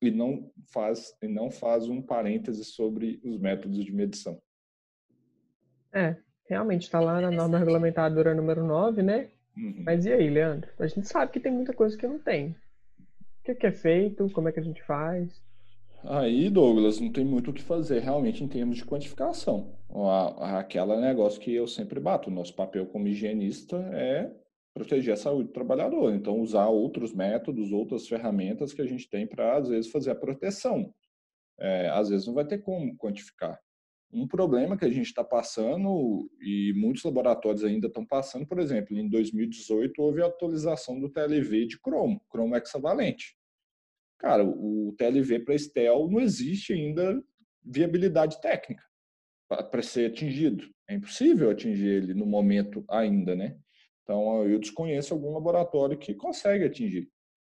E 0.00 0.08
não 0.08 0.52
faz, 0.72 1.12
e 1.20 1.26
não 1.26 1.50
faz 1.50 1.88
um 1.88 2.00
parêntese 2.00 2.64
sobre 2.64 3.20
os 3.24 3.38
métodos 3.40 3.84
de 3.84 3.92
medição. 3.92 4.40
É, 5.92 6.16
realmente 6.44 6.82
está 6.82 7.00
lá 7.00 7.20
na 7.20 7.30
norma 7.30 7.58
regulamentadora 7.58 8.32
número 8.32 8.64
9, 8.64 9.02
né? 9.02 9.30
Uhum. 9.56 9.82
Mas 9.84 10.06
e 10.06 10.12
aí, 10.12 10.30
Leandro? 10.30 10.70
A 10.78 10.86
gente 10.86 11.08
sabe 11.08 11.32
que 11.32 11.40
tem 11.40 11.50
muita 11.50 11.72
coisa 11.72 11.96
que 11.96 12.06
não 12.06 12.20
tem. 12.20 12.50
O 13.40 13.42
que, 13.42 13.54
que 13.56 13.66
é 13.66 13.72
feito? 13.72 14.30
Como 14.30 14.48
é 14.48 14.52
que 14.52 14.60
a 14.60 14.62
gente 14.62 14.82
faz? 14.84 15.42
Aí, 16.04 16.48
Douglas, 16.48 16.98
não 16.98 17.12
tem 17.12 17.24
muito 17.24 17.50
o 17.50 17.54
que 17.54 17.62
fazer 17.62 18.00
realmente 18.00 18.42
em 18.42 18.48
termos 18.48 18.78
de 18.78 18.84
quantificação. 18.84 19.78
Aquela 20.38 21.00
negócio 21.00 21.40
que 21.40 21.54
eu 21.54 21.66
sempre 21.66 22.00
bato. 22.00 22.30
Nosso 22.30 22.54
papel 22.54 22.86
como 22.86 23.08
higienista 23.08 23.76
é 23.92 24.32
proteger 24.72 25.14
a 25.14 25.16
saúde 25.16 25.48
do 25.48 25.52
trabalhador. 25.52 26.12
Então, 26.14 26.40
usar 26.40 26.68
outros 26.68 27.12
métodos, 27.12 27.72
outras 27.72 28.08
ferramentas 28.08 28.72
que 28.72 28.80
a 28.80 28.86
gente 28.86 29.08
tem 29.08 29.26
para, 29.26 29.56
às 29.56 29.68
vezes, 29.68 29.90
fazer 29.90 30.10
a 30.10 30.14
proteção. 30.14 30.92
É, 31.58 31.88
às 31.90 32.08
vezes 32.08 32.26
não 32.26 32.34
vai 32.34 32.46
ter 32.46 32.58
como 32.58 32.96
quantificar 32.96 33.60
um 34.12 34.26
problema 34.26 34.76
que 34.76 34.84
a 34.84 34.90
gente 34.90 35.06
está 35.06 35.22
passando 35.22 36.28
e 36.40 36.72
muitos 36.76 37.04
laboratórios 37.04 37.64
ainda 37.64 37.86
estão 37.86 38.04
passando, 38.04 38.46
por 38.46 38.58
exemplo, 38.58 38.96
em 38.96 39.08
2018 39.08 40.00
houve 40.02 40.22
a 40.22 40.26
atualização 40.26 40.98
do 40.98 41.08
TLV 41.08 41.66
de 41.66 41.80
cromo, 41.80 42.20
cromo 42.28 42.56
hexavalente. 42.56 43.36
Cara, 44.20 44.44
o 44.44 44.94
TLV 44.98 45.40
para 45.40 45.54
Estel 45.54 46.08
não 46.08 46.20
existe 46.20 46.74
ainda 46.74 47.22
viabilidade 47.64 48.40
técnica 48.40 48.84
para 49.48 49.82
ser 49.82 50.10
atingido. 50.10 50.68
É 50.86 50.94
impossível 50.94 51.50
atingir 51.50 51.88
ele 51.88 52.14
no 52.14 52.26
momento 52.26 52.84
ainda, 52.88 53.34
né? 53.34 53.58
Então, 54.02 54.46
eu 54.46 54.58
desconheço 54.58 55.14
algum 55.14 55.32
laboratório 55.32 55.98
que 55.98 56.14
consegue 56.14 56.64
atingir. 56.64 57.10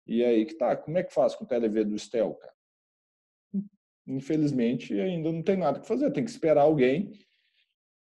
E 0.07 0.23
aí 0.23 0.45
que 0.45 0.55
tá, 0.55 0.77
como 0.77 0.99
é 0.99 1.03
que 1.03 1.15
faz 1.15 1.35
com 1.35 1.45
o 1.45 1.47
TLV 1.47 1.85
do 1.85 1.97
Estel, 1.97 2.35
cara? 2.35 2.55
infelizmente, 4.07 4.99
ainda 4.99 5.31
não 5.33 5.43
tem 5.43 5.57
nada 5.57 5.81
que 5.81 5.87
fazer. 5.87 6.11
Tem 6.11 6.25
que 6.25 6.31
esperar 6.31 6.63
alguém 6.63 7.13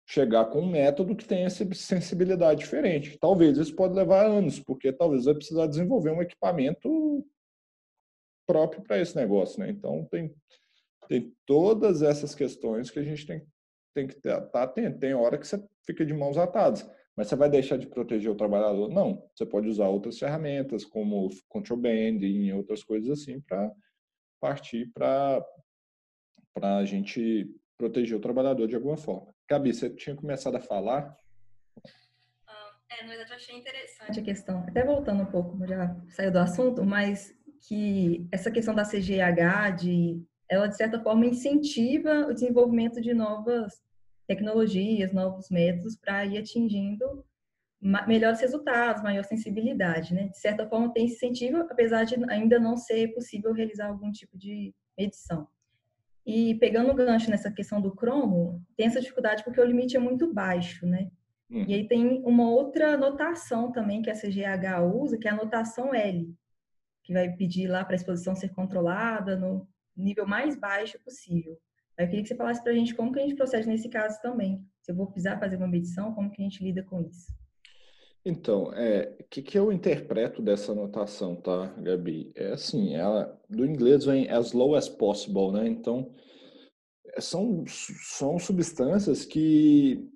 chegar 0.07 0.45
com 0.45 0.61
um 0.61 0.69
método 0.69 1.15
que 1.15 1.25
tenha 1.25 1.49
sensibilidade 1.49 2.59
diferente. 2.59 3.17
Talvez 3.17 3.57
isso 3.57 3.75
pode 3.75 3.95
levar 3.95 4.25
anos, 4.25 4.59
porque 4.59 4.93
talvez 4.93 5.25
vai 5.25 5.33
precisar 5.33 5.65
desenvolver 5.65 6.11
um 6.11 6.21
equipamento 6.21 7.25
próprio 8.45 8.83
para 8.83 8.99
esse 8.99 9.15
negócio, 9.15 9.59
né? 9.59 9.69
Então 9.69 10.05
tem 10.05 10.33
tem 11.07 11.35
todas 11.45 12.01
essas 12.01 12.33
questões 12.33 12.89
que 12.89 12.99
a 12.99 13.03
gente 13.03 13.25
tem, 13.25 13.45
tem 13.93 14.07
que 14.07 14.15
estar 14.15 14.41
tá 14.41 14.63
atento. 14.63 14.99
Tem 14.99 15.13
hora 15.13 15.37
que 15.37 15.47
você 15.47 15.63
fica 15.85 16.05
de 16.05 16.13
mãos 16.13 16.37
atadas, 16.37 16.89
mas 17.15 17.27
você 17.27 17.35
vai 17.35 17.49
deixar 17.49 17.77
de 17.77 17.87
proteger 17.87 18.31
o 18.31 18.35
trabalhador? 18.35 18.89
Não. 18.89 19.27
Você 19.35 19.45
pode 19.45 19.67
usar 19.67 19.87
outras 19.87 20.17
ferramentas, 20.17 20.83
como 20.83 21.29
control 21.47 21.79
banding 21.79 22.45
e 22.45 22.53
outras 22.53 22.83
coisas 22.83 23.19
assim, 23.19 23.39
para 23.41 23.71
partir 24.39 24.91
para 24.93 25.45
para 26.53 26.77
a 26.77 26.85
gente 26.85 27.53
proteger 27.77 28.17
o 28.17 28.21
trabalhador 28.21 28.65
de 28.67 28.75
alguma 28.75 28.95
forma. 28.95 29.33
Gabi, 29.49 29.73
você 29.73 29.89
tinha 29.89 30.15
começado 30.15 30.55
a 30.55 30.61
falar? 30.61 31.13
Ah, 32.47 32.77
é, 32.89 33.03
na 33.03 33.09
verdade, 33.09 33.31
eu 33.31 33.35
achei 33.35 33.57
interessante 33.57 34.19
a 34.19 34.23
questão, 34.23 34.59
até 34.59 34.85
voltando 34.85 35.23
um 35.23 35.25
pouco, 35.25 35.57
já 35.67 35.93
saiu 36.07 36.31
do 36.31 36.39
assunto, 36.39 36.85
mas 36.85 37.35
que 37.67 38.27
essa 38.31 38.51
questão 38.51 38.75
da 38.75 38.83
CGH, 38.83 39.75
de, 39.79 40.21
ela 40.49 40.67
de 40.67 40.77
certa 40.77 41.01
forma 41.01 41.25
incentiva 41.25 42.27
o 42.27 42.33
desenvolvimento 42.33 43.01
de 43.01 43.13
novas 43.13 43.81
tecnologias, 44.27 45.13
novos 45.13 45.49
métodos 45.49 45.95
para 45.95 46.25
ir 46.25 46.37
atingindo 46.37 47.23
melhores 48.07 48.39
resultados, 48.39 49.03
maior 49.03 49.23
sensibilidade, 49.23 50.13
né? 50.13 50.29
De 50.29 50.39
certa 50.39 50.67
forma 50.67 50.91
tem 50.91 51.05
esse 51.05 51.15
incentivo, 51.15 51.57
apesar 51.69 52.03
de 52.03 52.15
ainda 52.31 52.59
não 52.59 52.75
ser 52.75 53.09
possível 53.13 53.53
realizar 53.53 53.87
algum 53.87 54.11
tipo 54.11 54.35
de 54.37 54.73
medição. 54.97 55.47
E 56.25 56.55
pegando 56.55 56.91
o 56.91 56.95
gancho 56.95 57.29
nessa 57.29 57.51
questão 57.51 57.79
do 57.79 57.93
cromo, 57.95 58.63
tem 58.75 58.87
essa 58.87 58.99
dificuldade 58.99 59.43
porque 59.43 59.61
o 59.61 59.65
limite 59.65 59.95
é 59.95 59.99
muito 59.99 60.33
baixo, 60.33 60.87
né? 60.87 61.11
Uhum. 61.47 61.65
E 61.67 61.75
aí 61.75 61.87
tem 61.87 62.23
uma 62.25 62.49
outra 62.49 62.97
notação 62.97 63.71
também 63.71 64.01
que 64.01 64.09
a 64.09 64.15
CGH 64.15 64.81
usa, 64.91 65.17
que 65.19 65.27
é 65.27 65.31
a 65.31 65.35
notação 65.35 65.93
L, 65.93 66.33
que 67.05 67.13
vai 67.13 67.31
pedir 67.31 67.67
lá 67.67 67.85
para 67.85 67.93
a 67.93 67.95
exposição 67.95 68.35
ser 68.35 68.49
controlada 68.49 69.37
no 69.37 69.67
nível 69.95 70.25
mais 70.25 70.59
baixo 70.59 70.99
possível. 71.03 71.57
Eu 71.97 72.07
queria 72.07 72.23
que 72.23 72.27
você 72.27 72.35
falasse 72.35 72.61
para 72.61 72.73
a 72.73 72.75
gente 72.75 72.93
como 72.93 73.13
que 73.13 73.19
a 73.19 73.21
gente 73.21 73.35
procede 73.35 73.67
nesse 73.67 73.87
caso 73.87 74.19
também. 74.21 74.65
Se 74.81 74.91
eu 74.91 74.95
vou 74.95 75.07
precisar 75.07 75.39
fazer 75.39 75.55
uma 75.55 75.67
medição, 75.67 76.13
como 76.13 76.31
que 76.31 76.41
a 76.41 76.43
gente 76.43 76.63
lida 76.63 76.83
com 76.83 77.01
isso? 77.01 77.31
Então, 78.25 78.73
é, 78.73 79.15
o 79.19 79.23
que, 79.25 79.43
que 79.43 79.57
eu 79.57 79.71
interpreto 79.71 80.41
dessa 80.41 80.71
anotação, 80.71 81.35
tá, 81.35 81.67
Gabi? 81.77 82.31
É 82.35 82.53
assim, 82.53 82.95
ela, 82.95 83.39
do 83.47 83.63
inglês 83.63 84.03
vem 84.03 84.27
as 84.29 84.51
low 84.51 84.75
as 84.75 84.89
possible, 84.89 85.51
né? 85.51 85.67
Então, 85.67 86.11
é, 87.13 87.21
são, 87.21 87.63
são 87.67 88.39
substâncias 88.39 89.23
que, 89.23 90.09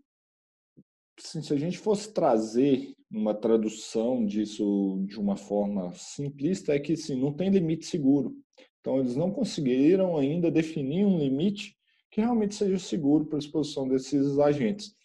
assim, 1.24 1.42
se 1.44 1.54
a 1.54 1.58
gente 1.58 1.78
fosse 1.78 2.12
trazer 2.12 2.96
uma 3.12 3.34
tradução 3.34 4.26
disso 4.26 5.04
de 5.08 5.20
uma 5.20 5.36
forma 5.36 5.92
simplista, 5.94 6.74
é 6.74 6.80
que, 6.80 6.94
assim, 6.94 7.20
não 7.20 7.34
tem 7.34 7.50
limite 7.50 7.86
seguro. 7.86 8.36
Então, 8.80 9.00
eles 9.00 9.16
não 9.16 9.32
conseguiram 9.32 10.18
ainda 10.18 10.52
definir 10.52 11.06
um 11.06 11.18
limite 11.18 11.76
que 12.12 12.22
realmente 12.22 12.56
seja 12.56 12.78
seguro 12.78 13.26
para 13.26 13.38
a 13.38 13.40
exposição 13.40 13.88
desses 13.88 14.38
agentes. 14.40 14.96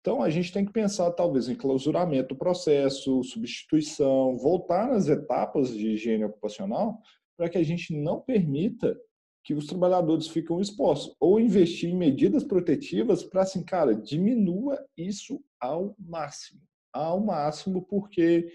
Então, 0.00 0.22
a 0.22 0.28
gente 0.28 0.52
tem 0.52 0.64
que 0.64 0.72
pensar, 0.72 1.10
talvez, 1.12 1.48
em 1.48 1.54
clausuramento 1.54 2.34
do 2.34 2.38
processo, 2.38 3.22
substituição, 3.22 4.36
voltar 4.36 4.88
nas 4.88 5.08
etapas 5.08 5.74
de 5.74 5.92
higiene 5.92 6.24
ocupacional 6.24 6.98
para 7.36 7.48
que 7.48 7.58
a 7.58 7.62
gente 7.62 7.94
não 7.94 8.20
permita 8.20 8.98
que 9.42 9.54
os 9.54 9.66
trabalhadores 9.66 10.26
fiquem 10.26 10.58
expostos, 10.60 11.14
ou 11.20 11.38
investir 11.38 11.90
em 11.90 11.96
medidas 11.96 12.42
protetivas 12.42 13.22
para, 13.22 13.42
assim, 13.42 13.62
cara, 13.62 13.94
diminua 13.94 14.82
isso 14.96 15.42
ao 15.60 15.94
máximo. 15.98 16.60
Ao 16.94 17.20
máximo, 17.20 17.82
porque 17.82 18.48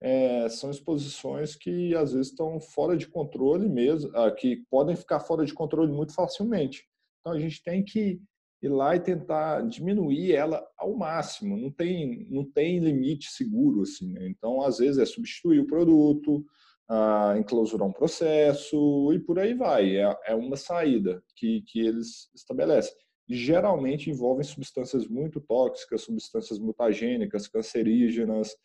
é, 0.00 0.48
são 0.48 0.70
exposições 0.70 1.56
que, 1.56 1.94
às 1.94 2.12
vezes, 2.12 2.28
estão 2.28 2.60
fora 2.60 2.96
de 2.96 3.08
controle 3.08 3.68
mesmo, 3.68 4.10
ah, 4.14 4.30
que 4.30 4.64
podem 4.70 4.94
ficar 4.94 5.20
fora 5.20 5.44
de 5.44 5.54
controle 5.54 5.92
muito 5.92 6.14
facilmente. 6.14 6.84
Então, 7.20 7.32
a 7.32 7.38
gente 7.38 7.62
tem 7.62 7.84
que 7.84 8.20
ir 8.62 8.68
lá 8.68 8.94
e 8.94 9.00
tentar 9.00 9.62
diminuir 9.62 10.34
ela 10.34 10.64
ao 10.76 10.96
máximo. 10.96 11.56
Não 11.56 11.70
tem, 11.70 12.26
não 12.30 12.44
tem 12.44 12.78
limite 12.78 13.30
seguro 13.30 13.82
assim. 13.82 14.12
Né? 14.12 14.28
Então, 14.28 14.62
às 14.62 14.78
vezes 14.78 14.98
é 14.98 15.06
substituir 15.06 15.60
o 15.60 15.66
produto, 15.66 16.44
ah, 16.88 17.34
enclausurar 17.38 17.86
um 17.88 17.92
processo 17.92 19.12
e 19.12 19.18
por 19.18 19.38
aí 19.38 19.54
vai. 19.54 19.96
É, 19.96 20.16
é 20.26 20.34
uma 20.34 20.56
saída 20.56 21.22
que, 21.36 21.62
que 21.66 21.80
eles 21.80 22.30
estabelecem. 22.34 22.96
Geralmente 23.28 24.10
envolvem 24.10 24.44
substâncias 24.44 25.06
muito 25.06 25.40
tóxicas, 25.40 26.02
substâncias 26.02 26.58
mutagênicas, 26.58 27.46
cancerígenas, 27.46 28.56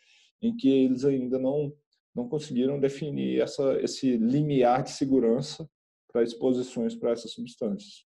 em 0.41 0.55
que 0.55 0.69
eles 0.69 1.03
ainda 1.05 1.37
não 1.37 1.73
não 2.15 2.29
conseguiram 2.29 2.79
definir 2.79 3.41
essa, 3.41 3.79
esse 3.81 4.17
limiar 4.17 4.83
de 4.83 4.91
segurança 4.91 5.67
para 6.11 6.21
exposições 6.21 6.95
para 6.95 7.11
essas 7.11 7.31
substâncias. 7.31 8.05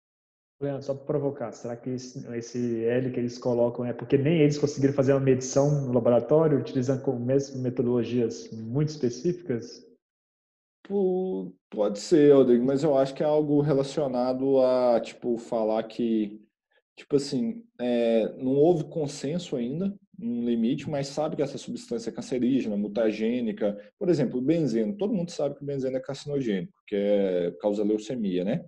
Leandro, 0.61 0.83
só 0.83 0.95
para 0.95 1.05
provocar, 1.05 1.53
será 1.53 1.77
que 1.77 1.91
esse, 1.91 2.27
esse, 2.35 2.85
L 2.85 3.11
que 3.11 3.21
eles 3.21 3.37
colocam 3.37 3.85
é 3.85 3.93
porque 3.93 4.17
nem 4.17 4.41
eles 4.41 4.57
conseguiram 4.57 4.95
fazer 4.95 5.13
uma 5.13 5.21
medição 5.21 5.87
no 5.87 5.93
laboratório 5.93 6.59
utilizando 6.59 7.03
com 7.03 7.19
mesmo 7.19 7.61
metodologias 7.61 8.51
muito 8.53 8.89
específicas? 8.89 9.85
Pode 11.69 11.99
ser, 11.99 12.33
Rodrigo, 12.33 12.65
mas 12.65 12.85
eu 12.85 12.97
acho 12.97 13.13
que 13.13 13.23
é 13.23 13.27
algo 13.27 13.61
relacionado 13.61 14.61
a, 14.63 15.01
tipo, 15.01 15.37
falar 15.37 15.83
que, 15.83 16.41
tipo 16.97 17.17
assim, 17.17 17.65
é, 17.79 18.33
não 18.39 18.53
houve 18.53 18.85
consenso 18.85 19.55
ainda, 19.55 19.95
um 20.19 20.45
limite, 20.45 20.89
mas 20.89 21.09
sabe 21.09 21.37
que 21.37 21.43
essa 21.43 21.59
substância 21.59 22.09
é 22.09 22.13
cancerígena, 22.13 22.77
mutagênica. 22.77 23.77
Por 23.99 24.09
exemplo, 24.09 24.39
o 24.39 24.43
benzeno. 24.43 24.97
Todo 24.97 25.13
mundo 25.13 25.31
sabe 25.31 25.57
que 25.57 25.63
o 25.63 25.67
benzeno 25.67 25.97
é 25.97 26.01
carcinogênico, 26.01 26.73
que 26.87 26.97
é, 26.97 27.51
causa 27.61 27.85
leucemia, 27.85 28.43
né? 28.45 28.65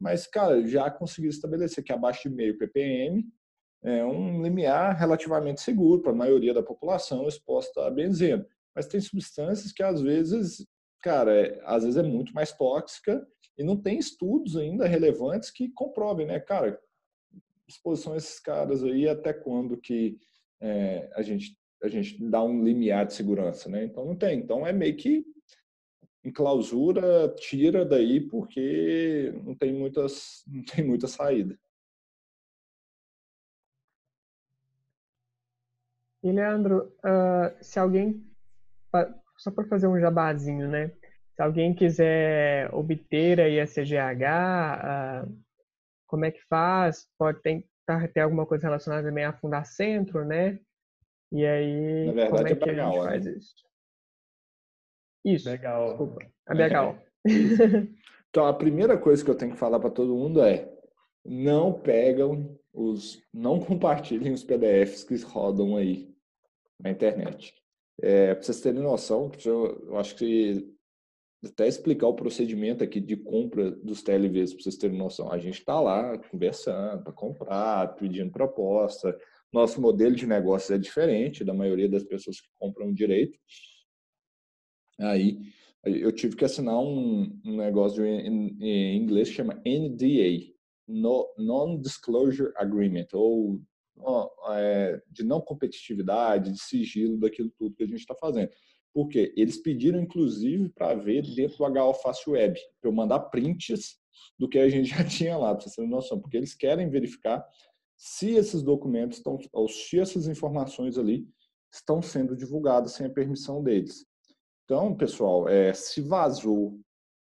Mas, 0.00 0.26
cara, 0.26 0.66
já 0.66 0.90
conseguiu 0.90 1.30
estabelecer 1.30 1.84
que 1.84 1.92
abaixo 1.92 2.28
de 2.28 2.34
meio 2.34 2.56
ppm 2.58 3.24
é 3.82 4.04
um 4.04 4.42
limiar 4.42 4.96
relativamente 4.96 5.60
seguro 5.60 6.02
para 6.02 6.12
a 6.12 6.16
maioria 6.16 6.52
da 6.52 6.62
população 6.62 7.28
exposta 7.28 7.86
a 7.86 7.90
benzeno. 7.90 8.44
Mas 8.74 8.86
tem 8.86 9.00
substâncias 9.00 9.72
que, 9.72 9.82
às 9.82 10.00
vezes, 10.00 10.66
cara, 11.02 11.32
é, 11.34 11.60
às 11.64 11.84
vezes 11.84 11.98
é 11.98 12.02
muito 12.02 12.32
mais 12.32 12.52
tóxica 12.52 13.26
e 13.58 13.62
não 13.62 13.76
tem 13.76 13.98
estudos 13.98 14.56
ainda 14.56 14.86
relevantes 14.86 15.50
que 15.50 15.70
comprovem, 15.72 16.26
né, 16.26 16.40
cara, 16.40 16.78
exposição 17.68 18.12
a 18.14 18.16
esses 18.16 18.38
caras 18.40 18.82
aí 18.84 19.08
até 19.08 19.32
quando 19.32 19.76
que 19.76 20.18
é, 20.60 21.10
a 21.14 21.22
gente 21.22 21.58
a 21.82 21.88
gente 21.88 22.18
dá 22.30 22.42
um 22.42 22.64
limiar 22.64 23.06
de 23.06 23.12
segurança, 23.12 23.68
né? 23.68 23.84
Então 23.84 24.04
não 24.04 24.16
tem. 24.16 24.38
Então 24.38 24.66
é 24.66 24.72
meio 24.72 24.96
que 24.96 25.24
em 26.24 26.32
clausura 26.32 27.28
tira 27.36 27.84
daí 27.84 28.20
porque 28.20 29.32
não 29.44 29.54
tem 29.54 29.72
muitas 29.72 30.42
não 30.46 30.64
tem 30.64 30.84
muita 30.84 31.06
saída. 31.06 31.58
E 36.22 36.32
Leandro, 36.32 36.92
uh, 37.04 37.56
se 37.62 37.78
alguém 37.78 38.26
só 39.36 39.50
para 39.50 39.68
fazer 39.68 39.86
um 39.86 40.00
jabazinho, 40.00 40.68
né? 40.68 40.90
Se 41.34 41.42
alguém 41.42 41.74
quiser 41.74 42.72
obter 42.74 43.40
a 43.40 43.48
ISGH, 43.48 45.22
uh, 45.22 45.45
como 46.06 46.24
é 46.24 46.30
que 46.30 46.42
faz? 46.48 47.08
Pode 47.18 47.40
tentar 47.42 48.08
ter 48.12 48.20
alguma 48.20 48.46
coisa 48.46 48.66
relacionada 48.66 49.06
também 49.06 49.24
a 49.24 49.32
Fundar 49.32 49.64
Centro, 49.64 50.24
né? 50.24 50.58
E 51.32 51.44
aí, 51.44 52.06
Na 52.06 52.12
verdade, 52.12 52.30
como 52.30 52.48
é, 52.48 52.52
é 52.52 52.56
que 52.56 52.70
a 52.70 52.84
gente 52.84 52.98
faz 52.98 53.24
né? 53.24 53.32
isso? 53.32 53.54
Isso, 55.24 55.48
Legal. 55.50 55.88
desculpa. 55.88 56.26
A 56.46 56.54
BHO. 56.54 56.98
Então 58.28 58.44
a 58.44 58.52
primeira 58.52 58.98
coisa 58.98 59.24
que 59.24 59.30
eu 59.30 59.34
tenho 59.34 59.52
que 59.52 59.58
falar 59.58 59.80
para 59.80 59.88
todo 59.88 60.14
mundo 60.14 60.42
é 60.42 60.70
não 61.24 61.72
pegam 61.72 62.54
os, 62.70 63.22
não 63.32 63.58
compartilhem 63.58 64.30
os 64.30 64.44
PDFs 64.44 65.04
que 65.04 65.16
rodam 65.22 65.74
aí 65.74 66.14
na 66.78 66.90
internet. 66.90 67.54
É, 68.02 68.34
para 68.34 68.42
vocês 68.42 68.60
terem 68.60 68.82
noção, 68.82 69.30
eu, 69.42 69.86
eu 69.86 69.96
acho 69.96 70.14
que 70.16 70.70
até 71.44 71.66
explicar 71.68 72.08
o 72.08 72.14
procedimento 72.14 72.82
aqui 72.82 73.00
de 73.00 73.16
compra 73.16 73.70
dos 73.70 74.02
TLVs, 74.02 74.54
para 74.54 74.62
vocês 74.62 74.76
terem 74.76 74.96
noção. 74.96 75.30
A 75.30 75.38
gente 75.38 75.58
está 75.58 75.80
lá 75.80 76.18
conversando 76.18 77.02
para 77.02 77.12
comprar, 77.12 77.94
pedindo 77.96 78.30
proposta. 78.30 79.16
Nosso 79.52 79.80
modelo 79.80 80.14
de 80.14 80.26
negócio 80.26 80.74
é 80.74 80.78
diferente 80.78 81.44
da 81.44 81.54
maioria 81.54 81.88
das 81.88 82.04
pessoas 82.04 82.40
que 82.40 82.48
compram 82.58 82.92
direito. 82.92 83.38
Aí 84.98 85.38
eu 85.84 86.10
tive 86.10 86.34
que 86.34 86.44
assinar 86.44 86.78
um, 86.78 87.40
um 87.44 87.56
negócio 87.56 88.04
em, 88.04 88.56
em 88.60 88.96
inglês 88.96 89.28
que 89.28 89.36
chama 89.36 89.62
NDA, 89.64 90.52
no, 90.88 91.32
Non-Disclosure 91.38 92.52
Agreement, 92.56 93.06
ou 93.12 93.60
é, 94.50 95.00
de 95.10 95.24
não 95.24 95.40
competitividade, 95.40 96.52
de 96.52 96.60
sigilo 96.60 97.18
daquilo 97.18 97.50
tudo 97.56 97.74
que 97.74 97.84
a 97.84 97.86
gente 97.86 98.00
está 98.00 98.14
fazendo. 98.14 98.50
Porque 98.96 99.34
eles 99.36 99.58
pediram, 99.58 100.00
inclusive, 100.00 100.70
para 100.70 100.94
ver 100.94 101.20
dentro 101.34 101.58
do 101.58 101.64
HO 101.64 101.92
Fácil 101.92 102.32
Web, 102.32 102.58
para 102.80 102.88
eu 102.88 102.94
mandar 102.94 103.20
prints 103.28 103.98
do 104.38 104.48
que 104.48 104.58
a 104.58 104.70
gente 104.70 104.88
já 104.96 105.04
tinha 105.04 105.36
lá, 105.36 105.54
para 105.54 105.60
vocês 105.60 105.74
terem 105.74 105.90
noção. 105.90 106.18
Porque 106.18 106.34
eles 106.34 106.54
querem 106.54 106.88
verificar 106.88 107.46
se 107.94 108.30
esses 108.30 108.62
documentos 108.62 109.18
estão, 109.18 109.38
ou 109.52 109.68
se 109.68 110.00
essas 110.00 110.26
informações 110.26 110.96
ali 110.96 111.28
estão 111.70 112.00
sendo 112.00 112.34
divulgadas 112.34 112.92
sem 112.92 113.04
a 113.04 113.10
permissão 113.10 113.62
deles. 113.62 114.06
Então, 114.64 114.96
pessoal, 114.96 115.46
é, 115.46 115.74
se 115.74 116.00
vazou 116.00 116.80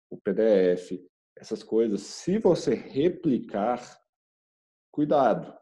o 0.10 0.18
PDF, 0.18 1.02
essas 1.38 1.64
coisas, 1.64 2.02
se 2.02 2.38
você 2.38 2.76
replicar, 2.76 3.98
cuidado, 4.92 5.58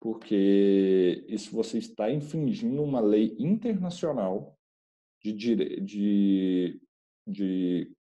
porque 0.00 1.24
isso 1.28 1.52
você 1.52 1.78
está 1.78 2.10
infringindo 2.10 2.82
uma 2.82 2.98
lei 2.98 3.36
internacional 3.38 4.58
de, 5.22 5.32
de, 5.32 6.80
de, 7.26 7.96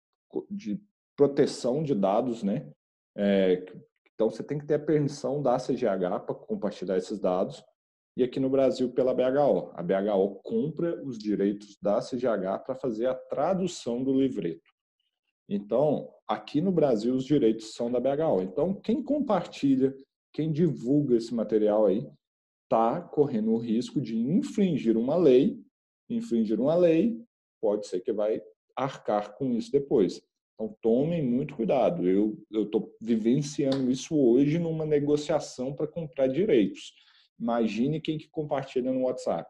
de 0.49 0.81
proteção 1.15 1.83
de 1.83 1.93
dados, 1.93 2.43
né? 2.43 2.71
É, 3.15 3.65
então 4.13 4.29
você 4.29 4.43
tem 4.43 4.57
que 4.57 4.65
ter 4.65 4.75
a 4.75 4.79
permissão 4.79 5.41
da 5.41 5.57
CGH 5.57 6.25
para 6.25 6.35
compartilhar 6.35 6.97
esses 6.97 7.19
dados 7.19 7.63
e 8.15 8.23
aqui 8.23 8.39
no 8.39 8.49
Brasil 8.49 8.91
pela 8.91 9.13
BHO. 9.13 9.71
A 9.73 9.83
BHO 9.83 10.41
compra 10.43 11.01
os 11.03 11.17
direitos 11.17 11.77
da 11.81 11.99
CGH 11.99 12.63
para 12.65 12.75
fazer 12.75 13.07
a 13.07 13.15
tradução 13.15 14.03
do 14.03 14.13
livreto. 14.13 14.71
Então, 15.49 16.09
aqui 16.27 16.61
no 16.61 16.71
Brasil 16.71 17.13
os 17.13 17.25
direitos 17.25 17.73
são 17.73 17.91
da 17.91 17.99
BHO. 17.99 18.41
Então, 18.41 18.73
quem 18.73 19.03
compartilha 19.03 19.93
quem 20.33 20.51
divulga 20.51 21.17
esse 21.17 21.33
material 21.33 21.85
aí 21.85 22.07
está 22.63 23.01
correndo 23.01 23.51
o 23.51 23.57
risco 23.57 23.99
de 23.99 24.17
infringir 24.17 24.97
uma 24.97 25.15
lei, 25.15 25.60
infringir 26.15 26.59
uma 26.59 26.75
lei, 26.75 27.19
pode 27.61 27.87
ser 27.87 28.01
que 28.01 28.11
vai 28.11 28.41
arcar 28.75 29.35
com 29.35 29.51
isso 29.51 29.71
depois. 29.71 30.21
Então 30.53 30.75
tomem 30.81 31.23
muito 31.23 31.55
cuidado. 31.55 32.07
Eu 32.07 32.37
estou 32.51 32.95
vivenciando 33.01 33.89
isso 33.89 34.15
hoje 34.15 34.59
numa 34.59 34.85
negociação 34.85 35.73
para 35.73 35.87
comprar 35.87 36.27
direitos. 36.27 36.93
Imagine 37.39 37.99
quem 37.99 38.17
que 38.17 38.29
compartilha 38.29 38.91
no 38.91 39.03
WhatsApp. 39.03 39.49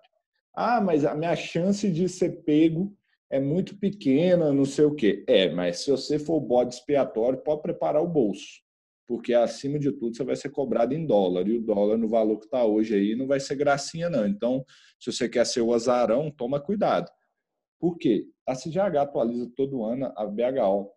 Ah, 0.54 0.82
mas 0.82 1.06
a 1.06 1.16
minha 1.16 1.36
chance 1.36 1.90
de 1.90 2.08
ser 2.08 2.44
pego 2.44 2.96
é 3.30 3.40
muito 3.40 3.78
pequena, 3.78 4.54
não 4.54 4.66
sei 4.66 4.86
o 4.86 4.96
quê. 4.96 5.24
É, 5.28 5.50
mas 5.50 5.80
se 5.80 5.92
você 5.92 6.20
for 6.20 6.40
bode 6.40 6.76
expiatório, 6.76 7.40
pode 7.40 7.62
preparar 7.62 8.02
o 8.02 8.08
bolso 8.08 8.62
porque 9.12 9.34
acima 9.34 9.78
de 9.78 9.92
tudo 9.92 10.16
você 10.16 10.24
vai 10.24 10.38
ser 10.38 10.52
cobrado 10.52 10.94
em 10.94 11.06
dólar, 11.06 11.46
e 11.46 11.58
o 11.58 11.62
dólar 11.62 11.98
no 11.98 12.08
valor 12.08 12.38
que 12.40 12.46
está 12.46 12.64
hoje 12.64 12.96
aí 12.96 13.14
não 13.14 13.28
vai 13.28 13.42
ser 13.42 13.56
gracinha 13.56 14.10
não. 14.10 14.26
Então, 14.26 14.64
se 14.98 15.12
você 15.12 15.28
quer 15.28 15.46
ser 15.46 15.60
o 15.60 15.74
azarão, 15.74 16.32
toma 16.32 16.62
cuidado. 16.62 17.12
Por 17.78 17.98
quê? 17.98 18.26
A 18.48 18.56
CGH 18.56 19.02
atualiza 19.02 19.52
todo 19.54 19.84
ano 19.84 20.14
a 20.16 20.26
BHO. 20.26 20.94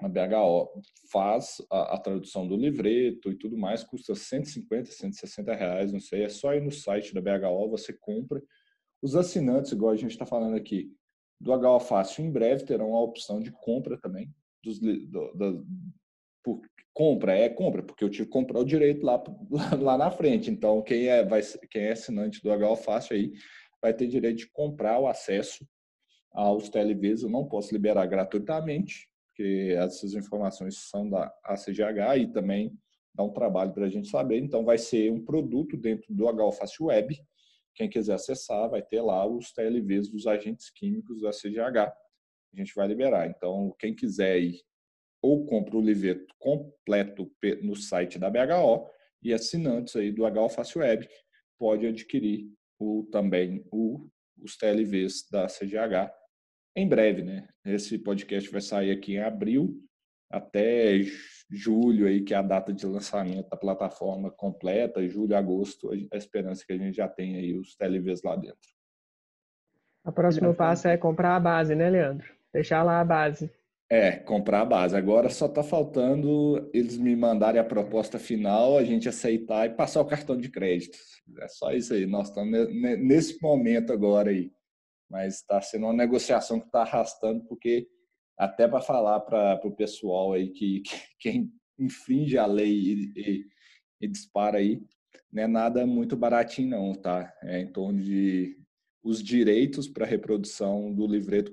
A 0.00 0.08
BHO 0.08 0.82
faz 1.10 1.60
a, 1.68 1.96
a 1.96 1.98
tradução 1.98 2.46
do 2.46 2.54
livreto 2.56 3.32
e 3.32 3.36
tudo 3.36 3.58
mais, 3.58 3.82
custa 3.82 4.14
150, 4.14 4.92
160 4.92 5.52
reais, 5.52 5.92
não 5.92 5.98
sei, 5.98 6.22
é 6.22 6.28
só 6.28 6.54
ir 6.54 6.60
no 6.60 6.70
site 6.70 7.12
da 7.12 7.20
BHO, 7.20 7.70
você 7.70 7.92
compra. 7.92 8.40
Os 9.02 9.16
assinantes, 9.16 9.72
igual 9.72 9.90
a 9.90 9.96
gente 9.96 10.12
está 10.12 10.24
falando 10.24 10.54
aqui, 10.54 10.92
do 11.40 11.52
HO 11.52 11.80
Fácil, 11.80 12.24
em 12.24 12.30
breve 12.30 12.64
terão 12.64 12.94
a 12.94 13.02
opção 13.02 13.40
de 13.40 13.50
compra 13.50 13.98
também 13.98 14.32
dos, 14.62 14.78
do, 14.78 15.66
por 16.42 16.60
compra, 16.94 17.36
é 17.36 17.48
compra, 17.48 17.82
porque 17.82 18.04
eu 18.04 18.10
tive 18.10 18.26
que 18.26 18.32
comprar 18.32 18.60
o 18.60 18.64
direito 18.64 19.04
lá, 19.04 19.22
lá 19.80 19.96
na 19.96 20.10
frente. 20.10 20.50
Então, 20.50 20.82
quem 20.82 21.08
é, 21.08 21.24
vai, 21.24 21.40
quem 21.70 21.82
é 21.82 21.92
assinante 21.92 22.42
do 22.42 22.50
HO 22.50 22.76
Fácil 22.76 23.16
aí 23.16 23.32
vai 23.80 23.92
ter 23.92 24.06
direito 24.06 24.38
de 24.38 24.50
comprar 24.50 24.98
o 24.98 25.06
acesso 25.06 25.66
aos 26.32 26.68
TLVs. 26.68 27.22
Eu 27.22 27.30
não 27.30 27.46
posso 27.46 27.72
liberar 27.72 28.06
gratuitamente, 28.06 29.08
porque 29.28 29.74
essas 29.76 30.14
informações 30.14 30.76
são 30.88 31.08
da 31.08 31.32
ACGH 31.44 32.18
e 32.18 32.32
também 32.32 32.76
dá 33.14 33.24
um 33.24 33.32
trabalho 33.32 33.72
para 33.72 33.86
a 33.86 33.90
gente 33.90 34.08
saber. 34.08 34.38
Então, 34.38 34.64
vai 34.64 34.78
ser 34.78 35.10
um 35.10 35.24
produto 35.24 35.76
dentro 35.76 36.12
do 36.14 36.26
HO 36.26 36.52
Fácil 36.52 36.86
Web. 36.86 37.18
Quem 37.74 37.88
quiser 37.88 38.14
acessar 38.14 38.68
vai 38.68 38.82
ter 38.82 39.00
lá 39.00 39.26
os 39.26 39.50
TLVs 39.52 40.10
dos 40.10 40.26
agentes 40.26 40.70
químicos 40.70 41.22
da 41.22 41.30
CGH. 41.30 41.90
A 42.52 42.56
gente 42.56 42.74
vai 42.74 42.86
liberar. 42.86 43.28
Então, 43.28 43.74
quem 43.78 43.94
quiser 43.94 44.38
ir 44.38 44.60
ou 45.22 45.46
compra 45.46 45.76
o 45.76 45.80
livreto 45.80 46.34
completo 46.38 47.30
no 47.62 47.76
site 47.76 48.18
da 48.18 48.28
BHO 48.28 48.90
e 49.22 49.32
assinantes 49.32 49.94
aí 49.94 50.10
do 50.10 50.24
HO 50.24 50.48
Fácil 50.48 50.80
Web 50.80 51.08
pode 51.58 51.86
adquirir 51.86 52.50
o, 52.78 53.08
também 53.12 53.64
o, 53.72 54.08
os 54.36 54.56
TLVs 54.56 55.28
da 55.30 55.46
CGH 55.46 56.12
em 56.74 56.88
breve, 56.88 57.22
né? 57.22 57.48
Esse 57.64 57.98
podcast 57.98 58.50
vai 58.50 58.60
sair 58.60 58.90
aqui 58.90 59.14
em 59.14 59.20
abril 59.20 59.80
até 60.28 60.98
julho 61.50 62.06
aí 62.06 62.22
que 62.22 62.32
é 62.32 62.38
a 62.38 62.42
data 62.42 62.72
de 62.72 62.86
lançamento 62.86 63.50
da 63.50 63.56
plataforma 63.56 64.30
completa, 64.30 65.06
julho, 65.06 65.36
agosto, 65.36 65.90
a 66.10 66.16
esperança 66.16 66.64
que 66.66 66.72
a 66.72 66.78
gente 66.78 66.96
já 66.96 67.06
tem 67.06 67.36
aí 67.36 67.54
os 67.54 67.76
TLVs 67.76 68.22
lá 68.22 68.34
dentro. 68.34 68.70
O 70.04 70.10
próximo 70.10 70.52
passo 70.54 70.88
é 70.88 70.96
comprar 70.96 71.36
a 71.36 71.40
base, 71.40 71.74
né, 71.74 71.88
Leandro? 71.88 72.26
Deixar 72.52 72.82
lá 72.82 73.00
a 73.00 73.04
base. 73.04 73.52
É, 73.90 74.12
comprar 74.12 74.62
a 74.62 74.64
base. 74.64 74.96
Agora 74.96 75.28
só 75.28 75.46
está 75.46 75.62
faltando 75.62 76.70
eles 76.72 76.96
me 76.96 77.14
mandarem 77.14 77.60
a 77.60 77.64
proposta 77.64 78.18
final, 78.18 78.78
a 78.78 78.84
gente 78.84 79.08
aceitar 79.08 79.66
e 79.66 79.74
passar 79.74 80.00
o 80.00 80.06
cartão 80.06 80.36
de 80.36 80.50
crédito. 80.50 80.96
É 81.40 81.48
só 81.48 81.72
isso 81.72 81.92
aí. 81.92 82.06
Nós 82.06 82.28
estamos 82.28 82.50
nesse 82.72 83.40
momento 83.42 83.92
agora 83.92 84.30
aí. 84.30 84.50
Mas 85.10 85.36
está 85.36 85.60
sendo 85.60 85.84
uma 85.84 85.92
negociação 85.92 86.58
que 86.58 86.66
está 86.66 86.80
arrastando, 86.82 87.44
porque 87.44 87.86
até 88.38 88.66
para 88.66 88.80
falar 88.80 89.20
para 89.20 89.60
o 89.64 89.76
pessoal 89.76 90.32
aí 90.32 90.48
que, 90.50 90.80
que, 90.80 90.96
quem 91.18 91.52
infringe 91.78 92.38
a 92.38 92.46
lei 92.46 92.72
e, 92.72 93.12
e, 93.16 93.46
e, 94.00 94.08
dispara 94.08 94.58
aí, 94.58 94.82
não 95.30 95.42
é 95.42 95.46
nada 95.46 95.86
muito 95.86 96.16
baratinho 96.16 96.70
não, 96.70 96.94
tá? 96.94 97.32
É 97.42 97.60
em 97.60 97.70
torno 97.70 98.00
de 98.00 98.58
os 99.02 99.22
direitos 99.22 99.88
para 99.88 100.06
reprodução 100.06 100.92
do 100.92 101.06
livreto 101.06 101.52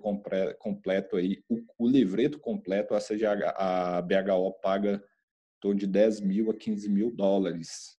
completo 0.60 1.16
aí. 1.16 1.44
O, 1.50 1.86
o 1.86 1.88
livreto 1.90 2.40
completo, 2.40 2.94
a, 2.94 3.00
CGH, 3.00 3.56
a 3.56 4.02
BHO 4.02 4.54
paga 4.62 4.96
em 4.96 5.60
torno 5.60 5.80
de 5.80 5.88
10 5.88 6.22
mil 6.22 6.52
a 6.52 6.54
15 6.54 6.90
mil 6.90 7.12
dólares 7.12 7.98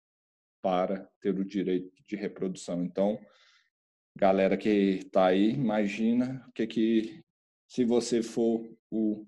para 0.61 1.09
ter 1.19 1.37
o 1.37 1.43
direito 1.43 1.91
de 2.07 2.15
reprodução. 2.15 2.83
Então, 2.83 3.19
galera 4.15 4.55
que 4.55 4.69
está 4.69 5.25
aí, 5.27 5.51
imagina 5.51 6.47
que 6.55 6.65
que 6.65 7.23
se 7.67 7.83
você 7.83 8.21
for 8.21 8.69
o 8.89 9.25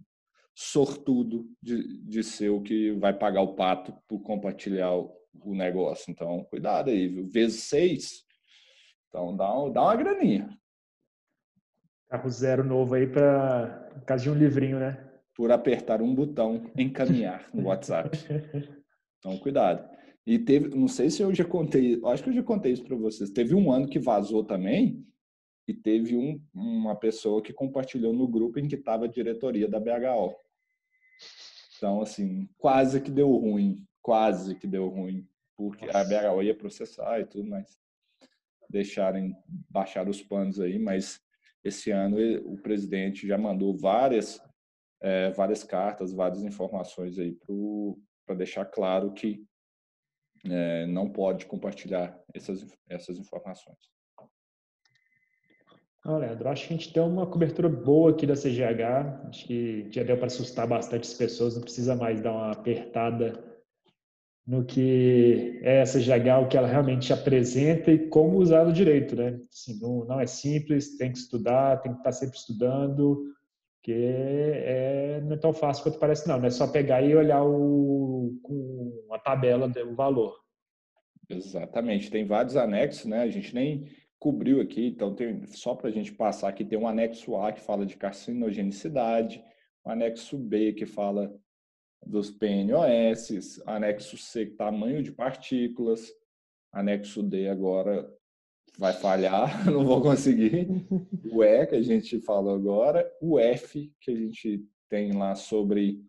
sortudo 0.55 1.49
de, 1.61 1.97
de 2.03 2.24
ser 2.24 2.49
o 2.49 2.61
que 2.61 2.91
vai 2.91 3.13
pagar 3.13 3.41
o 3.41 3.55
pato 3.55 3.93
por 4.07 4.19
compartilhar 4.21 4.93
o, 4.93 5.11
o 5.41 5.55
negócio. 5.55 6.11
Então, 6.11 6.43
cuidado 6.45 6.89
aí, 6.89 7.07
viu? 7.07 7.28
Vezes 7.28 7.63
seis, 7.63 8.24
então 9.14 9.36
dá, 9.36 9.55
um, 9.55 9.72
dá 9.72 9.84
uma 9.84 9.95
graninha. 9.95 10.57
Carro 12.09 12.30
zero 12.32 12.64
novo 12.64 12.95
aí 12.95 13.05
para 13.05 13.91
caso 14.07 14.24
de 14.24 14.30
um 14.32 14.34
livrinho, 14.34 14.80
né? 14.80 15.07
Por 15.36 15.51
apertar 15.51 16.01
um 16.01 16.14
botão, 16.16 16.72
encaminhar 16.76 17.47
no 17.53 17.68
WhatsApp. 17.68 18.18
Então, 19.26 19.38
cuidado. 19.38 19.89
E 20.28 20.38
teve, 20.38 20.76
não 20.76 20.89
sei 20.89 21.09
se 21.09 21.22
eu 21.22 21.34
já 21.34 21.45
contei, 21.45 21.97
acho 22.07 22.22
que 22.22 22.30
eu 22.30 22.34
já 22.34 22.43
contei 22.43 22.74
isso 22.74 22.84
para 22.84 22.97
vocês. 22.97 23.30
Teve 23.30 23.55
um 23.55 23.72
ano 23.72 23.88
que 23.88 23.97
vazou 23.97 24.43
também 24.43 25.07
e 25.66 25.74
teve 25.74 26.18
um, 26.18 26.41
uma 26.53 26.93
pessoa 26.93 27.41
que 27.41 27.53
compartilhou 27.53 28.11
no 28.11 28.28
grupo 28.28 28.59
em 28.59 28.68
que 28.68 28.76
estava 28.76 29.05
a 29.05 29.07
diretoria 29.07 29.66
da 29.66 29.80
BHO. 29.80 30.36
Então, 31.78 32.01
assim, 32.01 32.49
quase 32.57 32.99
que 32.99 33.09
deu 33.09 33.32
ruim, 33.32 33.82
quase 34.01 34.55
que 34.55 34.68
deu 34.68 34.89
ruim, 34.89 35.26
porque 35.55 35.86
Nossa. 35.86 35.99
a 35.99 36.03
BHO 36.03 36.43
ia 36.43 36.53
processar 36.53 37.22
e 37.22 37.26
tudo, 37.26 37.49
mas 37.49 37.80
deixarem 38.74 39.34
baixar 39.69 40.09
os 40.09 40.21
panos 40.21 40.59
aí, 40.59 40.78
mas 40.78 41.21
esse 41.63 41.91
ano 41.91 42.17
o 42.45 42.57
presidente 42.57 43.26
já 43.26 43.38
mandou 43.38 43.78
várias 43.78 44.41
é, 45.01 45.32
várias 45.32 45.63
cartas, 45.63 46.13
várias 46.13 46.43
informações 46.43 47.19
aí 47.19 47.38
para 48.26 48.36
deixar 48.36 48.65
claro 48.65 49.11
que 49.11 49.45
é, 50.45 50.86
não 50.88 51.09
pode 51.09 51.45
compartilhar 51.45 52.17
essas, 52.34 52.65
essas 52.89 53.17
informações. 53.17 53.78
Não, 56.05 56.17
Leandro, 56.17 56.49
acho 56.49 56.67
que 56.67 56.74
a 56.74 56.78
gente 56.78 56.93
tem 56.93 57.03
uma 57.03 57.28
cobertura 57.28 57.69
boa 57.69 58.11
aqui 58.11 58.26
da 58.26 58.34
CGH. 58.34 59.28
Acho 59.30 59.45
que 59.45 59.89
já 59.89 60.03
deu 60.03 60.17
para 60.17 60.26
assustar 60.28 60.67
bastante 60.67 61.07
as 61.07 61.13
pessoas, 61.13 61.55
não 61.55 61.61
precisa 61.61 61.95
mais 61.95 62.19
dar 62.21 62.32
uma 62.32 62.51
apertada 62.51 63.53
no 64.45 64.65
que 64.65 65.59
é 65.63 65.81
a 65.81 65.85
CGH, 65.85 66.43
o 66.43 66.47
que 66.47 66.57
ela 66.57 66.67
realmente 66.67 67.13
apresenta 67.13 67.91
e 67.91 68.09
como 68.09 68.37
usá-lo 68.37 68.73
direito, 68.73 69.15
né? 69.15 69.39
Assim, 69.49 69.79
não, 69.79 70.05
não 70.05 70.19
é 70.19 70.25
simples, 70.25 70.97
tem 70.97 71.11
que 71.11 71.17
estudar, 71.17 71.81
tem 71.81 71.93
que 71.93 71.99
estar 71.99 72.11
sempre 72.11 72.37
estudando, 72.37 73.33
porque 73.75 73.93
é, 73.93 75.21
não 75.23 75.33
é 75.33 75.37
tão 75.37 75.53
fácil 75.53 75.83
quanto 75.83 75.99
parece, 75.99 76.27
não. 76.27 76.39
Não 76.39 76.47
é 76.47 76.51
só 76.51 76.67
pegar 76.67 77.01
e 77.01 77.15
olhar 77.15 77.43
o, 77.43 78.37
com 78.41 79.07
a 79.11 79.19
tabela 79.19 79.67
do 79.67 79.95
valor. 79.95 80.37
Exatamente. 81.29 82.11
Tem 82.11 82.25
vários 82.25 82.57
anexos, 82.57 83.05
né? 83.05 83.21
A 83.21 83.29
gente 83.29 83.55
nem 83.55 83.87
cobriu 84.19 84.61
aqui, 84.61 84.87
então 84.87 85.13
tem, 85.13 85.45
só 85.47 85.75
para 85.75 85.89
a 85.89 85.91
gente 85.91 86.13
passar 86.13 86.47
aqui, 86.47 86.63
tem 86.63 86.79
um 86.79 86.87
anexo 86.87 87.35
A 87.35 87.51
que 87.51 87.59
fala 87.59 87.85
de 87.85 87.97
carcinogenicidade, 87.97 89.43
o 89.83 89.89
anexo 89.89 90.37
B 90.37 90.71
que 90.71 90.85
fala 90.85 91.29
dos 92.06 92.30
PNOS, 92.30 93.62
anexo 93.66 94.18
C, 94.18 94.45
tamanho 94.45 95.01
de 95.01 95.12
partículas, 95.12 96.12
anexo 96.72 97.22
D 97.22 97.49
agora 97.49 98.10
vai 98.78 98.93
falhar, 98.93 99.66
não 99.70 99.86
vou 99.86 100.01
conseguir. 100.01 100.68
O 101.32 101.43
E, 101.43 101.66
que 101.68 101.76
a 101.76 101.82
gente 101.82 102.20
falou 102.22 102.56
agora. 102.56 103.10
O 103.22 103.39
F, 103.39 103.93
que 104.01 104.12
a 104.12 104.16
gente 104.16 104.66
tem 104.89 105.14
lá 105.14 105.36
sobre 105.36 106.04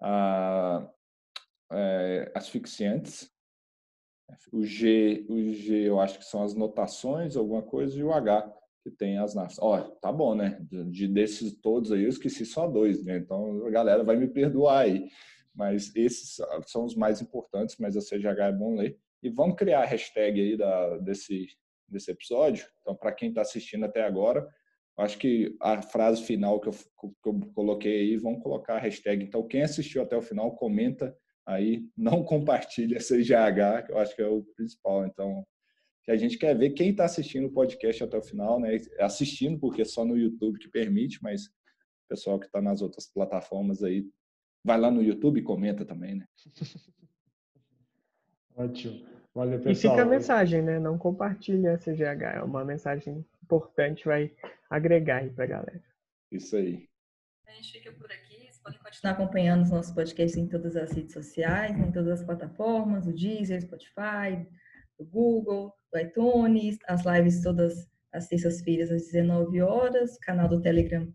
a, 0.00 0.88
é, 1.72 2.32
asfixiantes. 2.34 3.30
O 4.52 4.64
G, 4.64 5.26
o 5.28 5.52
G, 5.52 5.88
eu 5.88 6.00
acho 6.00 6.18
que 6.18 6.24
são 6.24 6.42
as 6.42 6.54
notações, 6.54 7.36
alguma 7.36 7.62
coisa, 7.62 7.98
e 7.98 8.02
o 8.02 8.12
H, 8.12 8.52
que 8.82 8.90
tem 8.90 9.18
as 9.18 9.34
nafs. 9.34 9.58
Ó, 9.60 9.80
tá 10.00 10.10
bom, 10.10 10.34
né? 10.34 10.58
De, 10.70 11.06
desses 11.06 11.54
todos 11.60 11.92
aí, 11.92 12.04
eu 12.04 12.08
esqueci 12.08 12.44
só 12.44 12.66
dois, 12.66 13.04
né? 13.04 13.18
Então, 13.18 13.66
a 13.66 13.70
galera 13.70 14.02
vai 14.02 14.16
me 14.16 14.28
perdoar 14.28 14.80
aí. 14.80 15.08
Mas 15.54 15.94
esses 15.94 16.36
são 16.66 16.84
os 16.84 16.96
mais 16.96 17.20
importantes, 17.20 17.76
mas 17.78 17.96
a 17.96 18.00
CGH 18.00 18.48
é 18.48 18.52
bom 18.52 18.76
ler. 18.76 18.98
E 19.22 19.30
vamos 19.30 19.56
criar 19.56 19.82
a 19.82 19.86
hashtag 19.86 20.40
aí 20.40 20.56
da, 20.56 20.98
desse, 20.98 21.46
desse 21.88 22.10
episódio. 22.10 22.66
Então, 22.80 22.96
para 22.96 23.12
quem 23.12 23.28
está 23.28 23.42
assistindo 23.42 23.84
até 23.84 24.02
agora, 24.02 24.46
acho 24.98 25.18
que 25.18 25.56
a 25.60 25.80
frase 25.80 26.22
final 26.22 26.60
que 26.60 26.68
eu, 26.68 26.72
que 26.72 27.28
eu 27.28 27.40
coloquei 27.54 28.00
aí, 28.00 28.16
vamos 28.16 28.42
colocar 28.42 28.76
a 28.76 28.80
hashtag. 28.80 29.24
Então, 29.24 29.46
quem 29.46 29.62
assistiu 29.62 30.02
até 30.02 30.16
o 30.16 30.22
final, 30.22 30.54
comenta 30.56 31.16
aí, 31.46 31.88
não 31.96 32.22
compartilha 32.24 32.98
CGH, 32.98 33.86
que 33.86 33.92
eu 33.92 33.98
acho 33.98 34.14
que 34.14 34.22
é 34.22 34.26
o 34.26 34.42
principal. 34.56 35.06
Então, 35.06 35.44
que 36.04 36.10
a 36.10 36.16
gente 36.16 36.36
quer 36.36 36.56
ver 36.56 36.70
quem 36.70 36.90
está 36.90 37.06
assistindo 37.06 37.46
o 37.46 37.52
podcast 37.52 38.04
até 38.04 38.18
o 38.18 38.22
final, 38.22 38.60
né? 38.60 38.76
Assistindo, 39.00 39.58
porque 39.58 39.84
só 39.84 40.04
no 40.04 40.18
YouTube 40.18 40.58
que 40.58 40.68
permite, 40.68 41.18
mas 41.22 41.46
o 41.46 42.08
pessoal 42.08 42.38
que 42.38 42.46
está 42.46 42.60
nas 42.60 42.82
outras 42.82 43.06
plataformas 43.06 43.82
aí, 43.82 44.04
vai 44.64 44.78
lá 44.78 44.90
no 44.90 45.02
YouTube 45.02 45.38
e 45.38 45.42
comenta 45.42 45.84
também, 45.84 46.14
né? 46.16 46.26
Ótimo. 48.56 49.06
Valeu, 49.34 49.60
pessoal. 49.60 49.94
E 49.94 49.96
fica 49.96 50.02
a 50.02 50.10
mensagem, 50.10 50.62
né? 50.62 50.78
Não 50.78 50.96
compartilhe 50.96 51.66
a 51.66 51.76
CGH. 51.76 52.36
É 52.36 52.42
uma 52.42 52.64
mensagem 52.64 53.24
importante, 53.42 54.04
vai 54.04 54.32
agregar 54.70 55.18
aí 55.18 55.30
pra 55.30 55.44
galera. 55.44 55.82
Isso 56.30 56.56
aí. 56.56 56.88
A 57.46 57.52
gente 57.52 57.72
fica 57.72 57.92
por 57.92 58.10
aqui. 58.10 58.36
Vocês 58.36 58.58
podem 58.58 58.78
continuar 58.78 59.12
acompanhando 59.12 59.62
os 59.62 59.70
nossos 59.70 59.92
podcasts 59.92 60.40
em 60.40 60.48
todas 60.48 60.76
as 60.76 60.92
redes 60.92 61.12
sociais, 61.12 61.76
em 61.76 61.90
todas 61.90 62.20
as 62.20 62.24
plataformas, 62.24 63.06
o 63.06 63.12
Deezer, 63.12 63.60
Spotify, 63.60 64.46
o 64.96 65.04
Google, 65.04 65.74
o 65.92 65.98
iTunes, 65.98 66.78
as 66.86 67.04
lives 67.04 67.42
todas 67.42 67.88
as 68.12 68.28
terças-feiras 68.28 68.92
às 68.92 69.06
19 69.06 69.60
horas, 69.60 70.16
canal 70.18 70.48
do 70.48 70.62
Telegram 70.62 71.12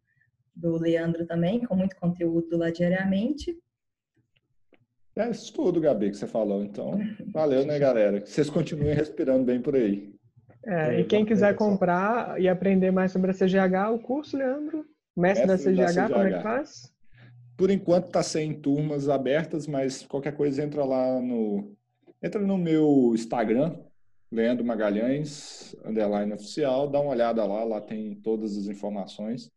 do 0.60 0.78
Leandro 0.78 1.26
também, 1.26 1.66
com 1.66 1.76
muito 1.76 1.96
conteúdo 1.96 2.58
lá 2.58 2.70
diariamente. 2.70 3.58
É 5.16 5.30
isso 5.30 5.54
tudo, 5.54 5.82
Gabi, 5.82 6.12
que 6.12 6.18
você 6.18 6.28
falou. 6.28 6.64
Então, 6.64 7.00
valeu, 7.34 7.66
né, 7.66 7.78
galera? 7.78 8.22
Que 8.22 8.30
vocês 8.30 8.50
continuem 8.50 8.94
respirando 8.94 9.44
bem 9.44 9.62
por 9.62 9.76
aí. 9.76 10.14
É, 10.66 11.00
e 11.00 11.04
quem 11.06 11.26
quiser 11.26 11.56
comprar 11.56 12.40
e 12.40 12.48
aprender 12.48 12.92
mais 12.92 13.12
sobre 13.12 13.32
a 13.32 13.34
CGH, 13.34 13.92
o 13.94 14.00
curso, 14.00 14.38
Leandro, 14.38 14.86
mestre, 15.16 15.48
mestre 15.48 15.76
da, 15.76 15.86
CGH, 15.88 15.96
da, 15.96 16.06
CGH, 16.06 16.14
como 16.14 16.28
é 16.28 16.34
que 16.34 16.44
faz? 16.44 16.94
Por 17.58 17.70
enquanto 17.70 18.06
está 18.08 18.24
sem 18.24 18.54
turmas 18.54 19.10
abertas, 19.10 19.68
mas 19.68 20.06
qualquer 20.06 20.34
coisa 20.34 20.64
entra 20.64 20.86
lá 20.86 21.20
no 21.22 21.76
entra 22.22 22.42
no 22.42 22.58
meu 22.58 23.12
Instagram, 23.14 23.78
Leandro 24.32 24.66
Magalhães, 24.66 25.76
underline 25.86 26.34
oficial, 26.34 26.88
dá 26.88 27.00
uma 27.00 27.12
olhada 27.12 27.44
lá, 27.46 27.64
lá 27.64 27.82
tem 27.82 28.16
todas 28.16 28.58
as 28.58 28.68
informações. 28.68 29.50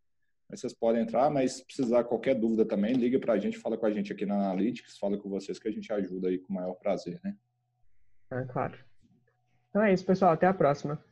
Aí 0.52 0.58
vocês 0.58 0.74
podem 0.74 1.00
entrar, 1.00 1.30
mas 1.30 1.54
se 1.54 1.64
precisar 1.64 2.04
qualquer 2.04 2.34
dúvida 2.34 2.66
também, 2.66 2.92
liga 2.92 3.18
para 3.18 3.32
a 3.32 3.38
gente, 3.38 3.56
fala 3.56 3.78
com 3.78 3.86
a 3.86 3.90
gente 3.90 4.12
aqui 4.12 4.26
na 4.26 4.34
Analytics, 4.34 4.98
fala 4.98 5.16
com 5.16 5.30
vocês 5.30 5.58
que 5.58 5.66
a 5.66 5.72
gente 5.72 5.90
ajuda 5.90 6.28
aí 6.28 6.38
com 6.38 6.52
o 6.52 6.56
maior 6.56 6.74
prazer, 6.74 7.18
né? 7.24 7.34
É 8.30 8.44
claro. 8.44 8.78
Então 9.70 9.82
é 9.82 9.94
isso, 9.94 10.04
pessoal. 10.04 10.32
Até 10.32 10.46
a 10.46 10.52
próxima. 10.52 11.02